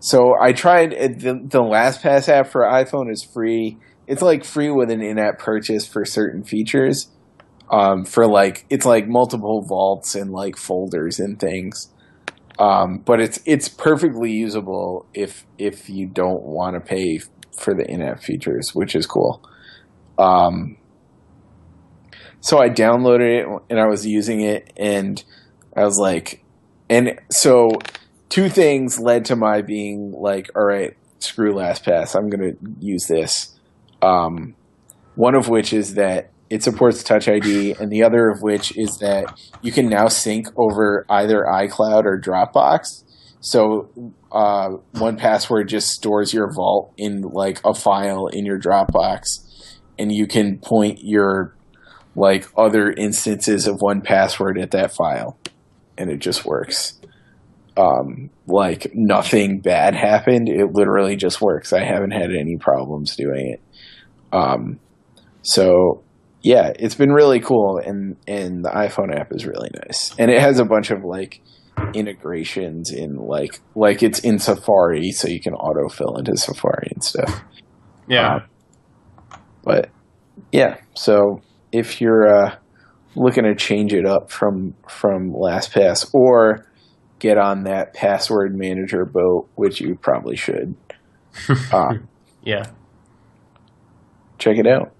so 0.00 0.34
I 0.40 0.52
tried 0.52 0.90
the 0.92 1.40
the 1.44 1.62
LastPass 1.62 2.28
app 2.28 2.48
for 2.48 2.62
iPhone 2.62 3.10
is 3.10 3.22
free. 3.22 3.78
It's 4.06 4.22
like 4.22 4.44
free 4.44 4.70
with 4.70 4.90
an 4.90 5.02
in-app 5.02 5.38
purchase 5.38 5.86
for 5.86 6.04
certain 6.04 6.42
features. 6.42 7.08
Um, 7.70 8.04
for 8.04 8.26
like 8.26 8.64
it's 8.68 8.84
like 8.84 9.06
multiple 9.06 9.62
vaults 9.62 10.14
and 10.14 10.32
like 10.32 10.56
folders 10.56 11.20
and 11.20 11.38
things. 11.38 11.90
Um, 12.60 12.98
but 12.98 13.20
it's 13.20 13.40
it's 13.46 13.70
perfectly 13.70 14.30
usable 14.32 15.06
if 15.14 15.46
if 15.56 15.88
you 15.88 16.06
don't 16.06 16.42
want 16.42 16.74
to 16.74 16.80
pay 16.80 17.20
for 17.58 17.74
the 17.74 17.90
in-app 17.90 18.22
features, 18.22 18.74
which 18.74 18.94
is 18.94 19.06
cool. 19.06 19.42
Um, 20.18 20.76
so 22.40 22.58
I 22.58 22.68
downloaded 22.68 23.40
it 23.40 23.62
and 23.70 23.80
I 23.80 23.86
was 23.86 24.06
using 24.06 24.42
it, 24.42 24.74
and 24.76 25.24
I 25.74 25.84
was 25.84 25.98
like, 25.98 26.44
and 26.90 27.18
so 27.30 27.78
two 28.28 28.50
things 28.50 29.00
led 29.00 29.24
to 29.26 29.36
my 29.36 29.62
being 29.62 30.12
like, 30.12 30.50
all 30.54 30.64
right, 30.64 30.94
screw 31.18 31.54
LastPass, 31.54 32.14
I'm 32.14 32.28
gonna 32.28 32.52
use 32.78 33.06
this. 33.06 33.58
Um, 34.02 34.54
one 35.14 35.34
of 35.34 35.48
which 35.48 35.72
is 35.72 35.94
that 35.94 36.30
it 36.50 36.64
supports 36.64 37.04
Touch 37.04 37.28
ID, 37.28 37.76
and 37.78 37.92
the 37.92 38.02
other 38.02 38.28
of 38.28 38.42
which 38.42 38.76
is 38.76 38.98
that 38.98 39.40
you 39.62 39.70
can 39.70 39.88
now 39.88 40.08
sync 40.08 40.48
over 40.56 41.06
either 41.08 41.46
iCloud 41.48 42.04
or 42.04 42.20
Dropbox. 42.20 43.04
So 43.38 43.88
uh, 44.32 44.70
1Password 44.94 45.68
just 45.68 45.88
stores 45.88 46.34
your 46.34 46.52
vault 46.52 46.92
in 46.96 47.22
like 47.22 47.60
a 47.64 47.72
file 47.72 48.26
in 48.26 48.44
your 48.44 48.58
Dropbox, 48.58 49.78
and 49.96 50.12
you 50.12 50.26
can 50.26 50.58
point 50.58 50.98
your 51.02 51.54
like 52.16 52.48
other 52.56 52.90
instances 52.90 53.68
of 53.68 53.76
1Password 53.76 54.60
at 54.60 54.72
that 54.72 54.92
file, 54.92 55.38
and 55.96 56.10
it 56.10 56.18
just 56.18 56.44
works. 56.44 56.98
Um, 57.76 58.30
like 58.48 58.90
nothing 58.92 59.60
bad 59.60 59.94
happened. 59.94 60.48
It 60.48 60.72
literally 60.72 61.14
just 61.14 61.40
works. 61.40 61.72
I 61.72 61.84
haven't 61.84 62.10
had 62.10 62.34
any 62.34 62.56
problems 62.56 63.14
doing 63.14 63.52
it. 63.52 63.60
Um, 64.32 64.80
so 65.42 66.02
yeah, 66.42 66.72
it's 66.78 66.94
been 66.94 67.10
really 67.10 67.40
cool, 67.40 67.78
and 67.78 68.16
and 68.26 68.64
the 68.64 68.70
iPhone 68.70 69.14
app 69.14 69.32
is 69.32 69.46
really 69.46 69.70
nice, 69.86 70.14
and 70.18 70.30
it 70.30 70.40
has 70.40 70.58
a 70.58 70.64
bunch 70.64 70.90
of 70.90 71.04
like 71.04 71.40
integrations 71.94 72.90
in 72.90 73.16
like 73.16 73.60
like 73.74 74.02
it's 74.02 74.20
in 74.20 74.38
Safari, 74.38 75.10
so 75.12 75.28
you 75.28 75.40
can 75.40 75.54
autofill 75.54 76.18
into 76.18 76.36
Safari 76.36 76.88
and 76.92 77.04
stuff. 77.04 77.42
Yeah. 78.08 78.36
Um, 78.36 78.42
but 79.62 79.90
yeah, 80.52 80.78
so 80.94 81.42
if 81.72 82.00
you're 82.00 82.26
uh, 82.26 82.56
looking 83.14 83.44
to 83.44 83.54
change 83.54 83.92
it 83.92 84.06
up 84.06 84.30
from 84.30 84.74
from 84.88 85.32
LastPass 85.32 86.10
or 86.14 86.66
get 87.18 87.36
on 87.36 87.64
that 87.64 87.92
password 87.92 88.56
manager 88.56 89.04
boat, 89.04 89.48
which 89.54 89.80
you 89.80 89.94
probably 89.96 90.36
should, 90.36 90.74
uh, 91.72 91.94
yeah. 92.42 92.64
check 94.38 94.56
it 94.56 94.66
out. 94.66 94.92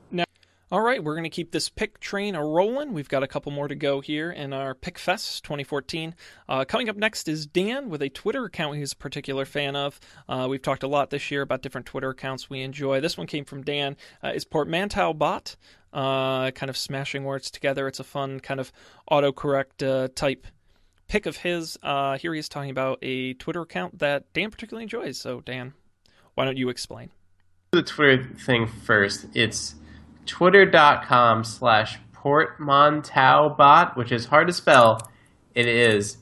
All 0.73 0.83
right, 0.83 1.03
we're 1.03 1.15
going 1.15 1.25
to 1.25 1.31
keep 1.31 1.51
this 1.51 1.69
pick 1.69 1.99
train 1.99 2.37
a 2.37 2.45
rolling. 2.45 2.93
We've 2.93 3.09
got 3.09 3.25
a 3.25 3.27
couple 3.27 3.51
more 3.51 3.67
to 3.67 3.75
go 3.75 4.01
here 4.01 4.31
in 4.31 4.53
our 4.53 4.73
Pick 4.73 5.01
Fest 5.01 5.43
2014. 5.43 6.15
Uh, 6.49 6.65
coming 6.65 6.89
up 6.89 6.95
next 6.95 7.27
is 7.27 7.45
Dan 7.45 7.91
with 7.91 8.03
a 8.03 8.09
Twitter 8.09 8.45
account 8.45 8.77
he's 8.77 8.93
a 8.93 8.97
particular 8.97 9.45
fan 9.45 9.75
of. 9.75 9.99
Uh, 10.29 10.47
we've 10.49 10.63
talked 10.63 10.85
a 10.85 10.87
lot 10.87 11.11
this 11.11 11.29
year 11.29 11.43
about 11.43 11.63
different 11.63 11.89
Twitter 11.89 12.11
accounts 12.11 12.49
we 12.49 12.63
enjoy. 12.63 13.01
This 13.01 13.19
one 13.19 13.27
came 13.27 13.45
from 13.45 13.65
Dan. 13.65 13.97
Uh, 14.23 14.29
is 14.29 14.45
Portmanteau 14.45 15.13
Bot, 15.13 15.57
uh, 15.93 16.53
kind 16.53 16.71
of 16.71 16.77
smashing 16.77 17.25
words 17.25 17.51
together. 17.51 17.89
It's 17.89 17.99
a 17.99 18.05
fun 18.05 18.39
kind 18.39 18.61
of 18.61 18.71
autocorrect 19.11 19.85
uh, 19.85 20.07
type 20.15 20.47
pick 21.09 21.27
of 21.27 21.39
his. 21.39 21.79
Uh, 21.83 22.17
here 22.17 22.33
he 22.33 22.39
is 22.39 22.49
talking 22.49 22.71
about 22.71 23.01
a 23.03 23.35
Twitter 23.35 23.63
account 23.63 23.99
that 23.99 24.33
Dan 24.35 24.53
particularly 24.53 24.85
enjoys. 24.85 25.19
So, 25.19 25.41
Dan, 25.41 25.75
why 26.35 26.45
don't 26.45 26.57
you 26.57 26.69
explain? 26.69 27.11
The 27.73 27.83
Twitter 27.83 28.25
thing 28.37 28.69
first. 28.69 29.27
It's 29.35 29.75
twitter.com 30.31 31.43
slash 31.43 31.99
portmanteaubot, 32.15 33.97
which 33.97 34.13
is 34.13 34.27
hard 34.27 34.47
to 34.47 34.53
spell. 34.53 35.01
It 35.57 35.67
is 35.67 36.19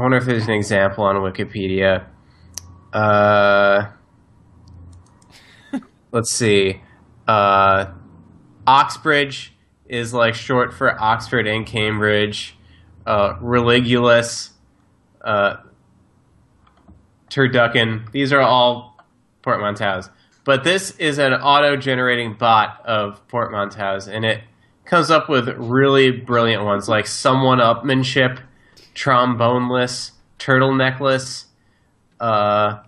I 0.00 0.02
wonder 0.02 0.16
if 0.16 0.24
there's 0.24 0.46
an 0.46 0.54
example 0.54 1.04
on 1.04 1.16
Wikipedia. 1.16 2.06
Uh, 2.90 3.88
let's 6.10 6.30
see. 6.32 6.80
Uh, 7.28 7.92
Oxbridge 8.66 9.52
is 9.86 10.14
like 10.14 10.34
short 10.34 10.72
for 10.72 10.98
Oxford 10.98 11.46
and 11.46 11.66
Cambridge. 11.66 12.56
Uh, 13.04 13.34
religulous, 13.42 14.52
uh, 15.22 15.56
turducken. 17.28 18.10
These 18.10 18.32
are 18.32 18.40
all 18.40 19.04
portmanteaus. 19.42 20.08
But 20.44 20.64
this 20.64 20.92
is 20.92 21.18
an 21.18 21.34
auto-generating 21.34 22.36
bot 22.38 22.80
of 22.86 23.20
portmanteaus, 23.28 24.08
and 24.08 24.24
it 24.24 24.40
comes 24.86 25.10
up 25.10 25.28
with 25.28 25.46
really 25.58 26.10
brilliant 26.10 26.64
ones 26.64 26.88
like 26.88 27.06
someone 27.06 27.58
upmanship 27.58 28.40
tromboneless, 29.00 30.12
turtleneckless. 30.38 31.46
Uh, 32.20 32.82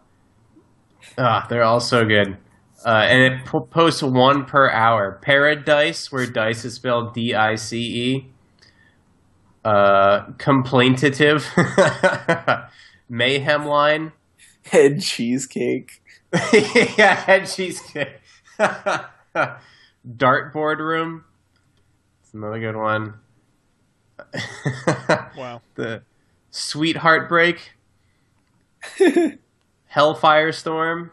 ah, 1.17 1.47
they're 1.49 1.65
all 1.65 1.81
so 1.81 2.05
good. 2.05 2.37
Uh, 2.85 3.07
and 3.09 3.23
it 3.23 3.45
po- 3.47 3.61
posts 3.61 4.03
one 4.03 4.45
per 4.45 4.69
hour. 4.71 5.19
Paradise, 5.23 6.13
where 6.13 6.27
dice 6.27 6.65
is 6.65 6.75
spelled 6.75 7.15
D 7.15 7.33
I 7.35 7.55
C 7.55 7.79
E. 7.79 8.27
Uh, 9.65 10.27
complaintative. 10.33 11.47
Mayhem 13.09 13.67
line. 13.67 14.13
Head 14.65 15.01
cheesecake. 15.01 16.03
yeah, 16.53 17.15
head 17.15 17.47
cheesecake. 17.47 18.21
Dartboard 18.59 20.79
room. 20.79 21.25
It's 22.23 22.35
another 22.35 22.59
good 22.59 22.77
one. 22.77 23.15
Wow. 25.37 25.63
the 25.75 26.03
Sweet 26.51 26.97
Heartbreak, 26.99 27.73
Hellfire 29.87 30.53
Storm, 30.53 31.11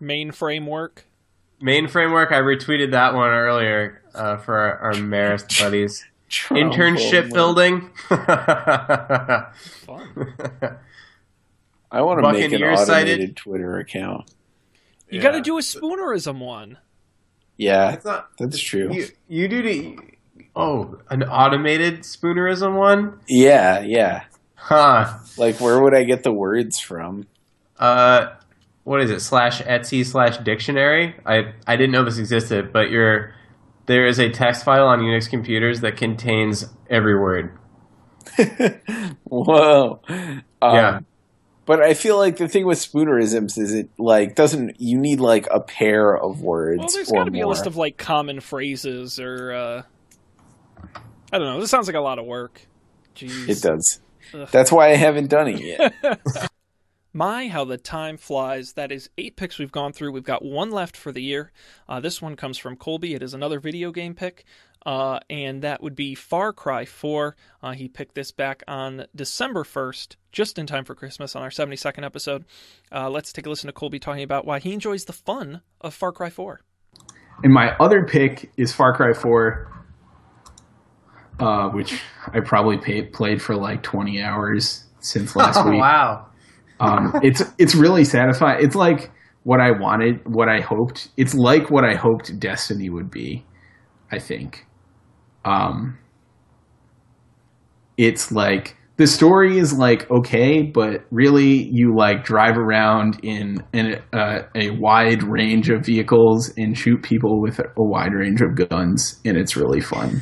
Main 0.00 0.32
framework. 0.32 1.06
Main 1.60 1.86
Framework. 1.86 2.32
I 2.32 2.40
retweeted 2.40 2.90
that 2.90 3.14
one 3.14 3.30
earlier 3.30 4.02
uh, 4.16 4.36
for 4.38 4.58
our, 4.58 4.78
our 4.78 4.92
Marist 4.94 5.60
buddies. 5.60 6.04
Internship 6.28 7.32
building. 7.32 7.90
Fun. 9.86 10.78
I 11.92 12.00
want 12.00 12.18
to 12.20 12.32
make 12.32 12.42
an 12.44 12.50
Buccaneer 12.50 12.72
automated 12.72 12.86
sighted. 12.86 13.36
Twitter 13.36 13.78
account. 13.78 14.30
You 15.08 15.18
Yeah. 15.18 15.22
got 15.22 15.30
to 15.32 15.40
do 15.40 15.56
a 15.56 15.60
spoonerism 15.60 16.38
one. 16.40 16.78
Yeah, 17.56 17.92
It's 17.92 18.04
not. 18.04 18.30
that's 18.38 18.58
true. 18.58 18.92
You, 18.92 19.06
you 19.28 19.46
do 19.46 19.62
the. 19.62 19.98
Oh, 20.54 20.98
an 21.08 21.22
automated 21.22 22.00
spoonerism 22.00 22.76
one? 22.76 23.20
Yeah, 23.26 23.80
yeah. 23.80 24.24
Huh. 24.54 25.18
Like, 25.38 25.60
where 25.60 25.82
would 25.82 25.94
I 25.94 26.04
get 26.04 26.22
the 26.22 26.32
words 26.32 26.78
from? 26.78 27.26
Uh, 27.78 28.34
what 28.84 29.00
is 29.00 29.10
it? 29.10 29.20
Slash 29.20 29.60
etc 29.60 30.04
slash 30.04 30.38
dictionary. 30.38 31.16
I 31.24 31.52
I 31.66 31.76
didn't 31.76 31.92
know 31.92 32.04
this 32.04 32.18
existed, 32.18 32.72
but 32.72 32.90
you're 32.90 33.34
there 33.86 34.06
is 34.06 34.18
a 34.18 34.30
text 34.30 34.64
file 34.64 34.86
on 34.86 35.00
Unix 35.00 35.28
computers 35.28 35.80
that 35.80 35.96
contains 35.96 36.66
every 36.88 37.18
word. 37.18 37.58
Whoa. 39.24 40.00
Um, 40.08 40.42
Yeah. 40.62 41.00
But 41.64 41.80
I 41.80 41.94
feel 41.94 42.16
like 42.18 42.38
the 42.38 42.48
thing 42.48 42.66
with 42.66 42.78
spoonerisms 42.78 43.56
is 43.56 43.72
it 43.72 43.88
like 43.96 44.34
doesn't 44.34 44.80
you 44.80 44.98
need 44.98 45.20
like 45.20 45.46
a 45.48 45.60
pair 45.60 46.16
of 46.16 46.40
words 46.40 46.80
Well, 46.80 46.88
there's 46.92 47.10
or 47.10 47.18
got 47.18 47.24
to 47.24 47.30
be 47.30 47.40
a 47.40 47.46
list 47.46 47.66
of 47.66 47.76
like 47.76 47.96
common 47.96 48.40
phrases 48.40 49.20
or 49.20 49.52
uh, 49.52 49.82
I 51.32 51.38
don't 51.38 51.46
know. 51.46 51.60
This 51.60 51.70
sounds 51.70 51.86
like 51.86 51.96
a 51.96 52.00
lot 52.00 52.18
of 52.18 52.26
work. 52.26 52.60
Jeez. 53.16 53.48
It 53.48 53.62
does. 53.62 54.00
Ugh. 54.34 54.48
That's 54.52 54.70
why 54.70 54.90
I 54.90 54.96
haven't 54.96 55.28
done 55.28 55.48
it 55.48 55.60
yet. 55.60 55.94
My, 57.14 57.48
how 57.48 57.64
the 57.64 57.76
time 57.76 58.16
flies. 58.16 58.72
That 58.72 58.90
is 58.90 59.10
eight 59.18 59.36
picks 59.36 59.58
we've 59.58 59.72
gone 59.72 59.92
through. 59.92 60.12
We've 60.12 60.24
got 60.24 60.44
one 60.44 60.70
left 60.70 60.96
for 60.96 61.12
the 61.12 61.22
year. 61.22 61.52
Uh, 61.86 62.00
this 62.00 62.22
one 62.22 62.36
comes 62.36 62.56
from 62.56 62.76
Colby. 62.76 63.14
It 63.14 63.22
is 63.22 63.34
another 63.34 63.60
video 63.60 63.92
game 63.92 64.14
pick, 64.14 64.44
uh, 64.86 65.20
and 65.28 65.60
that 65.62 65.82
would 65.82 65.94
be 65.94 66.14
Far 66.14 66.54
Cry 66.54 66.86
4. 66.86 67.36
Uh, 67.62 67.72
he 67.72 67.88
picked 67.88 68.14
this 68.14 68.30
back 68.30 68.62
on 68.66 69.06
December 69.14 69.62
1st, 69.62 70.16
just 70.32 70.58
in 70.58 70.66
time 70.66 70.86
for 70.86 70.94
Christmas, 70.94 71.36
on 71.36 71.42
our 71.42 71.50
72nd 71.50 72.02
episode. 72.02 72.46
Uh, 72.90 73.10
let's 73.10 73.30
take 73.30 73.46
a 73.46 73.50
listen 73.50 73.68
to 73.68 73.74
Colby 73.74 73.98
talking 73.98 74.22
about 74.22 74.46
why 74.46 74.58
he 74.58 74.72
enjoys 74.72 75.04
the 75.04 75.12
fun 75.12 75.60
of 75.82 75.92
Far 75.92 76.12
Cry 76.12 76.30
4. 76.30 76.60
And 77.42 77.52
my 77.52 77.76
other 77.78 78.06
pick 78.06 78.50
is 78.56 78.72
Far 78.72 78.94
Cry 78.94 79.12
4, 79.12 79.81
uh, 81.38 81.68
which 81.70 82.00
I 82.32 82.40
probably 82.40 82.78
paid, 82.78 83.12
played 83.12 83.40
for 83.40 83.56
like 83.56 83.82
20 83.82 84.22
hours 84.22 84.84
since 85.00 85.34
last 85.36 85.56
week. 85.58 85.66
Oh, 85.66 85.70
week. 85.70 85.80
wow. 85.80 86.26
Um, 86.80 87.12
it's 87.22 87.42
it's 87.58 87.76
really 87.76 88.04
satisfying. 88.04 88.64
It's 88.64 88.74
like 88.74 89.12
what 89.44 89.60
I 89.60 89.70
wanted, 89.70 90.20
what 90.24 90.48
I 90.48 90.60
hoped. 90.60 91.08
It's 91.16 91.34
like 91.34 91.70
what 91.70 91.84
I 91.84 91.94
hoped 91.94 92.38
Destiny 92.40 92.90
would 92.90 93.10
be. 93.10 93.46
I 94.10 94.18
think. 94.18 94.66
Um, 95.44 95.98
it's 97.96 98.32
like 98.32 98.76
the 98.96 99.06
story 99.06 99.58
is 99.58 99.72
like 99.72 100.10
okay, 100.10 100.62
but 100.62 101.04
really 101.10 101.68
you 101.70 101.94
like 101.96 102.24
drive 102.24 102.58
around 102.58 103.20
in 103.22 103.64
in 103.72 104.00
a, 104.12 104.40
a 104.54 104.70
wide 104.78 105.22
range 105.22 105.70
of 105.70 105.86
vehicles 105.86 106.52
and 106.56 106.76
shoot 106.76 107.02
people 107.02 107.40
with 107.40 107.58
a 107.58 107.64
wide 107.76 108.12
range 108.12 108.40
of 108.40 108.68
guns, 108.68 109.20
and 109.24 109.36
it's 109.36 109.56
really 109.56 109.80
fun. 109.80 110.20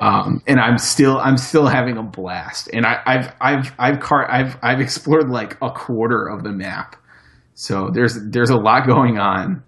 Um, 0.00 0.42
and 0.46 0.60
I'm 0.60 0.78
still 0.78 1.18
I'm 1.18 1.36
still 1.36 1.66
having 1.66 1.96
a 1.96 2.02
blast, 2.02 2.68
and 2.72 2.86
I, 2.86 3.00
I've 3.06 3.34
I've 3.40 3.72
I've 3.78 4.00
car 4.00 4.30
I've 4.30 4.56
I've 4.62 4.80
explored 4.80 5.28
like 5.28 5.56
a 5.62 5.70
quarter 5.70 6.26
of 6.26 6.42
the 6.44 6.52
map, 6.52 6.96
so 7.54 7.90
there's 7.92 8.18
there's 8.30 8.50
a 8.50 8.56
lot 8.56 8.86
going 8.86 9.18
on. 9.18 9.62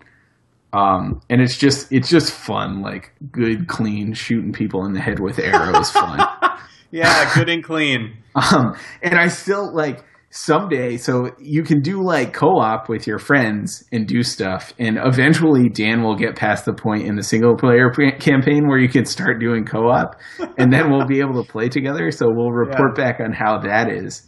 Um, 0.72 1.22
and 1.30 1.40
it's 1.40 1.56
just 1.56 1.90
it's 1.90 2.10
just 2.10 2.32
fun, 2.32 2.82
like 2.82 3.12
good, 3.30 3.68
clean 3.68 4.12
shooting 4.12 4.52
people 4.52 4.84
in 4.84 4.92
the 4.92 5.00
head 5.00 5.20
with 5.20 5.38
arrows. 5.38 5.90
fun. 5.90 6.20
Yeah, 6.92 7.34
good 7.34 7.48
and 7.48 7.64
clean. 7.64 8.16
Um, 8.36 8.76
and 9.02 9.18
I 9.18 9.26
still 9.26 9.74
like 9.74 10.04
someday, 10.36 10.96
so 10.98 11.30
you 11.38 11.62
can 11.62 11.80
do 11.80 12.02
like 12.04 12.32
co-op 12.34 12.88
with 12.88 13.06
your 13.06 13.18
friends 13.18 13.84
and 13.90 14.06
do 14.06 14.22
stuff, 14.22 14.74
and 14.78 14.98
eventually 15.02 15.68
Dan 15.68 16.02
will 16.02 16.14
get 16.16 16.36
past 16.36 16.66
the 16.66 16.74
point 16.74 17.06
in 17.06 17.16
the 17.16 17.22
single 17.22 17.56
player 17.56 17.90
p- 17.90 18.12
campaign 18.18 18.68
where 18.68 18.78
you 18.78 18.88
can 18.88 19.04
start 19.06 19.40
doing 19.40 19.64
co-op, 19.64 20.14
and 20.58 20.72
then 20.72 20.90
we'll 20.90 21.06
be 21.06 21.20
able 21.20 21.42
to 21.42 21.50
play 21.50 21.68
together. 21.68 22.10
So 22.10 22.26
we'll 22.28 22.52
report 22.52 22.94
back 22.96 23.18
on 23.20 23.32
how 23.32 23.58
that 23.60 23.90
is. 23.90 24.26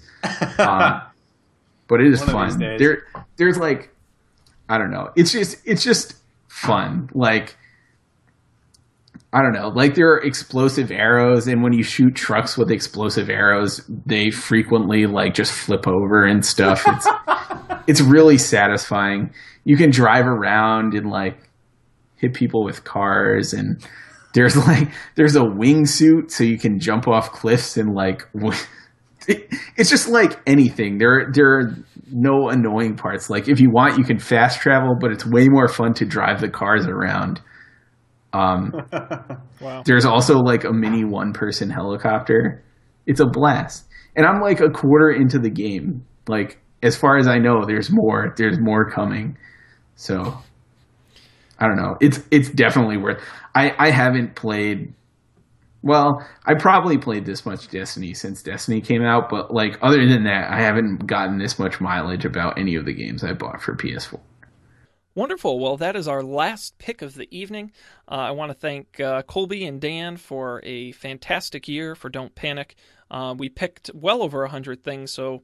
Um, 0.59 1.02
but 1.88 2.00
it 2.00 2.06
is 2.12 2.22
fun. 2.32 2.59
There, 2.78 3.02
there's 3.36 3.59
like, 3.59 3.94
I 4.68 4.78
don't 4.78 4.90
know. 4.90 5.11
It's 5.16 5.32
just, 5.32 5.59
it's 5.64 5.84
just 5.84 6.14
fun. 6.48 7.11
Like, 7.14 7.56
I 9.33 9.43
don't 9.43 9.53
know. 9.53 9.68
Like 9.68 9.95
there 9.95 10.09
are 10.12 10.18
explosive 10.24 10.91
arrows, 10.91 11.47
and 11.49 11.62
when 11.62 11.72
you 11.74 11.83
shoot 11.83 12.14
trucks 12.14 12.57
with 12.57 12.70
explosive 12.70 13.29
arrows, 13.29 13.83
they 14.07 14.31
frequently 14.31 15.07
like 15.07 15.35
just 15.35 15.53
flip 15.53 15.87
over 15.87 16.24
and 16.24 16.45
stuff. 16.45 16.83
It's 16.87 17.07
it's 17.87 18.01
really 18.01 18.39
satisfying. 18.39 19.33
You 19.64 19.76
can 19.76 19.91
drive 19.91 20.26
around 20.26 20.95
and 20.95 21.11
like 21.11 21.39
hit 22.16 22.33
people 22.33 22.64
with 22.64 22.85
cars, 22.85 23.53
and 23.53 23.85
there's 24.33 24.57
like 24.66 24.89
there's 25.16 25.37
a 25.37 25.41
wingsuit, 25.41 26.31
so 26.31 26.43
you 26.45 26.59
can 26.59 26.79
jump 26.81 27.07
off 27.07 27.33
cliffs 27.33 27.76
and 27.76 27.95
like. 27.95 28.22
it- 28.35 28.66
It's 29.76 29.91
just 29.91 30.09
like 30.09 30.41
anything. 30.47 30.97
There, 30.99 31.31
there 31.33 31.59
are 31.59 31.74
no 32.11 32.49
annoying 32.49 32.97
parts. 32.97 33.29
Like 33.29 33.47
if 33.47 33.61
you 33.61 33.70
want, 33.70 33.99
you 33.99 34.05
can 34.05 34.18
fast 34.18 34.61
travel, 34.62 34.97
but 34.99 35.12
it's 35.12 35.24
way 35.26 35.49
more 35.49 35.68
fun 35.68 35.93
to 35.95 36.07
drive 36.07 36.41
the 36.41 36.49
cars 36.49 36.87
around. 36.87 37.41
Um, 38.33 38.72
Wow. 39.61 39.83
there's 39.85 40.05
also 40.05 40.39
like 40.39 40.62
a 40.64 40.72
mini 40.72 41.05
one 41.05 41.33
person 41.33 41.68
helicopter. 41.70 42.62
It's 43.07 43.20
a 43.20 43.26
blast. 43.26 43.87
And 44.14 44.24
I'm 44.26 44.41
like 44.41 44.61
a 44.61 44.70
quarter 44.70 45.11
into 45.11 45.39
the 45.39 45.51
game. 45.51 46.05
Like 46.29 46.59
as 46.83 46.97
far 46.97 47.16
as 47.16 47.26
I 47.26 47.39
know, 47.39 47.64
there's 47.66 47.91
more. 47.91 48.35
There's 48.37 48.59
more 48.61 48.89
coming. 48.91 49.37
So 49.97 50.39
I 51.59 51.66
don't 51.66 51.76
know. 51.76 51.97
It's 52.01 52.20
it's 52.31 52.51
definitely 52.51 52.99
worth. 52.99 53.20
I 53.55 53.74
I 53.79 53.91
haven't 53.91 54.37
played. 54.37 54.95
Well, 55.83 56.24
I 56.47 56.55
probably 56.55 56.99
played 56.99 57.24
this 57.24 57.47
much 57.47 57.68
Destiny 57.68 58.12
since 58.14 58.43
Destiny 58.43 58.81
came 58.81 59.03
out, 59.03 59.29
but 59.31 59.53
like 59.53 59.79
other 59.83 60.07
than 60.09 60.24
that, 60.24 60.51
I 60.53 60.61
haven't 60.61 61.07
gotten 61.07 61.39
this 61.39 61.59
much 61.59 61.81
mileage 61.81 62.24
about 62.24 62.59
any 62.59 62.74
of 62.76 62.85
the 62.85 62.93
games 62.93 63.24
I 63.24 63.33
bought 63.33 63.61
for 63.62 63.74
PS4. 63.74 64.20
Wonderful. 65.18 65.58
Well, 65.58 65.76
that 65.78 65.96
is 65.96 66.06
our 66.06 66.22
last 66.22 66.78
pick 66.78 67.02
of 67.02 67.16
the 67.16 67.26
evening. 67.36 67.72
Uh, 68.06 68.14
I 68.14 68.30
want 68.30 68.50
to 68.50 68.54
thank 68.54 69.00
uh, 69.00 69.22
Colby 69.22 69.64
and 69.64 69.80
Dan 69.80 70.16
for 70.16 70.60
a 70.62 70.92
fantastic 70.92 71.66
year 71.66 71.96
for 71.96 72.08
Don't 72.08 72.36
Panic. 72.36 72.76
Uh, 73.10 73.34
we 73.36 73.48
picked 73.48 73.90
well 73.92 74.22
over 74.22 74.42
100 74.42 74.84
things, 74.84 75.10
so 75.10 75.42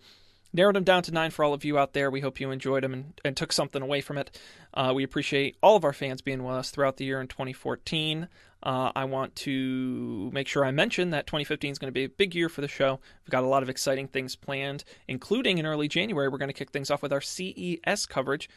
narrowed 0.52 0.76
them 0.76 0.84
down 0.84 1.02
to 1.02 1.10
nine 1.10 1.32
for 1.32 1.44
all 1.44 1.52
of 1.52 1.64
you 1.64 1.76
out 1.76 1.92
there. 1.92 2.08
We 2.08 2.20
hope 2.20 2.38
you 2.38 2.52
enjoyed 2.52 2.84
them 2.84 2.92
and, 2.92 3.20
and 3.24 3.36
took 3.36 3.52
something 3.52 3.82
away 3.82 4.00
from 4.00 4.16
it. 4.16 4.38
Uh, 4.72 4.92
we 4.94 5.02
appreciate 5.02 5.56
all 5.60 5.74
of 5.74 5.82
our 5.82 5.92
fans 5.92 6.22
being 6.22 6.44
with 6.44 6.54
us 6.54 6.70
throughout 6.70 6.98
the 6.98 7.04
year 7.04 7.20
in 7.20 7.26
2014. 7.26 8.28
Uh, 8.62 8.92
I 8.94 9.06
want 9.06 9.34
to 9.34 10.30
make 10.32 10.46
sure 10.46 10.64
I 10.64 10.70
mention 10.70 11.10
that 11.10 11.26
2015 11.26 11.72
is 11.72 11.78
going 11.80 11.88
to 11.88 11.92
be 11.92 12.04
a 12.04 12.08
big 12.08 12.32
year 12.36 12.48
for 12.48 12.60
the 12.60 12.68
show. 12.68 13.00
We've 13.24 13.30
got 13.32 13.42
a 13.42 13.48
lot 13.48 13.64
of 13.64 13.68
exciting 13.68 14.06
things 14.06 14.36
planned, 14.36 14.84
including 15.08 15.58
in 15.58 15.66
early 15.66 15.88
January. 15.88 16.28
We're 16.28 16.38
going 16.38 16.48
to 16.48 16.54
kick 16.54 16.70
things 16.70 16.92
off 16.92 17.02
with 17.02 17.12
our 17.12 17.20
CES 17.20 18.06
coverage. 18.06 18.48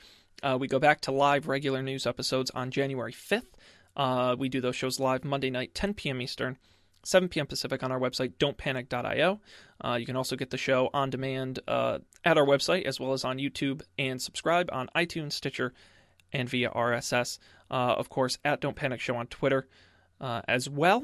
Uh, 0.44 0.58
we 0.60 0.68
go 0.68 0.80
back 0.80 1.02
to 1.02 1.12
live 1.12 1.48
regular 1.48 1.82
news 1.82 2.06
episodes 2.06 2.52
on 2.52 2.70
January 2.70 3.12
5th. 3.12 3.48
Uh, 3.96 4.36
we 4.38 4.50
do 4.50 4.62
those 4.62 4.76
shows 4.76 5.00
live 5.00 5.26
Monday 5.26 5.50
night, 5.50 5.74
10 5.74 5.96
p.m. 5.96 6.22
Eastern, 6.22 6.58
7 7.04 7.28
p.m. 7.28 7.48
Pacific 7.48 7.82
on 7.82 7.92
our 7.92 8.00
website, 8.00 8.34
don'tpanic.io. 8.38 9.40
Uh, 9.84 9.96
you 9.96 10.06
can 10.06 10.16
also 10.16 10.36
get 10.36 10.52
the 10.52 10.58
show 10.58 10.90
on 10.94 11.10
demand 11.10 11.60
uh, 11.68 11.98
at 12.24 12.38
our 12.38 12.46
website 12.46 12.84
as 12.84 13.00
well 13.00 13.14
as 13.14 13.26
on 13.26 13.38
YouTube 13.38 13.82
and 13.98 14.22
subscribe 14.22 14.70
on 14.72 14.90
iTunes, 14.96 15.34
Stitcher, 15.34 15.74
and 16.32 16.48
via 16.48 16.70
RSS. 16.70 17.40
Uh, 17.72 17.96
of 17.98 18.10
course, 18.10 18.38
at 18.46 18.62
Don't 18.62 18.76
Panic 18.76 19.00
Show 19.00 19.16
on 19.16 19.26
Twitter 19.28 19.68
uh, 20.22 20.42
as 20.48 20.70
well. 20.70 21.04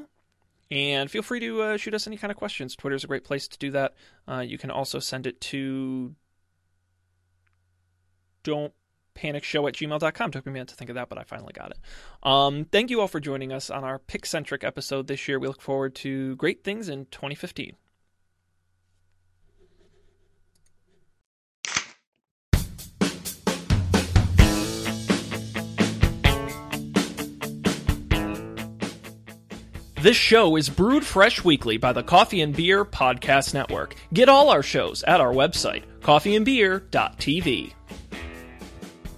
And 0.69 1.09
feel 1.09 1.23
free 1.23 1.39
to 1.39 1.61
uh, 1.61 1.77
shoot 1.77 1.93
us 1.95 2.05
any 2.05 2.17
kind 2.17 2.29
of 2.29 2.37
questions. 2.37 2.75
Twitter 2.75 2.95
is 2.95 3.03
a 3.03 3.07
great 3.07 3.23
place 3.23 3.47
to 3.47 3.57
do 3.57 3.71
that. 3.71 3.93
You 4.43 4.57
can 4.59 4.69
also 4.71 4.99
send 4.99 5.25
it 5.25 5.41
to 5.41 6.15
don't 8.43 8.73
panicshow 9.15 9.67
at 9.67 9.75
gmail.com. 9.75 10.31
Took 10.31 10.45
me 10.45 10.51
a 10.51 10.53
minute 10.53 10.69
to 10.69 10.75
think 10.75 10.89
of 10.89 10.95
that, 10.95 11.09
but 11.09 11.17
I 11.17 11.23
finally 11.23 11.53
got 11.53 11.71
it. 11.71 11.77
Um, 12.23 12.65
thank 12.65 12.89
you 12.89 13.01
all 13.01 13.07
for 13.07 13.19
joining 13.19 13.51
us 13.51 13.69
on 13.69 13.83
our 13.83 13.99
pick 13.99 14.25
centric 14.25 14.63
episode 14.63 15.07
this 15.07 15.27
year. 15.27 15.39
We 15.39 15.47
look 15.47 15.61
forward 15.61 15.95
to 15.95 16.35
great 16.35 16.63
things 16.63 16.89
in 16.89 17.05
2015. 17.05 17.75
This 30.03 30.17
show 30.17 30.57
is 30.57 30.67
brewed 30.67 31.05
fresh 31.05 31.45
weekly 31.45 31.77
by 31.77 31.93
the 31.93 32.03
Coffee 32.03 32.41
and 32.41 32.53
Beer 32.53 32.83
Podcast 32.83 33.53
Network. 33.53 33.95
Get 34.11 34.27
all 34.27 34.49
our 34.49 34.61
shows 34.61 35.01
at 35.03 35.21
our 35.21 35.31
website, 35.31 35.83
coffeeandbeer.tv. 36.01 37.71